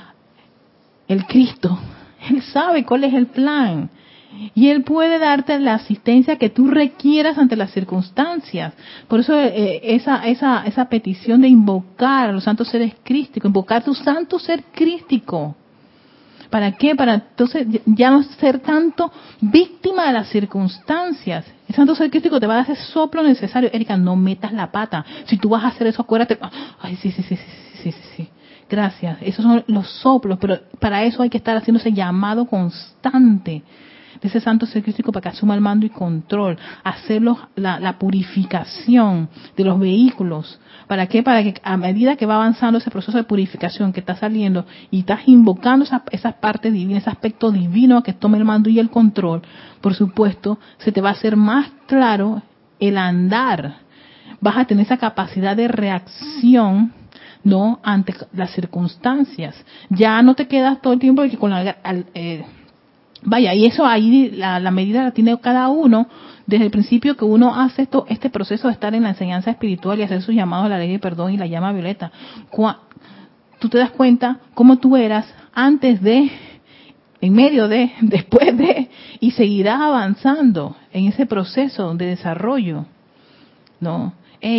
el 1.09 1.27
Cristo, 1.27 1.79
Él 2.31 2.43
sabe 2.43 2.85
cuál 2.85 3.05
es 3.05 3.15
el 3.15 3.27
plan. 3.27 3.91
Y 4.55 4.69
Él 4.69 4.83
puede 4.83 5.19
darte 5.19 5.59
la 5.61 5.75
asistencia 5.75 6.37
que 6.37 6.51
tú 6.51 6.67
requieras 6.67 7.39
ante 7.39 7.57
las 7.57 7.71
circunstancias. 7.71 8.75
Por 9.07 9.21
eso 9.21 9.39
eh, 9.39 9.81
esa, 9.95 10.27
esa, 10.27 10.65
esa 10.67 10.89
petición 10.89 11.43
de 11.43 11.49
invocar 11.49 12.31
a 12.31 12.33
los 12.33 12.45
santos 12.45 12.69
seres 12.69 12.95
crísticos, 13.05 13.49
invocar 13.49 13.85
tu 13.85 13.95
santo 13.95 14.39
ser 14.39 14.65
crístico. 14.73 15.55
¿Para 16.51 16.73
qué? 16.73 16.95
Para 16.95 17.15
entonces 17.15 17.67
ya 17.85 18.11
no 18.11 18.23
ser 18.23 18.61
tanto 18.61 19.11
víctima 19.41 20.07
de 20.07 20.13
las 20.13 20.29
circunstancias. 20.29 21.45
El 21.69 21.75
santo 21.75 21.95
ser 21.95 22.11
crístico 22.11 22.39
te 22.39 22.47
va 22.47 22.55
a 22.55 22.57
dar 22.59 22.71
ese 22.71 22.85
soplo 22.93 23.23
necesario. 23.23 23.71
Erika, 23.73 23.97
no 23.97 24.15
metas 24.15 24.53
la 24.53 24.71
pata. 24.71 25.05
Si 25.27 25.37
tú 25.37 25.49
vas 25.49 25.65
a 25.65 25.69
hacer 25.69 25.87
eso, 25.89 26.03
acuérdate. 26.03 26.39
Ay, 26.81 26.97
sí, 26.97 27.11
sí, 27.11 27.23
sí, 27.23 27.37
sí, 27.37 27.45
sí, 27.83 27.93
sí, 27.93 28.01
sí. 28.17 28.29
Gracias. 28.69 29.19
Esos 29.21 29.45
son 29.45 29.65
los 29.67 29.89
soplos, 30.01 30.39
pero 30.41 30.59
para 30.81 31.05
eso 31.05 31.23
hay 31.23 31.31
que 31.31 31.39
estar 31.39 31.57
haciendo 31.57 31.81
ese 31.81 31.93
llamado 31.93 32.47
constante 32.47 33.63
de 34.21 34.29
ese 34.29 34.41
santo 34.41 34.67
ser 34.67 34.83
para 34.83 35.21
que 35.21 35.29
asuma 35.29 35.55
el 35.55 35.61
mando 35.61 35.87
y 35.87 35.91
control, 35.91 36.59
hacerlo 36.83 37.39
la, 37.57 37.99
purificación 37.99 39.29
de 39.57 39.65
los 39.65 39.79
vehículos. 39.79 40.61
¿Para 40.87 41.07
qué? 41.07 41.23
Para 41.23 41.43
que 41.43 41.55
a 41.63 41.77
medida 41.77 42.17
que 42.17 42.27
va 42.27 42.37
avanzando 42.37 42.79
ese 42.79 42.91
proceso 42.91 43.17
de 43.17 43.25
purificación 43.25 43.93
que 43.93 44.01
está 44.01 44.17
saliendo 44.17 44.67
y 44.91 45.01
estás 45.01 45.21
invocando 45.27 45.85
esa, 45.85 46.03
esa 46.11 46.33
parte 46.33 46.71
divina, 46.71 46.99
ese 46.99 47.11
aspecto 47.11 47.51
divino 47.51 48.03
que 48.03 48.13
tome 48.13 48.39
el 48.39 48.45
mando 48.45 48.69
y 48.69 48.79
el 48.79 48.91
control, 48.91 49.43
por 49.81 49.95
supuesto, 49.95 50.59
se 50.79 50.93
te 50.93 51.01
va 51.01 51.11
a 51.11 51.13
hacer 51.13 51.37
más 51.37 51.71
claro 51.87 52.43
el 52.81 52.99
andar. 52.99 53.77
Vas 54.41 54.57
a 54.57 54.65
tener 54.65 54.85
esa 54.85 54.99
capacidad 54.99 55.57
de 55.57 55.69
reacción 55.69 56.93
no 57.45 57.79
ante 57.83 58.15
las 58.33 58.51
circunstancias. 58.53 59.55
Ya 59.91 60.21
no 60.23 60.35
te 60.35 60.49
quedas 60.49 60.81
todo 60.81 60.95
el 60.95 60.99
tiempo 60.99 61.23
con 61.39 61.51
la, 61.51 61.77
eh, 62.15 62.45
Vaya, 63.27 63.55
y 63.55 63.65
eso 63.65 63.87
ahí 63.87 64.31
la, 64.33 64.71
medida 64.71 65.03
la 65.03 65.13
tiene 65.13 65.39
cada 65.41 65.69
uno 65.69 66.07
desde 66.47 66.67
el 66.67 66.71
principio 66.71 67.17
que 67.17 67.25
uno 67.25 67.59
hace 67.59 67.83
esto, 67.83 68.05
este 68.09 68.29
proceso 68.29 68.69
de 68.69 68.75
estar 68.75 68.95
en 68.95 69.05
la 69.05 69.11
enseñanza 69.11 69.51
espiritual 69.51 69.99
y 69.99 70.03
hacer 70.03 70.21
sus 70.21 70.35
llamados 70.35 70.67
a 70.67 70.69
la 70.69 70.79
ley 70.79 70.93
de 70.93 70.99
perdón 70.99 71.33
y 71.33 71.39
la 71.39 71.47
llama 71.47 71.73
violeta. 71.73 72.13
Tú 73.59 73.69
te 73.71 73.79
das 73.79 73.93
cuenta 73.93 74.41
cómo 74.53 74.77
tú 74.77 74.95
eras 74.95 75.27
antes 75.55 76.03
de, 76.03 76.31
en 77.23 77.33
medio 77.33 77.67
de, 77.67 77.93
después 78.03 78.57
de, 78.59 78.91
y 79.21 79.31
seguirás 79.31 79.81
avanzando 79.81 80.77
en 80.93 81.07
ese 81.07 81.25
proceso 81.25 81.95
de 81.95 82.07
desarrollo. 82.07 82.85
¿No? 83.81 84.13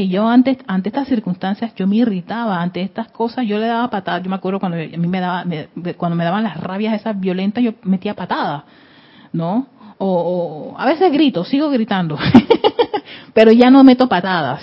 Yo 0.08 0.28
antes, 0.28 0.58
ante 0.66 0.90
estas 0.90 1.08
circunstancias, 1.08 1.76
yo 1.76 1.86
me 1.86 1.98
irritaba, 1.98 2.60
ante 2.60 2.82
estas 2.82 3.12
cosas, 3.12 3.46
yo 3.46 3.60
le 3.60 3.68
daba 3.68 3.88
patadas. 3.92 4.24
Yo 4.24 4.32
me 4.32 4.36
acuerdo 4.36 4.60
cuando 4.60 4.78
a 4.78 4.98
mí 4.98 5.08
me 5.08 5.20
daba, 5.20 5.46
cuando 5.96 6.16
me 6.16 6.24
daban 6.24 6.44
las 6.44 6.60
rabias 6.60 6.96
esas 6.96 7.20
violentas, 7.20 7.64
yo 7.64 7.74
metía 7.84 8.16
patadas, 8.16 8.64
¿no? 9.32 9.68
O, 10.00 10.74
a 10.76 10.88
veces 10.88 11.12
grito, 11.12 11.46
sigo 11.46 11.70
gritando, 11.70 12.18
pero 13.34 13.52
ya 13.52 13.70
no 13.70 13.84
meto 13.84 14.10
patadas, 14.10 14.62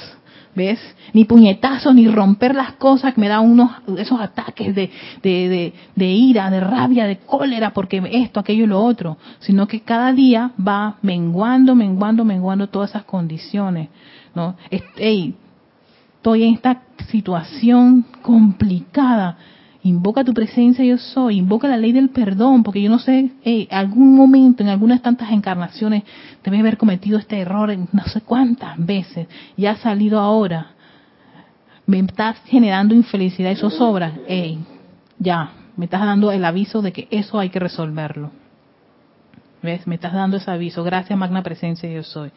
¿ves? 0.56 0.80
Ni 1.12 1.24
puñetazos, 1.24 1.94
ni 1.94 2.08
romper 2.08 2.56
las 2.56 2.72
cosas 2.72 3.14
que 3.14 3.20
me 3.20 3.28
dan 3.28 3.48
unos, 3.48 3.70
esos 3.96 4.20
ataques 4.20 4.74
de, 4.74 4.90
de, 5.22 5.48
de, 5.48 5.72
de 5.94 6.06
ira, 6.06 6.50
de 6.50 6.58
rabia, 6.58 7.06
de 7.06 7.18
cólera, 7.18 7.72
porque 7.72 8.02
esto, 8.12 8.40
aquello 8.40 8.64
y 8.64 8.66
lo 8.66 8.82
otro, 8.82 9.18
sino 9.38 9.68
que 9.68 9.82
cada 9.82 10.12
día 10.12 10.50
va 10.58 10.96
menguando, 11.00 11.76
menguando, 11.76 12.24
menguando 12.24 12.66
todas 12.66 12.90
esas 12.90 13.04
condiciones 13.04 13.88
¿no? 14.34 14.56
Hey, 14.96 15.34
estoy 16.16 16.44
en 16.44 16.54
esta 16.54 16.82
situación 17.08 18.04
complicada. 18.22 19.36
Invoca 19.84 20.22
tu 20.22 20.32
presencia, 20.32 20.84
yo 20.84 20.96
soy. 20.96 21.38
Invoca 21.38 21.66
la 21.66 21.76
ley 21.76 21.92
del 21.92 22.10
perdón, 22.10 22.62
porque 22.62 22.80
yo 22.80 22.88
no 22.88 22.98
sé, 22.98 23.32
hey, 23.42 23.66
algún 23.70 24.14
momento, 24.14 24.62
en 24.62 24.68
algunas 24.68 25.02
tantas 25.02 25.32
encarnaciones, 25.32 26.04
debes 26.44 26.60
haber 26.60 26.76
cometido 26.76 27.18
este 27.18 27.40
error 27.40 27.70
en 27.70 27.88
no 27.92 28.04
sé 28.04 28.20
cuántas 28.20 28.78
veces 28.84 29.26
y 29.56 29.66
ha 29.66 29.76
salido 29.76 30.20
ahora. 30.20 30.72
Me 31.86 31.98
estás 31.98 32.36
generando 32.46 32.94
infelicidad 32.94 33.50
y 33.50 33.56
zozobra. 33.56 34.12
Hey, 34.28 34.60
ya, 35.18 35.50
me 35.76 35.86
estás 35.86 36.02
dando 36.02 36.30
el 36.30 36.44
aviso 36.44 36.80
de 36.80 36.92
que 36.92 37.08
eso 37.10 37.40
hay 37.40 37.50
que 37.50 37.58
resolverlo. 37.58 38.30
¿Ves? 39.62 39.86
Me 39.88 39.96
estás 39.96 40.12
dando 40.12 40.36
ese 40.36 40.50
aviso. 40.50 40.84
Gracias, 40.84 41.18
Magna 41.18 41.42
Presencia, 41.42 41.90
yo 41.90 42.04
soy 42.04 42.30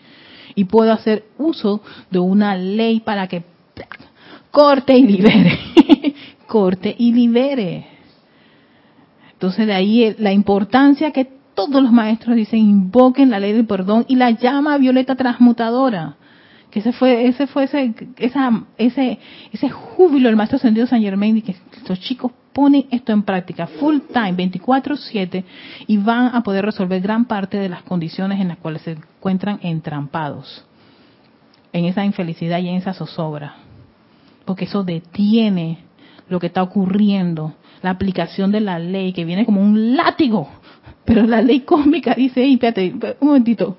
y 0.55 0.65
puedo 0.65 0.91
hacer 0.91 1.25
uso 1.37 1.81
de 2.09 2.19
una 2.19 2.55
ley 2.55 3.01
para 3.01 3.27
que 3.27 3.43
corte 4.51 4.97
y 4.97 5.05
libere, 5.05 5.59
corte 6.47 6.95
y 6.97 7.11
libere. 7.11 7.87
Entonces 9.33 9.67
de 9.67 9.73
ahí 9.73 10.15
la 10.17 10.31
importancia 10.31 11.11
que 11.11 11.29
todos 11.53 11.81
los 11.81 11.91
maestros 11.91 12.35
dicen 12.35 12.59
invoquen 12.59 13.29
la 13.29 13.39
ley 13.39 13.53
del 13.53 13.65
perdón 13.65 14.05
y 14.07 14.15
la 14.15 14.31
llama 14.31 14.77
violeta 14.77 15.15
transmutadora. 15.15 16.15
Ese 16.75 16.91
fue, 16.91 17.27
ese 17.27 17.47
fue 17.47 17.63
ese, 17.63 17.93
esa, 18.17 18.63
ese, 18.77 19.17
ese 19.53 19.69
júbilo 19.69 20.27
del 20.27 20.35
maestro 20.35 20.57
ascendido 20.57 20.85
San 20.85 21.01
Germain 21.01 21.37
y 21.37 21.41
que 21.41 21.55
estos 21.77 22.01
chicos 22.01 22.33
ponen 22.51 22.85
esto 22.91 23.13
en 23.13 23.23
práctica 23.23 23.65
full 23.65 23.99
time, 24.11 24.33
24/7, 24.33 25.45
y 25.87 25.97
van 25.97 26.35
a 26.35 26.43
poder 26.43 26.65
resolver 26.65 27.01
gran 27.01 27.25
parte 27.25 27.57
de 27.57 27.69
las 27.69 27.83
condiciones 27.83 28.41
en 28.41 28.49
las 28.49 28.57
cuales 28.57 28.81
se 28.81 28.91
encuentran 28.91 29.59
entrampados, 29.61 30.65
en 31.71 31.85
esa 31.85 32.03
infelicidad 32.03 32.59
y 32.59 32.67
en 32.67 32.75
esa 32.75 32.93
zozobra. 32.93 33.55
Porque 34.43 34.65
eso 34.65 34.83
detiene 34.83 35.79
lo 36.27 36.41
que 36.41 36.47
está 36.47 36.61
ocurriendo, 36.61 37.55
la 37.81 37.91
aplicación 37.91 38.51
de 38.51 38.59
la 38.59 38.79
ley 38.79 39.13
que 39.13 39.23
viene 39.23 39.45
como 39.45 39.61
un 39.61 39.95
látigo. 39.95 40.49
Pero 41.05 41.23
la 41.23 41.41
ley 41.41 41.61
cósmica 41.61 42.15
dice, 42.15 42.45
espérate, 42.51 42.93
un 43.19 43.27
momentito, 43.27 43.77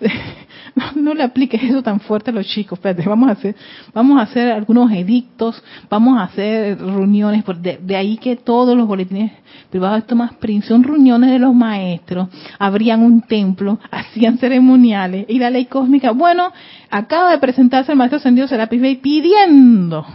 no, 0.96 1.14
le 1.14 1.22
apliques 1.22 1.62
eso 1.62 1.82
tan 1.82 2.00
fuerte 2.00 2.30
a 2.30 2.34
los 2.34 2.46
chicos. 2.46 2.78
Espérate, 2.78 3.08
vamos 3.08 3.28
a 3.28 3.32
hacer, 3.32 3.56
vamos 3.92 4.18
a 4.18 4.22
hacer 4.22 4.52
algunos 4.52 4.90
edictos, 4.92 5.62
vamos 5.90 6.18
a 6.18 6.24
hacer 6.24 6.78
reuniones, 6.78 7.44
de, 7.60 7.78
de 7.82 7.96
ahí 7.96 8.16
que 8.16 8.36
todos 8.36 8.76
los 8.76 8.86
boletines 8.86 9.32
privados 9.70 10.02
de 10.02 10.08
Tomás 10.08 10.34
Prince 10.34 10.68
son 10.68 10.84
reuniones 10.84 11.30
de 11.30 11.38
los 11.38 11.54
maestros, 11.54 12.28
abrían 12.58 13.02
un 13.02 13.22
templo, 13.22 13.78
hacían 13.90 14.38
ceremoniales 14.38 15.26
y 15.28 15.38
la 15.38 15.50
ley 15.50 15.66
cósmica, 15.66 16.12
bueno, 16.12 16.52
acaba 16.90 17.32
de 17.32 17.38
presentarse 17.38 17.92
el 17.92 17.98
maestro 17.98 18.18
ascendido 18.18 18.48
Serapis 18.48 18.80
Bey 18.80 18.96
pidiendo 18.96 20.06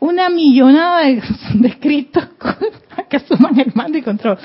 una 0.00 0.30
millonada 0.30 1.00
de, 1.06 1.22
de 1.54 1.68
escritos 1.68 2.28
que 3.08 3.16
asuman 3.16 3.58
el 3.58 3.72
mando 3.74 3.98
y 3.98 4.02
control. 4.02 4.38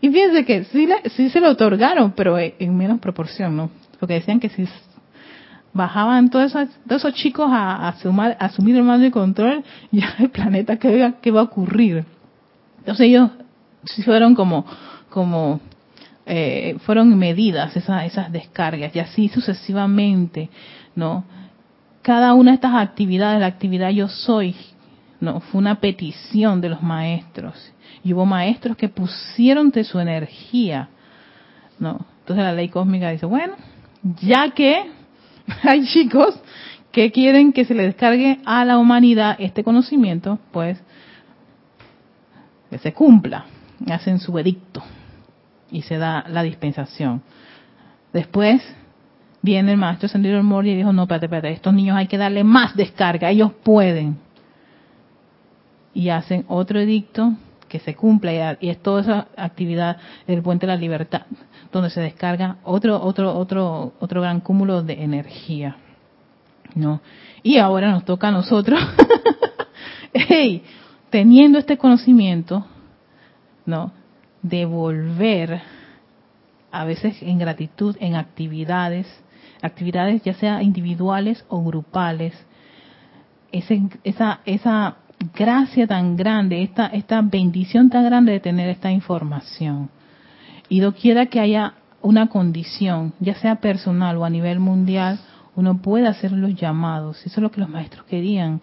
Y 0.00 0.10
fíjense 0.10 0.44
que 0.44 0.64
sí, 0.64 0.88
sí 1.16 1.30
se 1.30 1.40
lo 1.40 1.50
otorgaron, 1.50 2.12
pero 2.12 2.38
en 2.38 2.76
menos 2.76 3.00
proporción, 3.00 3.56
¿no? 3.56 3.70
Porque 3.98 4.14
decían 4.14 4.40
que 4.40 4.48
si 4.50 4.66
bajaban 5.72 6.30
todos 6.30 6.46
esos, 6.46 6.68
todos 6.86 7.02
esos 7.02 7.14
chicos 7.14 7.48
a, 7.50 7.88
asumir 7.88 8.76
el 8.76 8.82
mando 8.82 9.06
y 9.06 9.10
control, 9.10 9.62
ya 9.90 10.14
el 10.18 10.30
planeta, 10.30 10.78
¿qué, 10.78 11.14
¿qué 11.20 11.30
va 11.30 11.40
a 11.40 11.44
ocurrir? 11.44 12.04
Entonces 12.78 13.06
ellos 13.06 13.30
fueron 14.04 14.34
como, 14.34 14.64
como, 15.10 15.60
eh, 16.24 16.76
fueron 16.80 17.16
medidas 17.16 17.76
esas, 17.76 18.04
esas 18.04 18.32
descargas 18.32 18.94
y 18.94 19.00
así 19.00 19.28
sucesivamente, 19.28 20.50
¿no? 20.94 21.24
Cada 22.02 22.34
una 22.34 22.52
de 22.52 22.56
estas 22.56 22.74
actividades, 22.74 23.40
la 23.40 23.46
actividad 23.46 23.90
yo 23.90 24.08
soy, 24.08 24.54
no, 25.20 25.40
fue 25.40 25.58
una 25.58 25.80
petición 25.80 26.60
de 26.60 26.68
los 26.68 26.82
maestros. 26.82 27.72
Y 28.06 28.12
hubo 28.12 28.24
maestros 28.24 28.76
que 28.76 28.88
pusieron 28.88 29.70
de 29.70 29.82
su 29.82 29.98
energía, 29.98 30.90
¿no? 31.80 32.06
Entonces 32.20 32.44
la 32.44 32.52
ley 32.52 32.68
cósmica 32.68 33.10
dice, 33.10 33.26
bueno, 33.26 33.54
ya 34.22 34.50
que 34.50 34.92
hay 35.64 35.84
chicos 35.86 36.40
que 36.92 37.10
quieren 37.10 37.52
que 37.52 37.64
se 37.64 37.74
le 37.74 37.82
descargue 37.82 38.38
a 38.44 38.64
la 38.64 38.78
humanidad 38.78 39.34
este 39.40 39.64
conocimiento, 39.64 40.38
pues 40.52 40.80
que 42.70 42.78
se 42.78 42.92
cumpla, 42.92 43.46
hacen 43.90 44.20
su 44.20 44.38
edicto 44.38 44.84
y 45.72 45.82
se 45.82 45.98
da 45.98 46.26
la 46.28 46.44
dispensación. 46.44 47.22
Después 48.12 48.62
viene 49.42 49.72
el 49.72 49.78
maestro 49.78 50.08
Sendido 50.08 50.40
Mori 50.44 50.70
y 50.70 50.76
dijo, 50.76 50.92
no, 50.92 51.02
espérate, 51.02 51.26
espérate, 51.26 51.50
estos 51.50 51.74
niños 51.74 51.96
hay 51.96 52.06
que 52.06 52.18
darle 52.18 52.44
más 52.44 52.76
descarga, 52.76 53.30
ellos 53.30 53.50
pueden. 53.64 54.16
Y 55.92 56.10
hacen 56.10 56.44
otro 56.46 56.78
edicto 56.78 57.34
que 57.68 57.78
se 57.80 57.94
cumpla 57.94 58.56
y, 58.60 58.70
es 58.70 58.82
toda 58.82 59.02
esa 59.02 59.28
actividad 59.36 59.96
del 60.26 60.42
puente 60.42 60.66
de 60.66 60.72
la 60.72 60.78
libertad 60.78 61.22
donde 61.72 61.90
se 61.90 62.00
descarga 62.00 62.56
otro 62.64 63.02
otro 63.02 63.36
otro 63.36 63.92
otro 64.00 64.20
gran 64.20 64.40
cúmulo 64.40 64.82
de 64.82 65.02
energía 65.02 65.76
no 66.74 67.00
y 67.42 67.58
ahora 67.58 67.90
nos 67.90 68.04
toca 68.04 68.28
a 68.28 68.32
nosotros 68.32 68.80
hey, 70.12 70.62
teniendo 71.10 71.58
este 71.58 71.76
conocimiento 71.76 72.66
no 73.64 73.92
devolver 74.42 75.60
a 76.70 76.84
veces 76.84 77.20
en 77.22 77.38
gratitud 77.38 77.96
en 78.00 78.14
actividades 78.14 79.06
actividades 79.62 80.22
ya 80.22 80.34
sea 80.34 80.62
individuales 80.62 81.44
o 81.48 81.62
grupales 81.62 82.34
ese, 83.52 83.82
esa 84.04 84.40
esa 84.44 84.96
gracia 85.34 85.86
tan 85.86 86.16
grande, 86.16 86.62
esta, 86.62 86.86
esta 86.86 87.22
bendición 87.22 87.90
tan 87.90 88.04
grande 88.04 88.32
de 88.32 88.40
tener 88.40 88.68
esta 88.68 88.90
información. 88.90 89.90
Y 90.68 90.80
doquiera 90.80 91.26
que 91.26 91.40
haya 91.40 91.74
una 92.02 92.28
condición, 92.28 93.14
ya 93.20 93.34
sea 93.34 93.56
personal 93.56 94.16
o 94.16 94.24
a 94.24 94.30
nivel 94.30 94.60
mundial, 94.60 95.18
uno 95.54 95.78
puede 95.78 96.06
hacer 96.06 96.32
los 96.32 96.54
llamados. 96.54 97.18
Eso 97.26 97.40
es 97.40 97.42
lo 97.42 97.50
que 97.50 97.60
los 97.60 97.68
maestros 97.68 98.04
querían. 98.06 98.60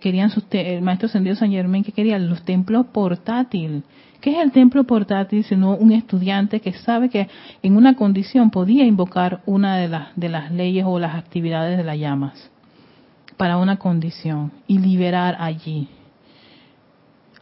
Querían 0.00 0.30
sus 0.30 0.44
el 0.50 0.82
maestro 0.82 1.08
Sendido 1.08 1.34
San 1.34 1.50
Germán 1.50 1.82
que 1.82 1.92
quería 1.92 2.18
los 2.18 2.42
templos 2.42 2.86
portátiles. 2.86 3.82
¿Qué 4.20 4.32
es 4.32 4.38
el 4.38 4.52
templo 4.52 4.84
portátil? 4.84 5.44
Sino 5.44 5.76
un 5.76 5.92
estudiante 5.92 6.60
que 6.60 6.72
sabe 6.72 7.08
que 7.08 7.28
en 7.62 7.76
una 7.76 7.94
condición 7.94 8.50
podía 8.50 8.84
invocar 8.84 9.42
una 9.46 9.76
de 9.76 9.88
las, 9.88 10.08
de 10.14 10.28
las 10.28 10.52
leyes 10.52 10.84
o 10.86 10.98
las 10.98 11.16
actividades 11.16 11.76
de 11.76 11.84
las 11.84 11.98
llamas 11.98 12.50
para 13.38 13.56
una 13.56 13.76
condición 13.76 14.52
y 14.66 14.78
liberar 14.78 15.36
allí. 15.38 15.88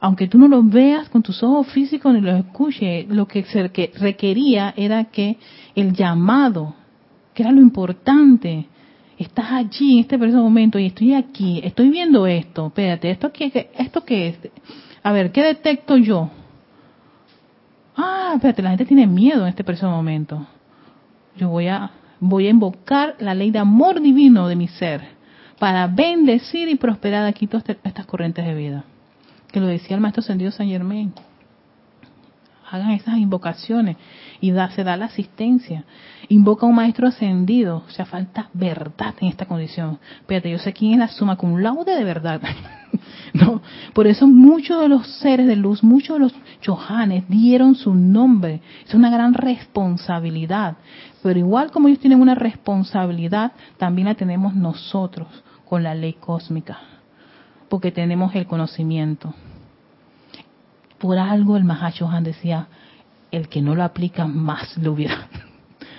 Aunque 0.01 0.28
tú 0.28 0.38
no 0.38 0.49
lo 0.49 0.62
veas 0.62 1.09
con 1.09 1.22
tus 1.22 1.42
ojos 1.42 1.68
físicos 1.68 2.12
ni 2.12 2.20
lo 2.20 2.36
escuches, 2.36 3.09
lo 3.09 3.26
que 3.26 3.44
se 3.44 3.70
requería 3.99 4.74
era 4.76 5.05
que 5.05 5.38
el 5.74 5.92
llamado, 5.94 6.74
que 7.32 7.42
era 7.42 7.53
lo 7.53 7.61
importante, 7.61 8.66
estás 9.18 9.53
allí 9.53 9.94
en 9.94 10.01
este 10.01 10.18
preciso 10.18 10.42
momento 10.42 10.78
y 10.78 10.86
estoy 10.86 11.14
aquí, 11.14 11.61
estoy 11.64 11.88
viendo 11.88 12.26
esto, 12.26 12.66
espérate, 12.66 13.11
¿esto 13.11 13.32
qué, 13.32 13.70
esto 13.78 14.05
qué 14.05 14.28
es? 14.28 14.38
A 15.03 15.12
ver, 15.12 15.32
¿qué 15.32 15.42
detecto 15.42 15.97
yo? 15.97 16.30
Ah, 17.97 18.32
espérate, 18.34 18.62
la 18.62 18.70
gente 18.70 18.84
tiene 18.84 19.07
miedo 19.07 19.42
en 19.42 19.49
este 19.49 19.64
preciso 19.64 19.88
momento. 19.88 20.47
Yo 21.36 21.49
voy 21.49 21.68
a, 21.68 21.90
voy 22.20 22.47
a 22.47 22.51
invocar 22.51 23.14
la 23.18 23.34
ley 23.34 23.51
de 23.51 23.59
amor 23.59 24.01
divino 24.01 24.49
de 24.49 24.57
mi 24.57 24.68
ser 24.68 25.16
para 25.59 25.86
bendecir 25.86 26.68
y 26.68 26.74
prosperar 26.74 27.24
aquí 27.24 27.47
todas 27.47 27.64
estas 27.82 28.05
corrientes 28.05 28.44
de 28.44 28.55
vida. 28.55 28.84
Que 29.49 29.61
lo 29.61 29.66
decía 29.66 29.97
el 29.97 30.03
maestro 30.03 30.22
Sendido 30.22 30.51
San 30.51 30.68
Germain. 30.68 31.12
Hagan 32.68 32.90
esas 32.90 33.16
invocaciones 33.18 33.97
y 34.40 34.51
da, 34.51 34.70
se 34.70 34.82
da 34.82 34.97
la 34.97 35.07
asistencia. 35.07 35.84
Invoca 36.28 36.66
a 36.66 36.68
un 36.68 36.74
maestro 36.74 37.07
ascendido. 37.07 37.84
O 37.86 37.90
sea, 37.90 38.07
falta 38.07 38.51
verdad 38.53 39.14
en 39.20 39.28
esta 39.28 39.47
condición. 39.47 39.99
Espérate, 40.20 40.51
yo 40.51 40.59
sé 40.59 40.72
quién 40.72 40.94
es 40.94 40.99
la 40.99 41.09
suma 41.09 41.36
con 41.36 41.62
laude 41.62 41.94
de 41.94 42.05
verdad. 42.05 42.40
no, 43.34 43.62
por 43.92 44.09
eso 44.09 44.26
muchos 44.26 44.80
de 44.80 44.88
los 44.88 45.07
seres 45.18 45.47
de 45.47 45.55
luz, 45.55 45.84
muchos 45.84 46.16
de 46.16 46.24
los 46.24 46.34
chohanes 46.61 47.24
dieron 47.28 47.76
su 47.76 47.94
nombre. 47.94 48.61
Es 48.84 48.94
una 48.94 49.11
gran 49.11 49.34
responsabilidad. 49.34 50.76
Pero 51.22 51.38
igual 51.38 51.70
como 51.70 51.88
ellos 51.88 52.01
tienen 52.01 52.20
una 52.20 52.34
responsabilidad, 52.34 53.53
también 53.78 54.09
la 54.09 54.14
tenemos 54.14 54.55
nosotros 54.55 55.28
con 55.68 55.82
la 55.82 55.94
ley 55.94 56.14
cósmica, 56.14 56.78
porque 57.68 57.92
tenemos 57.92 58.34
el 58.34 58.46
conocimiento. 58.46 59.34
Por 60.98 61.18
algo 61.18 61.56
el 61.56 61.64
Mahashohan 61.64 62.24
decía, 62.24 62.68
el 63.30 63.48
que 63.48 63.60
no 63.60 63.74
lo 63.74 63.84
aplica 63.84 64.26
más 64.26 64.76
lo 64.78 64.92
hubiera, 64.92 65.28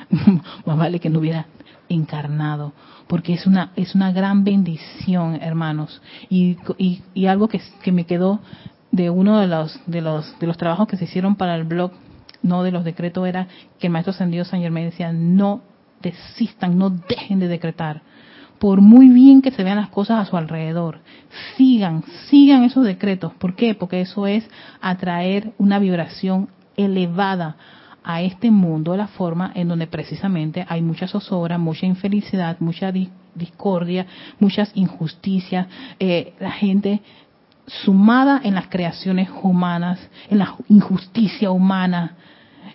más 0.66 0.78
vale 0.78 1.00
que 1.00 1.10
no 1.10 1.20
hubiera 1.20 1.48
encarnado, 1.90 2.74
porque 3.08 3.34
es 3.34 3.46
una 3.46 3.72
es 3.76 3.96
una 3.96 4.12
gran 4.12 4.44
bendición, 4.44 5.36
hermanos. 5.36 6.02
Y, 6.30 6.58
y, 7.14 7.26
algo 7.28 7.48
que, 7.48 7.62
que 7.82 7.92
me 7.92 8.06
quedó 8.06 8.40
de 8.92 9.10
uno 9.10 9.40
de 9.40 9.48
los 9.48 9.80
de 9.86 10.02
los 10.02 10.38
de 10.40 10.48
los 10.48 10.58
trabajos 10.58 10.88
que 10.88 10.98
se 10.98 11.06
hicieron 11.06 11.36
para 11.36 11.56
el 11.56 11.64
blog, 11.64 11.92
no 12.42 12.64
de 12.64 12.72
los 12.72 12.84
decretos, 12.84 13.28
era 13.28 13.48
que 13.80 13.88
el 13.88 13.94
maestro 13.94 14.12
ascendido 14.12 14.46
San 14.46 14.62
Germán 14.62 14.84
decía 14.84 15.12
no 15.14 15.62
desistan, 16.02 16.78
no 16.78 16.90
dejen 16.90 17.40
de 17.40 17.48
decretar 17.48 18.02
por 18.60 18.82
muy 18.82 19.10
bien 19.10 19.42
que 19.42 19.52
se 19.52 19.64
vean 19.64 19.78
las 19.78 19.90
cosas 19.90 20.20
a 20.20 20.30
su 20.30 20.38
alrededor. 20.38 21.00
Sigan, 21.56 22.04
sigan 22.30 22.64
esos 22.64 22.86
decretos. 22.86 23.34
¿Por 23.34 23.56
qué? 23.56 23.76
Porque 23.76 24.02
eso 24.02 24.28
es 24.28 24.50
atraer 24.82 25.54
una 25.58 25.80
vibración 25.80 26.50
elevada 26.76 27.58
a 28.04 28.22
este 28.22 28.52
mundo 28.52 28.94
de 28.94 29.00
la 29.00 29.08
forma 29.08 29.52
en 29.54 29.68
donde 29.68 29.86
precisamente 29.86 30.66
hay 30.70 30.82
mucha 30.82 31.08
zozobra, 31.08 31.58
mucha 31.58 31.86
infelicidad, 31.86 32.58
mucha 32.60 32.92
discordia, 33.36 34.06
muchas 34.40 34.72
injusticias, 34.76 35.68
eh, 36.00 36.34
la 36.40 36.52
gente 36.52 37.02
sumada 37.66 38.40
en 38.44 38.56
las 38.56 38.68
creaciones 38.68 39.30
humanas, 39.44 40.00
en 40.30 40.40
la 40.40 40.56
injusticia 40.70 41.52
humana, 41.52 42.16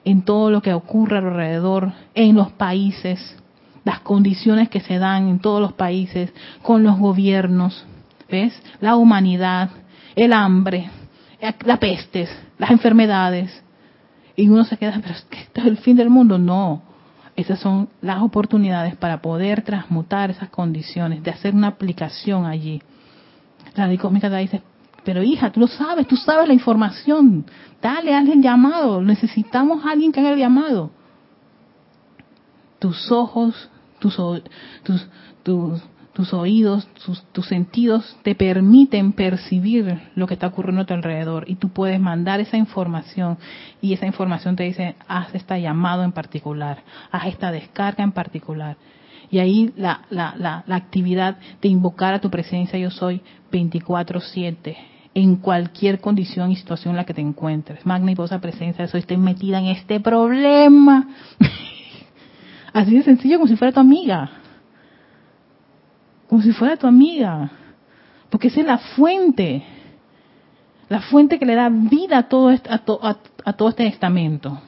en 0.04 0.22
todo 0.22 0.50
lo 0.50 0.60
que 0.60 0.74
ocurre 0.74 1.18
alrededor, 1.18 1.92
en 2.14 2.36
los 2.36 2.52
países, 2.52 3.41
las 3.84 4.00
condiciones 4.00 4.68
que 4.68 4.80
se 4.80 4.98
dan 4.98 5.28
en 5.28 5.40
todos 5.40 5.60
los 5.60 5.72
países 5.72 6.32
con 6.62 6.82
los 6.82 6.98
gobiernos, 6.98 7.84
¿ves? 8.30 8.60
La 8.80 8.96
humanidad, 8.96 9.70
el 10.14 10.32
hambre, 10.32 10.90
las 11.64 11.78
pestes, 11.78 12.30
las 12.58 12.70
enfermedades. 12.70 13.62
Y 14.36 14.48
uno 14.48 14.64
se 14.64 14.76
queda, 14.76 14.98
pero 15.02 15.14
esto 15.14 15.60
es 15.60 15.66
el 15.66 15.76
fin 15.78 15.96
del 15.96 16.10
mundo. 16.10 16.38
No, 16.38 16.82
esas 17.36 17.58
son 17.58 17.88
las 18.00 18.22
oportunidades 18.22 18.96
para 18.96 19.20
poder 19.20 19.62
transmutar 19.62 20.30
esas 20.30 20.48
condiciones, 20.50 21.22
de 21.22 21.30
hacer 21.30 21.54
una 21.54 21.68
aplicación 21.68 22.46
allí. 22.46 22.82
La 23.74 23.86
ley 23.86 23.98
cósmica 23.98 24.34
dice, 24.36 24.62
pero 25.04 25.22
hija, 25.22 25.50
tú 25.50 25.60
lo 25.60 25.66
sabes, 25.66 26.06
tú 26.06 26.16
sabes 26.16 26.46
la 26.46 26.54
información. 26.54 27.44
Dale, 27.80 28.14
hazle 28.14 28.34
el 28.34 28.42
llamado. 28.42 29.02
Necesitamos 29.02 29.84
a 29.84 29.90
alguien 29.90 30.12
que 30.12 30.20
haga 30.20 30.32
el 30.32 30.38
llamado. 30.38 30.90
Tus 32.78 33.10
ojos 33.10 33.70
tus, 34.02 34.42
tus, 35.42 35.82
tus, 36.12 36.34
oídos, 36.34 36.86
tus, 37.04 37.22
tus, 37.32 37.46
sentidos 37.46 38.16
te 38.22 38.34
permiten 38.34 39.12
percibir 39.12 40.10
lo 40.14 40.26
que 40.26 40.34
está 40.34 40.48
ocurriendo 40.48 40.82
a 40.82 40.86
tu 40.86 40.94
alrededor 40.94 41.44
y 41.46 41.54
tú 41.54 41.68
puedes 41.68 42.00
mandar 42.00 42.40
esa 42.40 42.56
información 42.56 43.38
y 43.80 43.92
esa 43.92 44.06
información 44.06 44.56
te 44.56 44.64
dice, 44.64 44.96
haz 45.06 45.34
esta 45.34 45.58
llamado 45.58 46.02
en 46.02 46.12
particular, 46.12 46.82
haz 47.10 47.26
esta 47.26 47.52
descarga 47.52 48.02
en 48.02 48.12
particular. 48.12 48.76
Y 49.30 49.38
ahí 49.38 49.72
la, 49.76 50.02
la, 50.10 50.34
la, 50.36 50.64
la 50.66 50.76
actividad 50.76 51.38
de 51.62 51.68
invocar 51.68 52.12
a 52.12 52.20
tu 52.20 52.28
presencia 52.28 52.78
yo 52.78 52.90
soy 52.90 53.22
24/7 53.50 54.76
en 55.14 55.36
cualquier 55.36 56.00
condición 56.00 56.50
y 56.50 56.56
situación 56.56 56.92
en 56.92 56.96
la 56.96 57.04
que 57.04 57.14
te 57.14 57.20
encuentres. 57.20 57.84
Magna 57.86 58.12
y 58.12 58.14
presencia, 58.14 58.88
soy, 58.88 59.00
estoy 59.00 59.16
metida 59.16 59.58
en 59.58 59.66
este 59.66 60.00
problema. 60.00 61.08
Así 62.72 62.96
de 62.96 63.02
sencillo 63.02 63.38
como 63.38 63.48
si 63.48 63.56
fuera 63.56 63.72
tu 63.72 63.80
amiga. 63.80 64.30
Como 66.28 66.42
si 66.42 66.52
fuera 66.52 66.76
tu 66.76 66.86
amiga. 66.86 67.50
Porque 68.30 68.48
esa 68.48 68.60
es 68.60 68.66
la 68.66 68.78
fuente. 68.78 69.62
La 70.88 71.00
fuente 71.00 71.38
que 71.38 71.46
le 71.46 71.54
da 71.54 71.68
vida 71.68 72.18
a 72.18 72.22
todo 72.28 72.50
este, 72.50 72.70
a, 72.70 73.52
todo 73.52 73.68
este 73.68 73.86
estamento. 73.86 74.60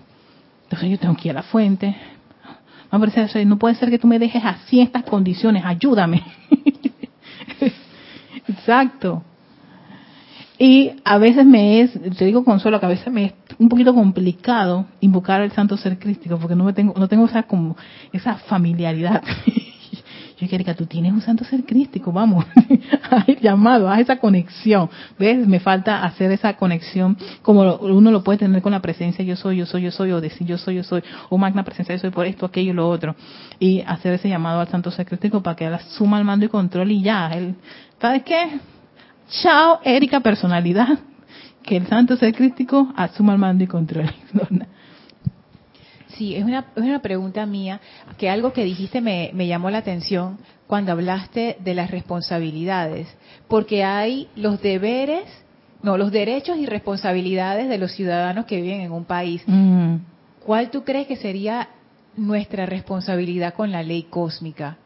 Entonces 0.64 0.90
yo 0.90 0.98
tengo 0.98 1.16
que 1.16 1.28
ir 1.28 1.32
a 1.32 1.40
la 1.40 1.42
fuente. 1.42 1.96
No 3.46 3.58
puede 3.58 3.74
ser 3.74 3.90
que 3.90 3.98
tú 3.98 4.06
me 4.06 4.18
dejes 4.18 4.44
así 4.44 4.80
en 4.80 4.86
estas 4.86 5.04
condiciones. 5.04 5.64
Ayúdame. 5.64 6.22
Exacto. 8.48 9.22
Y 10.66 10.92
a 11.04 11.18
veces 11.18 11.44
me 11.44 11.82
es, 11.82 11.92
te 12.16 12.24
digo 12.24 12.42
consuelo, 12.42 12.80
que 12.80 12.86
a 12.86 12.88
veces 12.88 13.12
me 13.12 13.26
es 13.26 13.34
un 13.58 13.68
poquito 13.68 13.94
complicado 13.94 14.86
invocar 15.00 15.42
al 15.42 15.52
santo 15.52 15.76
ser 15.76 15.98
crístico, 15.98 16.38
porque 16.38 16.56
no 16.56 16.64
me 16.64 16.72
tengo, 16.72 16.94
no 16.96 17.06
tengo 17.06 17.26
esa 17.26 17.42
como 17.42 17.76
esa 18.14 18.36
familiaridad. 18.36 19.22
Yo 20.38 20.48
que 20.48 20.74
tú 20.74 20.86
tienes 20.86 21.12
un 21.12 21.20
santo 21.20 21.44
ser 21.44 21.64
crístico, 21.64 22.12
vamos, 22.12 22.46
el 23.26 23.40
llamado, 23.40 23.90
haz 23.90 24.00
esa 24.00 24.16
conexión. 24.16 24.88
¿Ves? 25.18 25.46
Me 25.46 25.60
falta 25.60 26.02
hacer 26.02 26.30
esa 26.30 26.56
conexión 26.56 27.18
como 27.42 27.60
uno 27.76 28.10
lo 28.10 28.24
puede 28.24 28.38
tener 28.38 28.62
con 28.62 28.72
la 28.72 28.80
presencia 28.80 29.22
yo 29.22 29.36
soy, 29.36 29.58
yo 29.58 29.66
soy, 29.66 29.82
yo 29.82 29.90
soy, 29.90 30.12
o 30.12 30.22
decir 30.22 30.46
yo 30.46 30.56
soy, 30.56 30.76
yo 30.76 30.82
soy, 30.82 31.02
o 31.28 31.36
magna 31.36 31.62
presencia 31.62 31.94
yo 31.94 32.00
soy 32.00 32.10
por 32.10 32.24
esto, 32.24 32.46
aquello 32.46 32.70
y 32.70 32.74
lo 32.74 32.88
otro. 32.88 33.16
Y 33.58 33.82
hacer 33.82 34.14
ese 34.14 34.30
llamado 34.30 34.60
al 34.60 34.68
santo 34.68 34.90
ser 34.90 35.04
crístico 35.04 35.42
para 35.42 35.56
que 35.56 35.66
él 35.66 35.78
suma 35.90 36.18
el 36.18 36.24
mando 36.24 36.46
y 36.46 36.48
control 36.48 36.90
y 36.90 37.02
ya. 37.02 37.28
Él, 37.28 37.54
¿Sabes 38.00 38.22
qué? 38.22 38.60
Chao, 39.28 39.80
Erika, 39.84 40.20
personalidad. 40.20 40.98
Que 41.62 41.76
el 41.76 41.86
santo 41.86 42.16
ser 42.16 42.34
crístico 42.34 42.92
asuma 42.94 43.32
el 43.32 43.38
mando 43.38 43.64
y 43.64 43.66
control. 43.66 44.10
Sí, 46.08 46.36
es 46.36 46.44
una, 46.44 46.66
es 46.76 46.82
una 46.82 47.02
pregunta 47.02 47.44
mía, 47.44 47.80
que 48.18 48.30
algo 48.30 48.52
que 48.52 48.62
dijiste 48.62 49.00
me, 49.00 49.30
me 49.34 49.48
llamó 49.48 49.70
la 49.70 49.78
atención 49.78 50.38
cuando 50.68 50.92
hablaste 50.92 51.56
de 51.58 51.74
las 51.74 51.90
responsabilidades, 51.90 53.08
porque 53.48 53.82
hay 53.82 54.28
los 54.36 54.62
deberes, 54.62 55.24
no, 55.82 55.98
los 55.98 56.12
derechos 56.12 56.56
y 56.58 56.66
responsabilidades 56.66 57.68
de 57.68 57.78
los 57.78 57.92
ciudadanos 57.92 58.46
que 58.46 58.60
viven 58.60 58.80
en 58.80 58.92
un 58.92 59.04
país. 59.04 59.42
Mm. 59.46 59.96
¿Cuál 60.44 60.70
tú 60.70 60.84
crees 60.84 61.08
que 61.08 61.16
sería 61.16 61.68
nuestra 62.16 62.64
responsabilidad 62.64 63.54
con 63.54 63.72
la 63.72 63.82
ley 63.82 64.04
cósmica? 64.04 64.78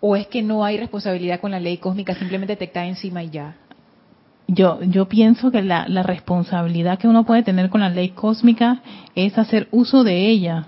¿O 0.00 0.16
es 0.16 0.26
que 0.26 0.42
no 0.42 0.64
hay 0.64 0.78
responsabilidad 0.78 1.40
con 1.40 1.50
la 1.50 1.60
ley 1.60 1.78
cósmica, 1.78 2.14
simplemente 2.14 2.56
te 2.56 2.70
cae 2.70 2.88
encima 2.88 3.22
y 3.22 3.30
ya? 3.30 3.56
yo, 4.52 4.82
yo 4.82 5.06
pienso 5.06 5.50
que 5.50 5.62
la, 5.62 5.86
la, 5.88 6.02
responsabilidad 6.02 6.98
que 6.98 7.06
uno 7.06 7.24
puede 7.24 7.44
tener 7.44 7.70
con 7.70 7.80
la 7.80 7.88
ley 7.88 8.10
cósmica 8.10 8.80
es 9.14 9.38
hacer 9.38 9.68
uso 9.70 10.02
de 10.02 10.28
ella. 10.28 10.66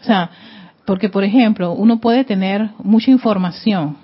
O 0.00 0.04
sea, 0.04 0.30
porque 0.84 1.08
por 1.08 1.24
ejemplo, 1.24 1.72
uno 1.72 2.00
puede 2.00 2.24
tener 2.24 2.70
mucha 2.82 3.10
información 3.10 3.96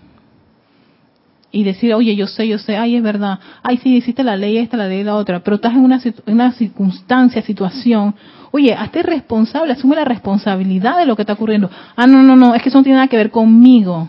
y 1.53 1.65
decir, 1.65 1.93
oye, 1.93 2.17
yo 2.17 2.27
sé, 2.27 2.49
yo 2.49 2.59
sé, 2.59 2.77
ay, 2.77 2.97
es 2.97 3.03
verdad, 3.03 3.41
ay, 3.63 3.79
sí, 3.79 3.97
hiciste 3.97 4.23
la 4.23 4.37
ley 4.37 4.57
esta, 4.57 4.77
la 4.77 4.87
ley 4.87 5.05
la 5.05 5.17
otra, 5.17 5.41
pero 5.41 5.57
estás 5.57 5.75
en 5.75 5.81
una, 5.81 6.01
una 6.27 6.53
circunstancia, 6.53 7.43
situación, 7.43 8.15
oye, 8.53 8.73
hazte 8.73 9.03
responsable, 9.03 9.73
asume 9.73 9.97
la 9.97 10.05
responsabilidad 10.05 10.97
de 10.97 11.07
lo 11.07 11.17
que 11.17 11.23
está 11.23 11.35
ocurriendo. 11.35 11.69
Ah, 11.97 12.07
no, 12.07 12.23
no, 12.23 12.37
no, 12.37 12.55
es 12.55 12.63
que 12.63 12.71
eso 12.71 12.79
no 12.79 12.85
tiene 12.85 12.97
nada 12.97 13.09
que 13.09 13.17
ver 13.17 13.31
conmigo. 13.31 14.09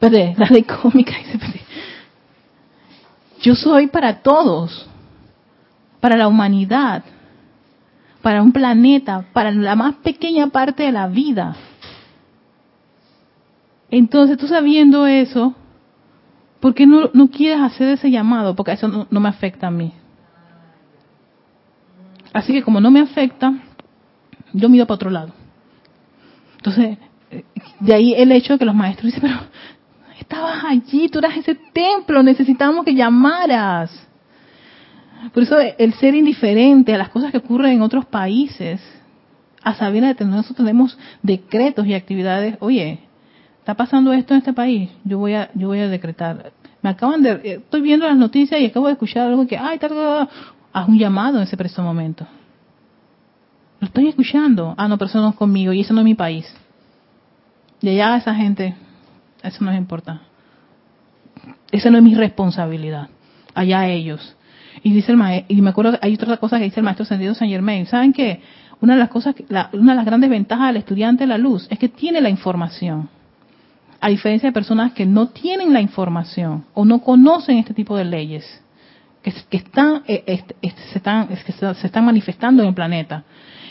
Pero 0.00 0.34
la 0.36 0.46
ley 0.46 0.62
cósmica 0.62 1.12
dice, 1.18 1.60
yo 3.40 3.54
soy 3.54 3.86
para 3.88 4.22
todos, 4.22 4.88
para 6.00 6.16
la 6.16 6.28
humanidad, 6.28 7.04
para 8.22 8.42
un 8.42 8.52
planeta, 8.52 9.26
para 9.32 9.50
la 9.50 9.74
más 9.76 9.94
pequeña 9.96 10.48
parte 10.48 10.84
de 10.84 10.92
la 10.92 11.08
vida. 11.08 11.56
Entonces, 13.90 14.36
tú 14.36 14.46
sabiendo 14.48 15.06
eso, 15.06 15.54
¿por 16.60 16.74
qué 16.74 16.86
no, 16.86 17.10
no 17.12 17.30
quieres 17.30 17.60
hacer 17.60 17.88
ese 17.88 18.10
llamado? 18.10 18.54
Porque 18.54 18.72
eso 18.72 18.88
no, 18.88 19.06
no 19.10 19.20
me 19.20 19.28
afecta 19.28 19.68
a 19.68 19.70
mí. 19.70 19.92
Así 22.32 22.52
que 22.52 22.62
como 22.62 22.80
no 22.80 22.90
me 22.90 23.00
afecta, 23.00 23.54
yo 24.52 24.68
miro 24.68 24.86
para 24.86 24.96
otro 24.96 25.10
lado. 25.10 25.32
Entonces, 26.56 26.98
eh, 27.30 27.44
de 27.80 27.94
ahí 27.94 28.14
el 28.14 28.32
hecho 28.32 28.52
de 28.52 28.58
que 28.58 28.64
los 28.64 28.74
maestros 28.74 29.12
dicen, 29.12 29.22
pero 29.22 29.40
estabas 30.28 30.62
allí, 30.62 31.08
tú 31.08 31.20
eras 31.20 31.38
ese 31.38 31.54
templo, 31.54 32.22
necesitábamos 32.22 32.84
que 32.84 32.94
llamaras. 32.94 33.90
Por 35.32 35.42
eso 35.42 35.56
el 35.58 35.94
ser 35.94 36.14
indiferente 36.14 36.94
a 36.94 36.98
las 36.98 37.08
cosas 37.08 37.32
que 37.32 37.38
ocurren 37.38 37.72
en 37.72 37.82
otros 37.82 38.04
países, 38.04 38.80
a 39.62 39.74
saber 39.74 40.14
de 40.14 40.24
nosotros 40.26 40.56
tenemos 40.56 40.98
decretos 41.22 41.86
y 41.86 41.94
actividades, 41.94 42.56
oye, 42.60 43.00
está 43.58 43.74
pasando 43.74 44.12
esto 44.12 44.34
en 44.34 44.38
este 44.38 44.52
país, 44.52 44.90
yo 45.02 45.18
voy 45.18 45.32
a, 45.32 45.50
yo 45.54 45.68
voy 45.68 45.80
a 45.80 45.88
decretar. 45.88 46.52
Me 46.82 46.90
acaban 46.90 47.22
de, 47.22 47.30
eh, 47.32 47.54
estoy 47.64 47.80
viendo 47.80 48.06
las 48.06 48.16
noticias 48.16 48.60
y 48.60 48.66
acabo 48.66 48.86
de 48.86 48.92
escuchar 48.92 49.28
algo 49.28 49.46
que, 49.46 49.56
ay, 49.56 49.78
tal, 49.78 50.28
haz 50.72 50.88
un 50.88 50.98
llamado 50.98 51.38
en 51.38 51.44
ese 51.44 51.56
preciso 51.56 51.82
momento. 51.82 52.26
Lo 53.80 53.86
estoy 53.86 54.08
escuchando. 54.08 54.74
Ah, 54.76 54.88
no, 54.88 54.98
pero 54.98 55.08
eso 55.08 55.20
no 55.20 55.30
es 55.30 55.36
conmigo 55.36 55.72
y 55.72 55.80
eso 55.80 55.94
no 55.94 56.00
es 56.00 56.04
mi 56.04 56.14
país. 56.14 56.46
Y 57.80 57.88
allá 57.88 58.16
esa 58.16 58.34
gente 58.34 58.74
eso 59.42 59.64
no 59.64 59.70
les 59.70 59.78
importa. 59.78 60.22
Esa 61.70 61.90
no 61.90 61.98
es 61.98 62.04
mi 62.04 62.14
responsabilidad. 62.14 63.08
Allá 63.54 63.88
ellos. 63.88 64.36
Y 64.82 64.92
dice 64.92 65.12
el 65.12 65.18
maestro, 65.18 65.56
y 65.56 65.60
me 65.60 65.70
acuerdo, 65.70 65.98
hay 66.00 66.14
otra 66.14 66.36
cosa 66.36 66.58
que 66.58 66.64
dice 66.64 66.80
el 66.80 66.84
maestro 66.84 67.04
Sendido 67.04 67.34
San 67.34 67.48
Germain. 67.48 67.86
¿Saben 67.86 68.12
qué? 68.12 68.40
Una 68.80 68.94
de 68.94 69.00
las 69.00 69.08
cosas, 69.08 69.34
una 69.72 69.92
de 69.92 69.96
las 69.96 70.04
grandes 70.04 70.30
ventajas 70.30 70.68
del 70.68 70.76
estudiante 70.78 71.24
de 71.24 71.28
la 71.28 71.38
luz 71.38 71.66
es 71.70 71.78
que 71.78 71.88
tiene 71.88 72.20
la 72.20 72.28
información. 72.28 73.08
A 74.00 74.08
diferencia 74.08 74.48
de 74.48 74.52
personas 74.52 74.92
que 74.92 75.04
no 75.04 75.28
tienen 75.28 75.72
la 75.72 75.80
información 75.80 76.64
o 76.74 76.84
no 76.84 77.00
conocen 77.00 77.58
este 77.58 77.74
tipo 77.74 77.96
de 77.96 78.04
leyes 78.04 78.62
que, 79.22 79.56
están, 79.56 80.02
eh, 80.06 80.44
se 80.92 80.98
están, 80.98 81.28
que 81.28 81.52
se 81.52 81.86
están 81.86 82.04
manifestando 82.04 82.62
en 82.62 82.68
el 82.68 82.74
planeta. 82.74 83.24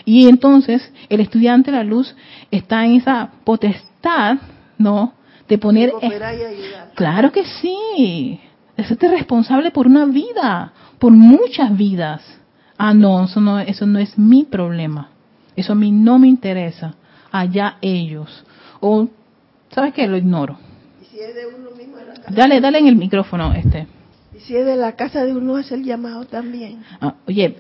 Y 0.06 0.28
entonces 0.28 0.92
el 1.10 1.20
estudiante 1.20 1.72
de 1.72 1.78
la 1.78 1.84
luz 1.84 2.16
está 2.52 2.86
en 2.86 2.94
esa 2.94 3.32
potestad, 3.44 4.38
¿no? 4.78 5.14
De 5.48 5.58
poner... 5.58 5.92
Claro 6.96 7.32
que 7.32 7.46
sí. 7.46 8.40
Hacerte 8.78 9.08
responsable 9.08 9.72
por 9.72 9.88
una 9.88 10.06
vida, 10.06 10.74
por 11.00 11.12
muchas 11.12 11.76
vidas. 11.76 12.22
Ah, 12.78 12.94
no, 12.94 13.26
eso 13.26 13.40
no, 13.40 13.60
eso 13.60 13.86
no 13.86 14.00
es 14.00 14.18
mi 14.18 14.44
problema. 14.44 15.10
Eso 15.56 15.74
a 15.74 15.76
mí 15.76 15.92
no 15.92 16.20
me 16.20 16.28
interesa. 16.28 16.94
Allá 17.32 17.78
ellos. 17.82 18.46
O, 18.80 19.08
¿sabes 19.72 19.94
qué? 19.94 20.08
Lo 20.08 20.18
ignoro. 20.18 20.58
¿Y 21.02 21.06
si 21.06 21.20
es 21.20 21.34
de 21.34 21.48
uno 21.48 21.72
mismo 21.72 21.98
en 21.98 22.08
la 22.08 22.14
casa? 22.14 22.30
Dale, 22.30 22.62
dale 22.62 22.78
en 22.78 22.88
el 22.88 22.96
micrófono, 22.96 23.54
este. 23.54 23.88
¿Y 24.36 24.40
si 24.42 24.56
es 24.56 24.66
de 24.66 24.76
la 24.76 24.96
casa 24.96 25.26
de 25.26 25.34
uno 25.36 25.58
es 25.58 25.72
el 25.72 25.84
llamado 25.84 26.26
también? 26.26 26.84
Ah, 27.02 27.16
oye, 27.28 27.58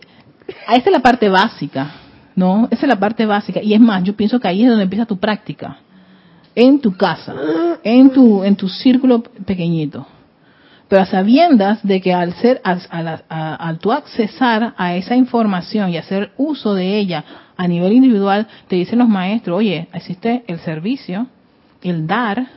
esa 0.47 0.75
es 0.75 0.91
la 0.91 0.99
parte 0.99 1.29
básica, 1.29 1.91
¿no? 2.35 2.67
Esa 2.69 2.85
es 2.85 2.87
la 2.87 2.99
parte 2.99 3.25
básica. 3.25 3.61
Y 3.63 3.73
es 3.73 3.79
más, 3.79 4.03
yo 4.03 4.15
pienso 4.15 4.39
que 4.39 4.47
ahí 4.47 4.61
es 4.61 4.69
donde 4.69 4.83
empieza 4.83 5.05
tu 5.07 5.17
práctica 5.17 5.79
en 6.57 6.79
tu 6.79 6.97
casa, 6.97 7.35
en 7.83 8.09
tu, 8.09 8.43
en 8.43 8.55
tu 8.55 8.67
círculo 8.67 9.21
pequeñito. 9.21 10.07
Pero 10.87 11.03
a 11.03 11.05
sabiendas 11.05 11.85
de 11.85 12.01
que 12.01 12.11
al 12.11 12.33
ser, 12.33 12.59
al, 12.63 12.81
al, 13.29 13.77
tú 13.77 13.91
accesar 13.91 14.73
a 14.75 14.95
esa 14.95 15.15
información 15.15 15.91
y 15.91 15.97
hacer 15.97 16.31
uso 16.35 16.73
de 16.73 16.97
ella 16.97 17.23
a 17.55 17.67
nivel 17.67 17.93
individual, 17.93 18.47
te 18.67 18.75
dicen 18.75 18.97
los 18.97 19.07
maestros, 19.07 19.59
oye, 19.59 19.87
existe 19.93 20.45
el 20.47 20.59
servicio, 20.61 21.27
el 21.83 22.07
dar, 22.07 22.47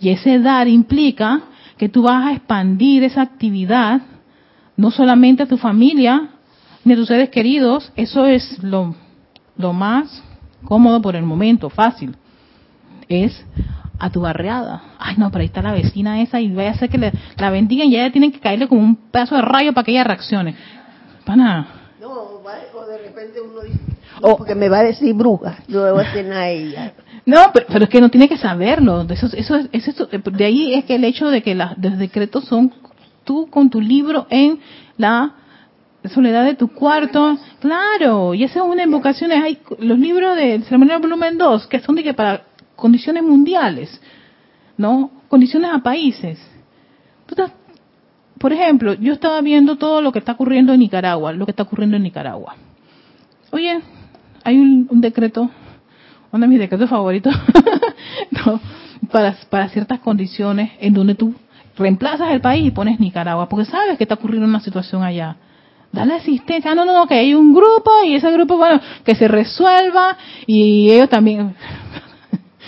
y 0.00 0.08
ese 0.08 0.40
dar 0.40 0.66
implica 0.66 1.42
que 1.76 1.88
tú 1.88 2.02
vas 2.02 2.26
a 2.26 2.32
expandir 2.32 3.04
esa 3.04 3.22
actividad 3.22 4.00
no 4.76 4.90
solamente 4.90 5.44
a 5.44 5.46
tu 5.46 5.58
familia 5.58 6.30
ni 6.84 6.94
a 6.94 6.96
tus 6.96 7.06
seres 7.06 7.30
queridos, 7.30 7.92
eso 7.94 8.26
es 8.26 8.60
lo, 8.64 8.96
lo 9.56 9.72
más 9.72 10.24
cómodo 10.64 11.00
por 11.00 11.14
el 11.14 11.22
momento, 11.22 11.70
fácil 11.70 12.16
es 13.08 13.44
a 13.98 14.10
tu 14.10 14.20
barriada. 14.20 14.82
Ay, 14.98 15.16
no, 15.18 15.30
pero 15.30 15.40
ahí 15.40 15.46
está 15.46 15.62
la 15.62 15.72
vecina 15.72 16.20
esa 16.20 16.40
y 16.40 16.52
vaya 16.52 16.70
a 16.70 16.72
hacer 16.72 16.90
que 16.90 17.12
la 17.36 17.50
bendigan 17.50 17.88
y 17.88 17.92
ya 17.92 18.10
tienen 18.10 18.32
que 18.32 18.40
caerle 18.40 18.68
como 18.68 18.82
un 18.82 18.96
pedazo 18.96 19.36
de 19.36 19.42
rayo 19.42 19.72
para 19.72 19.84
que 19.84 19.92
ella 19.92 20.04
reaccione. 20.04 20.54
Pana. 21.24 21.66
No, 22.00 22.10
o 22.10 22.86
de 22.86 22.98
repente 22.98 23.40
uno 23.40 23.60
dice, 23.62 23.78
porque 24.20 24.54
me 24.54 24.68
va 24.68 24.78
a 24.78 24.84
decir 24.84 25.14
bruja, 25.14 25.58
no 25.68 25.92
voy 25.92 26.04
a 26.04 26.08
hacer 26.08 26.24
nada 26.26 26.42
a 26.42 26.50
ella. 26.50 26.92
No, 27.26 27.38
pero, 27.54 27.84
es 27.84 27.88
que 27.88 28.02
no 28.02 28.10
tiene 28.10 28.28
que 28.28 28.36
saberlo. 28.36 29.00
Eso, 29.08 29.28
eso, 29.34 29.58
eso, 29.72 30.06
de 30.06 30.44
ahí 30.44 30.74
es 30.74 30.84
que 30.84 30.96
el 30.96 31.04
hecho 31.04 31.30
de 31.30 31.42
que 31.42 31.54
los 31.54 31.98
decretos 31.98 32.44
son 32.44 32.70
tú 33.24 33.48
con 33.48 33.70
tu 33.70 33.80
libro 33.80 34.26
en 34.28 34.60
la 34.98 35.32
soledad 36.12 36.44
de 36.44 36.54
tu 36.54 36.68
cuarto, 36.68 37.38
claro, 37.60 38.34
y 38.34 38.44
esa 38.44 38.58
es 38.58 38.64
una 38.66 38.82
invocación, 38.82 39.32
hay 39.32 39.58
los 39.78 39.98
libros 39.98 40.36
del 40.36 40.64
ceremonial 40.64 41.00
volumen 41.00 41.38
2, 41.38 41.66
que 41.66 41.80
son 41.80 41.94
de 41.94 42.02
que 42.02 42.12
para 42.12 42.42
condiciones 42.76 43.22
mundiales, 43.22 44.00
¿no? 44.76 45.10
Condiciones 45.28 45.70
a 45.72 45.78
países. 45.78 46.38
Por 48.38 48.52
ejemplo, 48.52 48.94
yo 48.94 49.12
estaba 49.12 49.40
viendo 49.40 49.76
todo 49.76 50.02
lo 50.02 50.12
que 50.12 50.18
está 50.18 50.32
ocurriendo 50.32 50.72
en 50.72 50.80
Nicaragua, 50.80 51.32
lo 51.32 51.46
que 51.46 51.52
está 51.52 51.62
ocurriendo 51.62 51.96
en 51.96 52.02
Nicaragua. 52.02 52.56
Oye, 53.50 53.80
hay 54.42 54.58
un, 54.58 55.00
decreto, 55.00 55.50
uno 56.32 56.42
de 56.42 56.48
mis 56.48 56.58
decretos 56.58 56.90
favoritos, 56.90 57.34
para, 59.10 59.36
para 59.48 59.68
ciertas 59.68 60.00
condiciones 60.00 60.72
en 60.80 60.92
donde 60.92 61.14
tú 61.14 61.34
reemplazas 61.76 62.30
el 62.32 62.40
país 62.40 62.66
y 62.66 62.70
pones 62.70 63.00
Nicaragua, 63.00 63.48
porque 63.48 63.64
sabes 63.64 63.96
que 63.96 64.04
está 64.04 64.14
ocurriendo 64.14 64.46
una 64.46 64.60
situación 64.60 65.02
allá. 65.02 65.36
Dale 65.92 66.14
asistencia. 66.14 66.72
Ah, 66.72 66.74
no, 66.74 66.84
no, 66.84 66.92
no, 66.92 67.06
que 67.06 67.14
hay 67.14 67.34
un 67.34 67.54
grupo 67.54 68.02
y 68.04 68.16
ese 68.16 68.30
grupo, 68.32 68.56
bueno, 68.56 68.80
que 69.04 69.14
se 69.14 69.28
resuelva 69.28 70.16
y 70.44 70.90
ellos 70.90 71.08
también. 71.08 71.54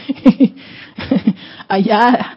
allá 1.69 2.37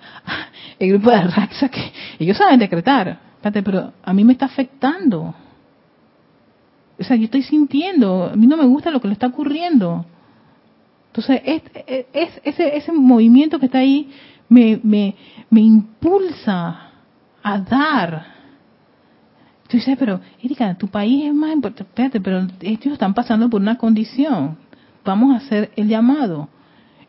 el 0.80 0.90
grupo 0.90 1.12
de 1.12 1.22
Raxa 1.22 1.70
que 1.70 1.92
ellos 2.20 2.38
saben 2.38 2.60
decretar. 2.60 3.20
pero 3.42 3.94
a 4.04 4.14
mí 4.14 4.24
me 4.24 4.34
está 4.34 4.46
afectando. 4.46 5.36
O 6.98 7.04
sea, 7.04 7.16
yo 7.16 7.26
estoy 7.26 7.44
sintiendo, 7.44 8.30
a 8.34 8.36
mí 8.36 8.46
no 8.46 8.58
me 8.58 8.66
gusta 8.66 8.92
lo 8.92 9.00
que 9.00 9.08
le 9.08 9.14
está 9.14 9.28
ocurriendo. 9.28 10.06
Entonces, 11.08 11.42
es, 11.46 11.64
ese, 12.44 12.78
ese 12.78 12.92
movimiento 12.92 13.60
que 13.60 13.66
está 13.68 13.80
ahí 13.80 14.10
me, 14.48 14.80
me, 14.84 15.16
me 15.50 15.62
impulsa 15.62 16.92
a 17.42 17.58
dar. 17.60 18.26
Tú 19.68 19.78
dices, 19.78 19.96
pero, 19.98 20.20
Erika, 20.42 20.76
tu 20.76 20.88
país 20.88 21.26
es 21.26 21.34
más 21.34 21.54
importante. 21.54 21.84
Espérate, 21.84 22.20
pero 22.20 22.48
ellos 22.62 22.94
están 22.94 23.14
pasando 23.14 23.50
por 23.50 23.62
una 23.62 23.78
condición. 23.78 24.58
Vamos 25.06 25.34
a 25.34 25.38
hacer 25.38 25.72
el 25.76 25.88
llamado. 25.88 26.50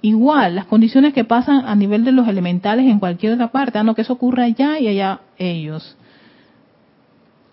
Igual, 0.02 0.54
las 0.54 0.64
condiciones 0.64 1.12
que 1.12 1.24
pasan 1.24 1.66
a 1.66 1.74
nivel 1.74 2.04
de 2.04 2.12
los 2.12 2.26
elementales 2.26 2.86
en 2.86 2.98
cualquier 2.98 3.34
otra 3.34 3.48
parte, 3.48 3.78
ah, 3.78 3.82
no, 3.82 3.94
que 3.94 4.02
eso 4.02 4.14
ocurra 4.14 4.44
allá 4.44 4.78
y 4.78 4.88
allá 4.88 5.20
ellos. 5.36 5.96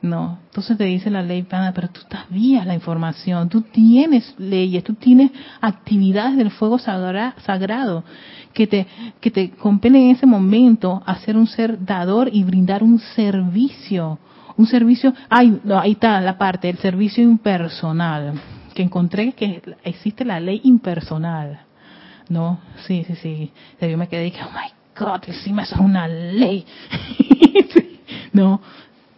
No, 0.02 0.38
entonces 0.46 0.78
te 0.78 0.86
dice 0.86 1.10
la 1.10 1.24
ley, 1.24 1.46
pero 1.50 1.90
tú 1.90 2.02
estás 2.02 2.30
vías 2.30 2.66
la 2.66 2.76
información, 2.76 3.50
tú 3.50 3.62
tienes 3.62 4.36
leyes, 4.38 4.84
tú 4.84 4.94
tienes 4.94 5.32
actividades 5.60 6.38
del 6.38 6.52
fuego 6.52 6.78
sagrado 6.78 8.04
que 8.54 8.68
te, 8.68 8.88
que 9.20 9.32
te 9.32 9.52
compelen 9.52 10.04
en 10.04 10.12
ese 10.12 10.26
momento 10.26 11.02
a 11.06 11.18
ser 11.18 11.36
un 11.36 11.48
ser 11.48 11.84
dador 11.84 12.30
y 12.32 12.44
brindar 12.44 12.84
un 12.84 13.00
servicio. 13.00 14.20
Un 14.56 14.68
servicio, 14.68 15.14
ay, 15.30 15.60
ahí 15.76 15.92
está 15.92 16.22
la 16.22 16.38
parte, 16.38 16.70
el 16.70 16.78
servicio 16.78 17.24
impersonal, 17.24 18.34
que 18.74 18.84
encontré 18.84 19.34
que 19.34 19.62
existe 19.84 20.24
la 20.26 20.40
ley 20.40 20.62
impersonal. 20.64 21.67
No, 22.30 22.60
sí, 22.86 23.06
sí, 23.08 23.16
sí. 23.16 23.52
Yo 23.80 23.98
me 23.98 24.08
quedé 24.08 24.28
y 24.28 24.32
dije, 24.32 24.44
oh 24.44 24.52
my 24.52 24.72
God, 24.98 25.24
encima 25.28 25.64
eso 25.64 25.76
es 25.76 25.82
una 25.82 26.08
ley. 26.08 26.66
no, 28.34 28.62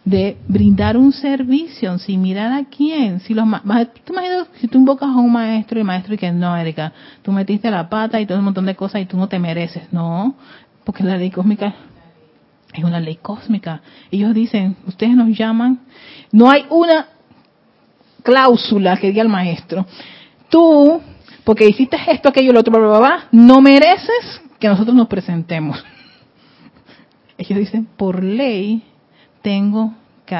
de 0.04 0.36
brindar 0.48 0.96
un 0.96 1.12
servicio 1.12 1.98
sin 1.98 2.22
mirar 2.22 2.52
a 2.52 2.64
quién. 2.64 3.20
Si 3.20 3.34
los 3.34 3.44
tú 4.04 4.12
imaginas 4.12 4.48
si 4.60 4.68
tú 4.68 4.78
invocas 4.78 5.08
a 5.08 5.16
un 5.16 5.32
maestro 5.32 5.78
y 5.78 5.80
el 5.80 5.86
maestro 5.86 6.14
y 6.14 6.18
que 6.18 6.32
no, 6.32 6.56
Erika, 6.56 6.92
tú 7.22 7.32
metiste 7.32 7.70
la 7.70 7.88
pata 7.88 8.20
y 8.20 8.26
todo 8.26 8.38
un 8.38 8.44
montón 8.44 8.66
de 8.66 8.74
cosas 8.74 9.02
y 9.02 9.06
tú 9.06 9.16
no 9.16 9.28
te 9.28 9.38
mereces. 9.38 9.92
No, 9.92 10.34
porque 10.84 11.04
la 11.04 11.16
ley 11.16 11.30
cósmica 11.30 11.74
es 12.72 12.84
una 12.84 13.00
ley 13.00 13.16
cósmica. 13.16 13.82
Ellos 14.10 14.34
dicen, 14.34 14.76
ustedes 14.86 15.14
nos 15.14 15.36
llaman, 15.36 15.80
no 16.32 16.50
hay 16.50 16.64
una 16.70 17.06
cláusula 18.22 18.96
que 18.96 19.08
diga 19.08 19.22
el 19.22 19.28
maestro. 19.28 19.86
Tú, 20.48 21.00
porque 21.50 21.68
hiciste 21.68 21.96
esto, 22.06 22.28
aquello, 22.28 22.52
lo 22.52 22.60
otro, 22.60 22.72
no 23.32 23.60
mereces 23.60 24.40
que 24.60 24.68
nosotros 24.68 24.94
nos 24.94 25.08
presentemos. 25.08 25.84
Ellos 27.38 27.58
dicen, 27.58 27.86
por 27.86 28.22
ley, 28.22 28.84
tengo 29.42 29.92
que 30.26 30.36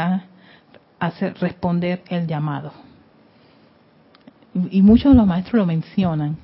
hacer 1.00 1.34
responder 1.40 2.04
el 2.10 2.28
llamado. 2.28 2.72
Y 4.70 4.82
muchos 4.82 5.10
de 5.10 5.18
los 5.18 5.26
maestros 5.26 5.54
lo 5.54 5.66
mencionan. 5.66 6.36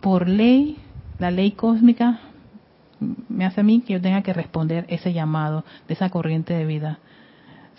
Por 0.00 0.28
ley, 0.28 0.78
la 1.20 1.30
ley 1.30 1.52
cósmica 1.52 2.18
me 3.28 3.44
hace 3.44 3.60
a 3.60 3.62
mí 3.62 3.82
que 3.82 3.92
yo 3.92 4.00
tenga 4.00 4.22
que 4.22 4.32
responder 4.32 4.84
ese 4.88 5.12
llamado 5.12 5.64
de 5.86 5.94
esa 5.94 6.10
corriente 6.10 6.54
de 6.54 6.66
vida. 6.66 6.98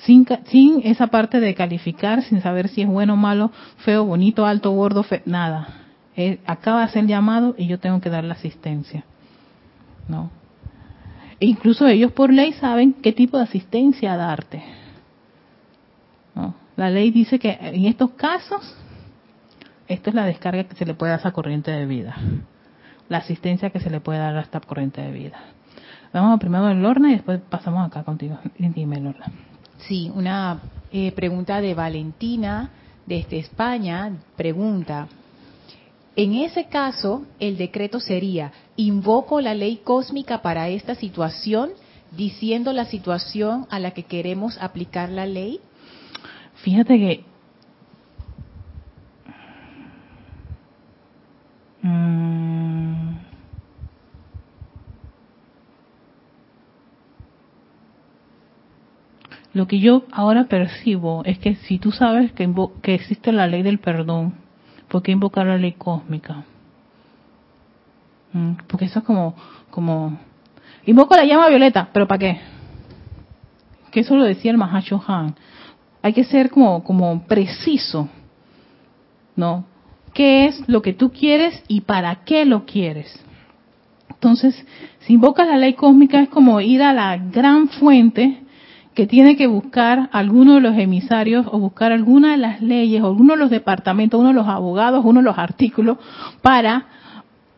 Sin, 0.06 0.26
sin 0.46 0.84
esa 0.86 1.08
parte 1.08 1.42
de 1.42 1.54
calificar, 1.54 2.24
sin 2.24 2.40
saber 2.40 2.70
si 2.70 2.82
es 2.82 2.88
bueno 2.88 3.18
malo, 3.18 3.52
feo, 3.80 4.06
bonito, 4.06 4.46
alto, 4.46 4.72
gordo, 4.72 5.06
nada. 5.26 5.81
Eh, 6.16 6.40
acaba 6.46 6.86
de 6.86 7.00
el 7.00 7.08
llamado 7.08 7.56
y 7.58 7.68
yo 7.68 7.80
tengo 7.80 8.02
que 8.02 8.10
dar 8.10 8.24
la 8.24 8.34
asistencia. 8.34 9.04
¿No? 10.08 10.30
E 11.40 11.46
incluso 11.46 11.88
ellos 11.88 12.12
por 12.12 12.32
ley 12.32 12.54
saben 12.54 12.94
qué 12.94 13.14
tipo 13.14 13.38
de 13.38 13.44
asistencia 13.44 14.16
darte. 14.16 14.64
La 16.78 16.90
ley 16.90 17.12
dice 17.12 17.38
que 17.38 17.58
en 17.62 17.86
estos 17.86 18.12
casos, 18.12 18.76
esto 19.88 20.10
es 20.10 20.16
la 20.16 20.26
descarga 20.26 20.64
que 20.64 20.76
se 20.76 20.86
le 20.86 20.94
puede 20.94 21.12
dar 21.12 21.20
a 21.20 21.22
esa 21.22 21.32
corriente 21.32 21.70
de 21.70 21.86
vida. 21.86 22.16
La 23.10 23.20
asistencia 23.20 23.70
que 23.70 23.80
se 23.80 23.90
le 23.90 24.00
puede 24.00 24.20
dar 24.20 24.36
a 24.36 24.42
esta 24.42 24.60
corriente 24.62 25.02
de 25.02 25.12
vida. 25.12 25.38
Vamos 26.14 26.40
primero 26.40 26.66
a 26.66 26.74
Lorna 26.74 27.10
y 27.10 27.14
después 27.14 27.40
pasamos 27.50 27.86
acá 27.86 28.04
contigo. 28.04 28.40
Dime, 28.58 29.00
Lorna. 29.00 29.26
Sí, 29.78 30.12
una 30.16 30.60
eh, 30.92 31.12
pregunta 31.12 31.62
de 31.62 31.74
Valentina 31.74 32.70
desde 33.06 33.40
España. 33.40 34.12
Pregunta, 34.36 35.08
en 36.16 36.36
ese 36.36 36.66
caso, 36.66 37.26
el 37.40 37.58
decreto 37.58 38.02
sería, 38.02 38.52
invoco 38.76 39.40
la 39.40 39.54
ley 39.54 39.78
cósmica 39.78 40.42
para 40.42 40.68
esta 40.68 40.96
situación, 40.96 41.72
diciendo 42.12 42.74
la 42.74 42.86
situación 42.86 43.66
a 43.70 43.80
la 43.80 43.92
que 43.92 44.04
queremos 44.04 44.58
aplicar 44.62 45.10
la 45.10 45.26
ley. 45.26 45.62
Fíjate 46.56 46.98
que 46.98 47.24
mm, 51.82 53.16
lo 59.54 59.68
que 59.68 59.80
yo 59.80 60.04
ahora 60.12 60.50
percibo 60.50 61.24
es 61.24 61.40
que 61.40 61.56
si 61.56 61.80
tú 61.80 61.94
sabes 61.94 62.34
que, 62.34 62.54
que 62.82 62.96
existe 62.96 63.32
la 63.32 63.48
ley 63.48 63.64
del 63.64 63.80
perdón, 63.80 64.41
¿Por 64.92 65.02
qué 65.02 65.14
invocar 65.14 65.46
la 65.48 65.58
ley 65.58 65.72
cósmica? 65.72 66.44
Mm, 68.34 68.56
porque 68.68 68.86
eso 68.86 69.00
es 69.00 69.06
como, 69.06 69.36
como, 69.70 70.20
invoco 70.86 71.16
la 71.16 71.24
llama 71.24 71.48
violeta, 71.48 71.88
pero 71.94 72.10
¿para 72.10 72.20
qué? 72.20 72.42
Que 73.90 74.02
eso 74.02 74.18
lo 74.18 74.26
decía 74.26 74.52
el 74.52 74.58
Mahacho 74.58 75.02
Han. 75.08 75.36
Hay 76.02 76.12
que 76.12 76.26
ser 76.26 76.50
como, 76.50 76.84
como 76.84 77.24
preciso, 77.24 78.10
¿no? 79.38 79.64
¿Qué 80.14 80.48
es 80.48 80.68
lo 80.68 80.82
que 80.82 80.92
tú 80.92 81.10
quieres 81.14 81.64
y 81.70 81.82
para 81.82 82.26
qué 82.26 82.44
lo 82.44 82.66
quieres? 82.66 83.18
Entonces, 84.10 84.66
si 85.00 85.14
invocas 85.14 85.48
la 85.48 85.58
ley 85.58 85.76
cósmica 85.76 86.22
es 86.22 86.28
como 86.28 86.60
ir 86.60 86.84
a 86.84 86.92
la 86.92 87.16
gran 87.16 87.70
fuente 87.70 88.42
que 88.94 89.08
tiene 89.08 89.38
que 89.38 89.48
buscar 89.48 90.10
alguno 90.12 90.56
de 90.56 90.62
los 90.62 90.78
emisarios 90.78 91.46
o 91.50 91.60
buscar 91.60 91.92
alguna 91.92 92.32
de 92.32 92.38
las 92.38 92.62
leyes 92.62 93.02
o 93.02 93.08
alguno 93.08 93.34
de 93.34 93.40
los 93.40 93.50
departamentos, 93.50 94.20
uno 94.20 94.30
de 94.30 94.36
los 94.36 94.48
abogados, 94.48 95.06
uno 95.06 95.22
de 95.22 95.26
los 95.26 95.38
artículos 95.38 95.98
para, 96.42 96.86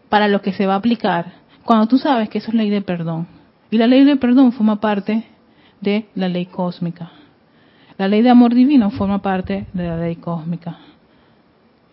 para 0.10 0.28
lo 0.28 0.42
que 0.42 0.54
se 0.54 0.68
va 0.68 0.76
a 0.76 0.78
aplicar. 0.78 1.34
Cuando 1.66 1.88
tú 1.88 1.98
sabes 1.98 2.30
que 2.30 2.38
eso 2.38 2.50
es 2.50 2.56
ley 2.56 2.70
de 2.70 2.82
perdón. 2.82 3.28
Y 3.72 3.78
la 3.78 3.88
ley 3.88 4.04
de 4.04 4.16
perdón 4.16 4.52
forma 4.52 4.80
parte 4.80 5.24
de 5.82 6.06
la 6.14 6.30
ley 6.30 6.46
cósmica. 6.46 7.12
La 7.98 8.08
ley 8.08 8.22
de 8.22 8.30
amor 8.30 8.54
divino 8.54 8.92
forma 8.92 9.22
parte 9.22 9.66
de 9.74 9.88
la 9.88 9.98
ley 9.98 10.18
cósmica. 10.18 10.78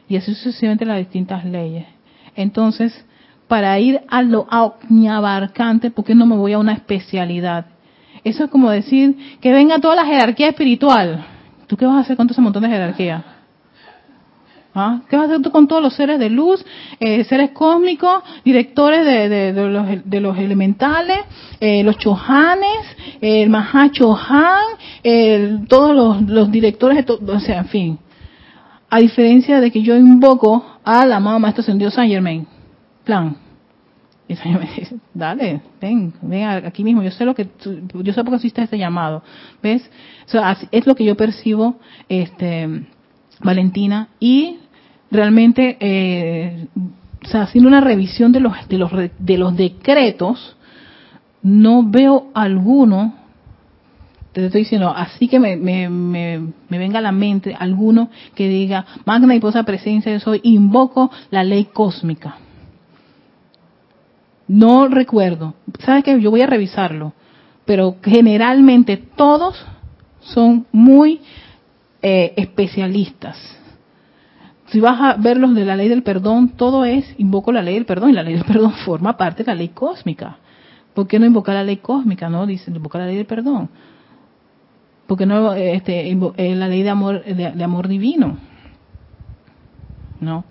Y 0.09 0.17
así 0.17 0.35
sucesivamente 0.35 0.85
las 0.85 0.99
distintas 0.99 1.45
leyes. 1.45 1.87
Entonces, 2.37 3.07
para 3.49 3.79
ir 3.79 4.03
a 4.09 4.23
lo 4.23 4.47
abarcante, 4.51 5.91
¿por 5.91 6.05
qué 6.05 6.15
no 6.15 6.27
me 6.27 6.37
voy 6.37 6.53
a 6.53 6.59
una 6.59 6.73
especialidad? 6.73 7.67
Eso 8.25 8.45
es 8.45 8.51
como 8.51 8.71
decir 8.71 9.39
que 9.41 9.53
venga 9.53 9.79
toda 9.79 9.97
la 9.97 10.05
jerarquía 10.05 10.49
espiritual. 10.49 11.25
¿Tú 11.67 11.77
qué 11.77 11.87
vas 11.87 11.97
a 11.97 12.01
hacer 12.01 12.17
con 12.17 12.27
todo 12.27 12.33
ese 12.33 12.41
montón 12.41 12.63
de 12.63 12.69
jerarquía? 12.69 13.25
¿Ah? 14.75 15.01
¿Qué 15.09 15.17
vas 15.17 15.25
a 15.25 15.33
hacer 15.33 15.43
tú 15.43 15.51
con 15.51 15.67
todos 15.67 15.83
los 15.83 15.95
seres 15.95 16.21
de 16.21 16.31
luz, 16.31 16.65
eh, 17.01 17.25
seres 17.25 17.51
cósmicos, 17.51 18.23
directores 18.45 19.05
de, 19.05 19.53
de, 19.53 20.21
los, 20.21 20.39
elementales, 20.39 21.19
eh, 21.59 21.83
los 21.83 21.99
chohanes, 21.99 22.79
el 23.21 23.51
Mahachohan, 23.51 24.63
el, 25.03 25.67
todos 25.67 25.95
los, 25.95 26.23
los 26.23 26.51
directores, 26.53 27.05
de 27.05 27.33
o 27.33 27.41
sea, 27.41 27.59
en 27.59 27.67
fin. 27.67 27.99
A 28.89 29.01
diferencia 29.01 29.61
de 29.61 29.71
que 29.71 29.83
yo 29.83 29.97
invoco 29.97 30.65
al 30.85 31.13
amado 31.13 31.39
Maestro 31.41 31.63
Ascendido 31.63 31.91
San 31.91 32.09
Germain. 32.09 32.47
Plan. 33.05 33.50
Y 34.31 34.35
el 34.35 34.39
Señor 34.39 34.61
me 34.61 34.71
dice, 34.73 34.97
dale, 35.13 35.61
ven, 35.81 36.13
ven 36.23 36.45
aquí 36.45 36.85
mismo, 36.85 37.03
yo 37.03 37.11
sé 37.11 37.25
lo 37.25 37.35
que, 37.35 37.49
yo 37.95 38.13
sé 38.13 38.23
por 38.23 38.31
qué 38.31 38.37
existe 38.37 38.63
este 38.63 38.79
llamado. 38.79 39.25
¿Ves? 39.61 39.83
es 40.71 40.87
lo 40.87 40.95
que 40.95 41.05
yo 41.05 41.17
percibo, 41.17 41.81
este, 42.09 42.87
Valentina, 43.43 44.07
y 44.21 44.59
realmente, 45.11 45.77
eh, 45.81 46.69
haciendo 47.33 47.67
una 47.67 47.81
revisión 47.81 48.31
de 48.31 48.39
los, 48.39 48.53
de 48.69 48.79
los, 48.79 48.93
de 49.19 49.37
los 49.37 49.57
decretos, 49.57 50.57
no 51.43 51.83
veo 51.83 52.29
alguno, 52.33 53.17
te 54.33 54.47
estoy 54.47 54.61
diciendo, 54.61 54.95
así 54.95 55.27
que 55.27 55.41
me, 55.41 55.57
me, 55.57 55.89
me, 55.89 56.79
venga 56.79 57.01
a 57.01 57.03
la 57.03 57.11
mente 57.11 57.57
alguno 57.59 58.11
que 58.37 58.49
diga, 58.49 58.87
magna 59.05 59.35
y 59.35 59.41
posa 59.41 59.65
presencia 59.65 60.13
de 60.13 60.21
soy, 60.21 60.41
invoco 60.45 61.11
la 61.33 61.43
ley 61.43 61.65
cósmica 61.65 62.37
no 64.51 64.89
recuerdo. 64.89 65.55
¿Sabes 65.79 66.03
qué? 66.03 66.21
Yo 66.21 66.33
voy 66.33 66.43
a 66.43 66.47
revisarlo. 66.47 67.13
Pero 67.65 67.99
generalmente 68.03 68.97
todos 68.97 69.65
son 70.19 70.67
muy 70.73 71.21
eh, 72.03 72.35
especialistas. 72.37 73.39
Si 74.67 74.81
vas 74.81 75.01
a 75.01 75.15
ver 75.15 75.37
los 75.37 75.55
de 75.55 75.65
la 75.65 75.77
ley 75.77 75.89
del 75.89 76.03
perdón, 76.03 76.49
todo 76.57 76.85
es, 76.85 77.15
invoco 77.17 77.53
la 77.53 77.63
ley 77.63 77.75
del 77.75 77.87
perdón 77.87 78.11
y 78.11 78.13
la 78.13 78.25
ley 78.25 78.35
del 78.35 78.45
perdón 78.45 78.73
forma 78.85 79.17
parte 79.17 79.45
de 79.45 79.53
la 79.53 79.55
ley 79.55 79.69
cósmica. 79.69 80.39
¿Por 80.95 81.07
qué 81.07 81.21
no 81.21 81.27
invocar 81.27 81.55
la 81.55 81.63
ley 81.63 81.77
cósmica? 81.77 82.29
No, 82.29 82.45
dice, 82.45 82.73
invocar 82.73 83.03
la 83.03 83.07
ley 83.07 83.19
del 83.19 83.27
perdón. 83.27 83.69
porque 85.07 85.27
no 85.27 85.55
este, 85.55 86.11
eh, 86.11 86.55
la 86.57 86.67
ley 86.67 86.83
de 86.83 86.91
amor 86.91 87.25
de, 87.25 87.63
amor 87.63 87.87
divino? 87.87 88.37
¿No? 90.19 90.45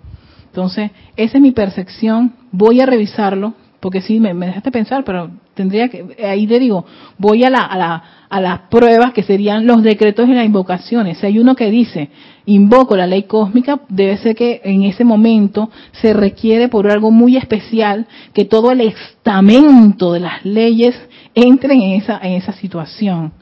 Entonces, 0.46 0.90
esa 1.16 1.36
es 1.36 1.42
mi 1.42 1.52
percepción. 1.52 2.32
Voy 2.50 2.80
a 2.80 2.86
revisarlo, 2.86 3.52
porque 3.80 4.02
sí, 4.02 4.20
me, 4.20 4.34
dejaste 4.34 4.70
pensar, 4.70 5.04
pero 5.04 5.30
tendría 5.54 5.88
que, 5.88 6.16
ahí 6.22 6.46
te 6.46 6.58
digo, 6.58 6.84
voy 7.16 7.44
a, 7.44 7.50
la, 7.50 7.64
a, 7.64 7.78
la, 7.78 8.02
a 8.28 8.40
las 8.40 8.58
pruebas 8.70 9.12
que 9.12 9.22
serían 9.22 9.66
los 9.66 9.82
decretos 9.82 10.28
y 10.28 10.32
las 10.32 10.44
invocaciones. 10.44 11.18
Si 11.18 11.26
hay 11.26 11.38
uno 11.38 11.56
que 11.56 11.70
dice, 11.70 12.10
invoco 12.44 12.94
la 12.94 13.06
ley 13.06 13.22
cósmica, 13.22 13.80
debe 13.88 14.18
ser 14.18 14.36
que 14.36 14.60
en 14.64 14.82
ese 14.82 15.02
momento 15.04 15.70
se 15.92 16.12
requiere 16.12 16.68
por 16.68 16.90
algo 16.90 17.10
muy 17.10 17.38
especial 17.38 18.06
que 18.34 18.44
todo 18.44 18.70
el 18.70 18.82
estamento 18.82 20.12
de 20.12 20.20
las 20.20 20.44
leyes 20.44 20.94
entren 21.34 21.80
en 21.80 21.92
esa, 22.00 22.18
en 22.22 22.34
esa 22.34 22.52
situación, 22.52 23.32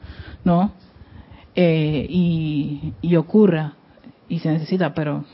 ¿no? 0.45 0.71
Eh, 1.53 2.07
y, 2.09 2.93
y 3.01 3.15
ocurra, 3.17 3.73
y 4.29 4.39
se 4.39 4.49
necesita, 4.51 4.93
pero 4.93 5.25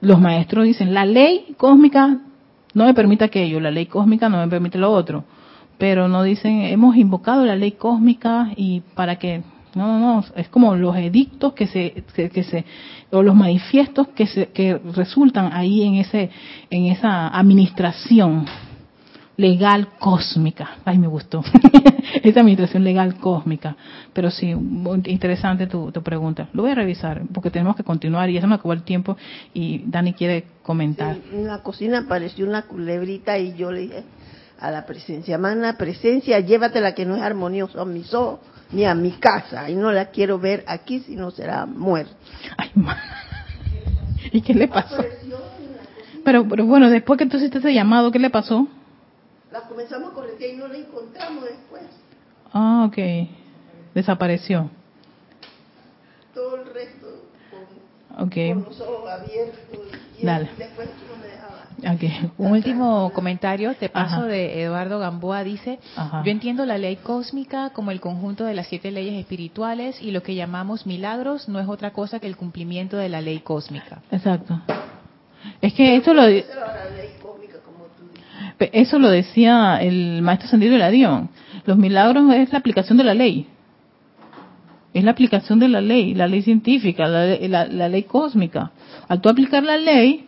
los 0.00 0.20
maestros 0.20 0.64
dicen, 0.64 0.94
la 0.94 1.04
ley 1.04 1.54
cósmica 1.56 2.20
no 2.74 2.84
me 2.84 2.94
permite 2.94 3.24
aquello, 3.24 3.60
la 3.60 3.70
ley 3.70 3.86
cósmica 3.86 4.28
no 4.28 4.38
me 4.38 4.48
permite 4.48 4.78
lo 4.78 4.90
otro, 4.92 5.24
pero 5.78 6.08
no 6.08 6.22
dicen, 6.22 6.62
hemos 6.62 6.96
invocado 6.96 7.44
la 7.44 7.56
ley 7.56 7.72
cósmica 7.72 8.50
y 8.56 8.80
para 8.94 9.16
que 9.16 9.42
no, 9.74 9.86
no, 9.86 9.98
no, 9.98 10.24
es 10.36 10.48
como 10.48 10.74
los 10.76 10.96
edictos 10.96 11.54
que 11.54 11.66
se, 11.66 12.04
que, 12.14 12.44
se, 12.44 12.64
o 13.10 13.22
los 13.22 13.34
manifiestos 13.34 14.08
que 14.08 14.26
se, 14.26 14.48
que 14.48 14.78
resultan 14.94 15.52
ahí 15.52 15.82
en 15.82 15.94
ese, 15.94 16.30
en 16.70 16.86
esa 16.86 17.28
administración 17.28 18.44
legal 19.36 19.88
cósmica. 19.98 20.76
Ay, 20.84 20.98
me 20.98 21.06
gustó. 21.06 21.42
esa 22.22 22.40
administración 22.40 22.84
legal 22.84 23.16
cósmica. 23.16 23.76
Pero 24.12 24.30
sí, 24.30 24.54
muy 24.54 25.02
interesante 25.06 25.66
tu, 25.66 25.90
tu, 25.92 26.02
pregunta. 26.02 26.48
Lo 26.52 26.62
voy 26.62 26.72
a 26.72 26.74
revisar 26.74 27.22
porque 27.32 27.50
tenemos 27.50 27.76
que 27.76 27.84
continuar 27.84 28.30
y 28.30 28.34
ya 28.34 28.40
se 28.40 28.46
me 28.46 28.54
acabó 28.54 28.72
el 28.72 28.82
tiempo 28.82 29.16
y 29.54 29.82
Dani 29.86 30.12
quiere 30.12 30.44
comentar. 30.62 31.16
en 31.32 31.46
la 31.46 31.62
cocina 31.62 32.00
apareció 32.00 32.46
una 32.46 32.62
culebrita 32.62 33.38
y 33.38 33.54
yo 33.54 33.72
le 33.72 33.80
dije 33.80 34.04
a 34.60 34.70
la 34.70 34.86
presencia, 34.86 35.38
mana 35.38 35.76
presencia, 35.76 36.38
llévatela 36.38 36.94
que 36.94 37.04
no 37.04 37.16
es 37.16 37.22
armonioso 37.22 37.80
a 37.80 37.84
mis 37.84 38.14
ojos 38.14 38.40
ni 38.70 38.84
a 38.84 38.94
mi 38.94 39.10
casa 39.12 39.68
y 39.68 39.74
no 39.74 39.90
la 39.90 40.06
quiero 40.06 40.38
ver 40.38 40.64
aquí 40.68 41.00
si 41.00 41.16
no 41.16 41.30
será 41.30 41.66
muerta. 41.66 42.14
Ay, 42.56 42.70
¿Y 44.32 44.40
qué 44.40 44.54
le 44.54 44.68
pasó? 44.68 45.04
Pero, 46.24 46.46
pero 46.48 46.64
bueno, 46.64 46.88
después 46.88 47.18
que 47.18 47.26
tú 47.26 47.38
hiciste 47.38 47.58
ese 47.58 47.74
llamado, 47.74 48.12
¿qué 48.12 48.20
le 48.20 48.30
pasó? 48.30 48.68
La 49.52 49.60
comenzamos 49.68 50.12
a 50.12 50.14
corregir 50.14 50.54
y 50.54 50.56
no 50.56 50.68
la 50.68 50.78
encontramos 50.78 51.44
después. 51.44 51.82
Ah, 52.52 52.88
ok. 52.88 53.28
Desapareció. 53.94 54.70
Todo 56.34 56.56
el 56.56 56.72
resto 56.72 57.06
con, 58.16 58.26
okay. 58.26 58.54
con 58.54 58.64
los 58.64 58.80
ojos 58.80 59.10
abiertos. 59.10 59.80
Y 60.18 60.24
Dale. 60.24 60.48
después 60.56 60.88
no 61.08 61.16
me 61.16 61.32
un 62.38 62.52
último 62.52 63.10
comentario, 63.12 63.74
te 63.74 63.88
paso 63.88 64.22
de 64.22 64.62
Eduardo 64.62 64.98
Gamboa, 65.00 65.42
dice, 65.42 65.80
yo 66.24 66.30
entiendo 66.30 66.64
la 66.64 66.78
ley 66.78 66.96
cósmica 66.96 67.70
como 67.70 67.90
el 67.90 68.00
conjunto 68.00 68.44
de 68.44 68.54
las 68.54 68.68
siete 68.68 68.90
leyes 68.90 69.14
espirituales 69.14 70.00
y 70.00 70.12
lo 70.12 70.22
que 70.22 70.34
llamamos 70.34 70.86
milagros 70.86 71.48
no 71.48 71.58
es 71.58 71.68
otra 71.68 71.92
cosa 71.92 72.20
que 72.20 72.28
el 72.28 72.36
cumplimiento 72.36 72.96
de 72.96 73.08
la 73.08 73.20
ley 73.20 73.40
cósmica. 73.40 74.02
Exacto. 74.10 74.60
Es 75.60 75.74
que 75.74 75.96
eso 75.96 76.14
lo, 76.14 76.22
eso 78.58 78.98
lo 78.98 79.08
decía 79.10 79.78
el 79.80 80.22
maestro 80.22 80.48
Sendido 80.48 80.72
de 80.72 80.78
la 80.78 80.90
Dion. 80.90 81.30
Los 81.66 81.76
milagros 81.76 82.32
es 82.34 82.52
la 82.52 82.58
aplicación 82.58 82.98
de 82.98 83.04
la 83.04 83.14
ley. 83.14 83.46
Es 84.94 85.04
la 85.04 85.12
aplicación 85.12 85.58
de 85.58 85.68
la 85.68 85.80
ley, 85.80 86.14
la 86.14 86.26
ley 86.26 86.42
científica, 86.42 87.08
la, 87.08 87.66
la 87.66 87.88
ley 87.88 88.02
cósmica. 88.02 88.72
Al 89.08 89.20
tú 89.20 89.28
aplicar 89.28 89.62
la 89.62 89.78
ley, 89.78 90.26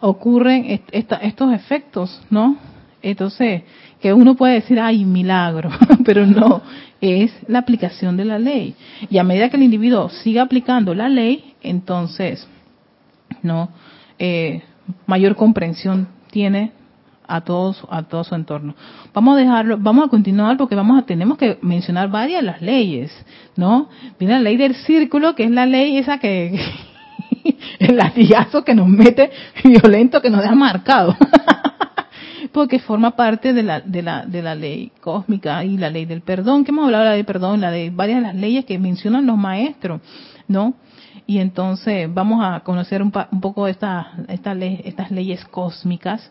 ocurren 0.00 0.80
estos 0.90 1.52
efectos, 1.54 2.20
¿no? 2.28 2.56
Entonces, 3.00 3.62
que 4.00 4.12
uno 4.12 4.34
puede 4.34 4.54
decir, 4.54 4.80
ay, 4.80 5.04
milagro, 5.04 5.70
pero 6.04 6.26
no, 6.26 6.62
es 7.00 7.32
la 7.46 7.60
aplicación 7.60 8.16
de 8.16 8.24
la 8.24 8.38
ley. 8.38 8.74
Y 9.08 9.18
a 9.18 9.24
medida 9.24 9.48
que 9.48 9.56
el 9.56 9.62
individuo 9.62 10.08
siga 10.08 10.42
aplicando 10.42 10.94
la 10.94 11.08
ley, 11.08 11.54
entonces, 11.62 12.46
¿no? 13.42 13.70
Eh, 14.18 14.62
mayor 15.06 15.36
comprensión 15.36 16.08
tiene 16.30 16.72
a 17.26 17.40
todos 17.42 17.82
a 17.90 18.02
todo 18.02 18.24
su 18.24 18.34
entorno. 18.34 18.74
Vamos 19.14 19.36
a 19.36 19.40
dejarlo, 19.40 19.78
vamos 19.78 20.06
a 20.06 20.08
continuar 20.08 20.56
porque 20.56 20.74
vamos 20.74 20.98
a 20.98 21.06
tenemos 21.06 21.38
que 21.38 21.58
mencionar 21.62 22.10
varias 22.10 22.40
de 22.40 22.46
las 22.46 22.62
leyes, 22.62 23.12
¿no? 23.56 23.88
Viene 24.18 24.34
la 24.34 24.40
ley 24.40 24.56
del 24.56 24.74
círculo, 24.74 25.34
que 25.34 25.44
es 25.44 25.50
la 25.50 25.66
ley 25.66 25.98
esa 25.98 26.18
que 26.18 26.58
el 27.78 27.96
latigazo 27.96 28.64
que 28.64 28.74
nos 28.74 28.88
mete 28.88 29.30
violento, 29.64 30.20
que 30.20 30.30
nos 30.30 30.42
deja 30.42 30.54
marcado. 30.54 31.16
Porque 32.52 32.78
forma 32.80 33.12
parte 33.12 33.54
de 33.54 33.62
la, 33.62 33.80
de, 33.80 34.02
la, 34.02 34.26
de 34.26 34.42
la 34.42 34.54
ley 34.54 34.92
cósmica 35.00 35.64
y 35.64 35.78
la 35.78 35.88
ley 35.88 36.04
del 36.04 36.20
perdón, 36.20 36.64
que 36.64 36.70
hemos 36.70 36.84
hablado 36.84 37.04
de 37.04 37.08
la 37.08 37.14
ley 37.14 37.20
del 37.20 37.26
perdón, 37.26 37.60
la 37.62 37.70
de 37.70 37.90
varias 37.90 38.18
de 38.18 38.26
las 38.26 38.34
leyes 38.34 38.66
que 38.66 38.78
mencionan 38.78 39.26
los 39.26 39.38
maestros, 39.38 40.02
¿no? 40.48 40.74
Y 41.26 41.38
entonces 41.38 42.12
vamos 42.12 42.44
a 42.44 42.60
conocer 42.60 43.00
un, 43.00 43.12
un 43.30 43.40
poco 43.40 43.68
esta, 43.68 44.12
esta 44.28 44.54
ley, 44.54 44.82
estas 44.84 45.10
leyes 45.10 45.44
cósmicas 45.46 46.30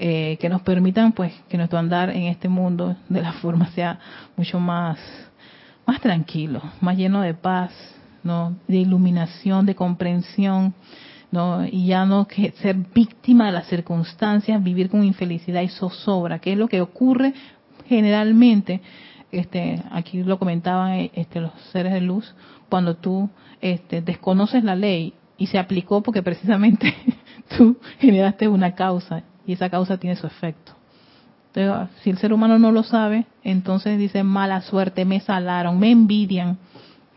eh, 0.00 0.36
que 0.40 0.48
nos 0.48 0.62
permitan, 0.62 1.10
pues, 1.10 1.32
que 1.48 1.56
nuestro 1.56 1.76
andar 1.76 2.10
en 2.10 2.24
este 2.24 2.48
mundo 2.48 2.94
de 3.08 3.20
la 3.20 3.32
forma 3.32 3.66
sea 3.72 3.98
mucho 4.36 4.60
más, 4.60 4.96
más 5.86 6.00
tranquilo, 6.00 6.62
más 6.80 6.96
lleno 6.96 7.20
de 7.20 7.34
paz, 7.34 7.72
¿no? 8.22 8.56
de 8.68 8.76
iluminación, 8.76 9.66
de 9.66 9.74
comprensión, 9.74 10.72
¿no? 11.32 11.66
y 11.66 11.86
ya 11.86 12.06
no 12.06 12.28
que 12.28 12.52
ser 12.52 12.76
víctima 12.94 13.46
de 13.46 13.52
las 13.52 13.66
circunstancias, 13.66 14.62
vivir 14.62 14.88
con 14.88 15.02
infelicidad 15.02 15.62
y 15.62 15.68
zozobra, 15.68 16.38
que 16.38 16.52
es 16.52 16.58
lo 16.58 16.68
que 16.68 16.80
ocurre 16.80 17.34
generalmente, 17.86 18.80
este, 19.32 19.82
aquí 19.90 20.22
lo 20.22 20.38
comentaban 20.38 21.10
este, 21.12 21.40
los 21.40 21.52
seres 21.72 21.92
de 21.92 22.02
luz, 22.02 22.36
cuando 22.68 22.94
tú 22.94 23.28
este, 23.60 24.00
desconoces 24.00 24.62
la 24.62 24.76
ley 24.76 25.14
y 25.36 25.48
se 25.48 25.58
aplicó 25.58 26.04
porque 26.04 26.22
precisamente 26.22 26.94
tú 27.56 27.76
generaste 27.98 28.46
una 28.46 28.76
causa 28.76 29.24
y 29.48 29.54
esa 29.54 29.68
causa 29.68 29.96
tiene 29.96 30.14
su 30.14 30.28
efecto. 30.28 30.72
Entonces, 31.52 31.96
si 32.02 32.10
el 32.10 32.18
ser 32.18 32.32
humano 32.32 32.60
no 32.60 32.70
lo 32.70 32.84
sabe, 32.84 33.26
entonces 33.42 33.98
dice 33.98 34.22
mala 34.22 34.60
suerte, 34.60 35.04
me 35.04 35.18
salaron, 35.18 35.80
me 35.80 35.90
envidian, 35.90 36.58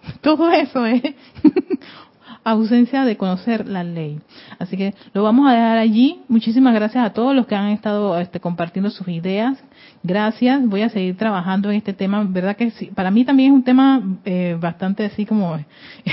Todo 0.21 0.49
eso 0.51 0.85
es 0.85 1.01
ausencia 2.43 3.05
de 3.05 3.17
conocer 3.17 3.67
la 3.67 3.83
ley. 3.83 4.19
Así 4.57 4.77
que 4.77 4.95
lo 5.13 5.23
vamos 5.23 5.47
a 5.47 5.53
dejar 5.53 5.77
allí. 5.77 6.21
Muchísimas 6.27 6.73
gracias 6.73 7.05
a 7.05 7.13
todos 7.13 7.35
los 7.35 7.45
que 7.45 7.55
han 7.55 7.67
estado 7.67 8.17
este, 8.19 8.39
compartiendo 8.39 8.89
sus 8.89 9.07
ideas. 9.07 9.63
Gracias. 10.03 10.65
Voy 10.67 10.81
a 10.81 10.89
seguir 10.89 11.17
trabajando 11.17 11.69
en 11.69 11.77
este 11.77 11.93
tema. 11.93 12.25
Verdad 12.27 12.55
que 12.55 12.71
sí, 12.71 12.87
para 12.87 13.11
mí 13.11 13.25
también 13.25 13.51
es 13.51 13.55
un 13.55 13.63
tema 13.63 14.01
eh, 14.25 14.57
bastante 14.59 15.05
así 15.05 15.25
como 15.25 15.59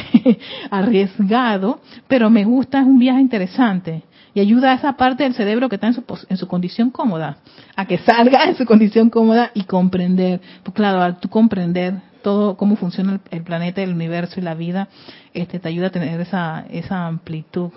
arriesgado, 0.71 1.81
pero 2.07 2.29
me 2.29 2.45
gusta, 2.45 2.81
es 2.81 2.87
un 2.87 2.99
viaje 2.99 3.21
interesante 3.21 4.03
y 4.35 4.41
ayuda 4.41 4.73
a 4.73 4.75
esa 4.75 4.93
parte 4.95 5.25
del 5.25 5.35
cerebro 5.35 5.69
que 5.69 5.77
está 5.77 5.89
en 5.89 5.95
su, 5.95 6.05
en 6.29 6.37
su 6.37 6.47
condición 6.47 6.91
cómoda, 6.91 7.39
a 7.77 7.87
que 7.87 7.99
salga 7.99 8.45
en 8.45 8.57
su 8.57 8.65
condición 8.65 9.11
cómoda 9.11 9.51
y 9.55 9.65
comprender. 9.65 10.41
Pues 10.63 10.75
claro, 10.75 11.03
al 11.03 11.19
tú 11.21 11.29
comprender 11.29 11.95
todo 12.23 12.57
cómo 12.57 12.77
funciona 12.77 13.21
el, 13.31 13.43
planeta, 13.43 13.83
el 13.83 13.93
universo 13.93 14.41
y 14.41 14.43
la 14.43 14.55
vida, 14.55 14.89
este 15.35 15.59
te 15.59 15.69
ayuda 15.69 15.89
a 15.89 15.91
tener 15.91 16.21
esa 16.21 16.65
esa 16.71 17.07
amplitud 17.07 17.71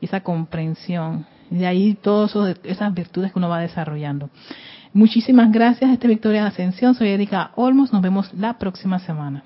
y 0.00 0.06
esa 0.06 0.20
comprensión. 0.20 1.26
Y 1.50 1.56
de 1.56 1.66
ahí 1.66 1.94
todas 1.94 2.34
esas 2.64 2.92
virtudes 2.92 3.32
que 3.32 3.38
uno 3.38 3.48
va 3.48 3.60
desarrollando. 3.60 4.30
Muchísimas 4.92 5.52
gracias, 5.52 5.90
este 5.90 6.08
Victoria 6.08 6.46
Ascensión. 6.46 6.94
Soy 6.94 7.08
Erika 7.08 7.52
Olmos. 7.54 7.92
Nos 7.92 8.02
vemos 8.02 8.32
la 8.32 8.58
próxima 8.58 8.98
semana. 8.98 9.44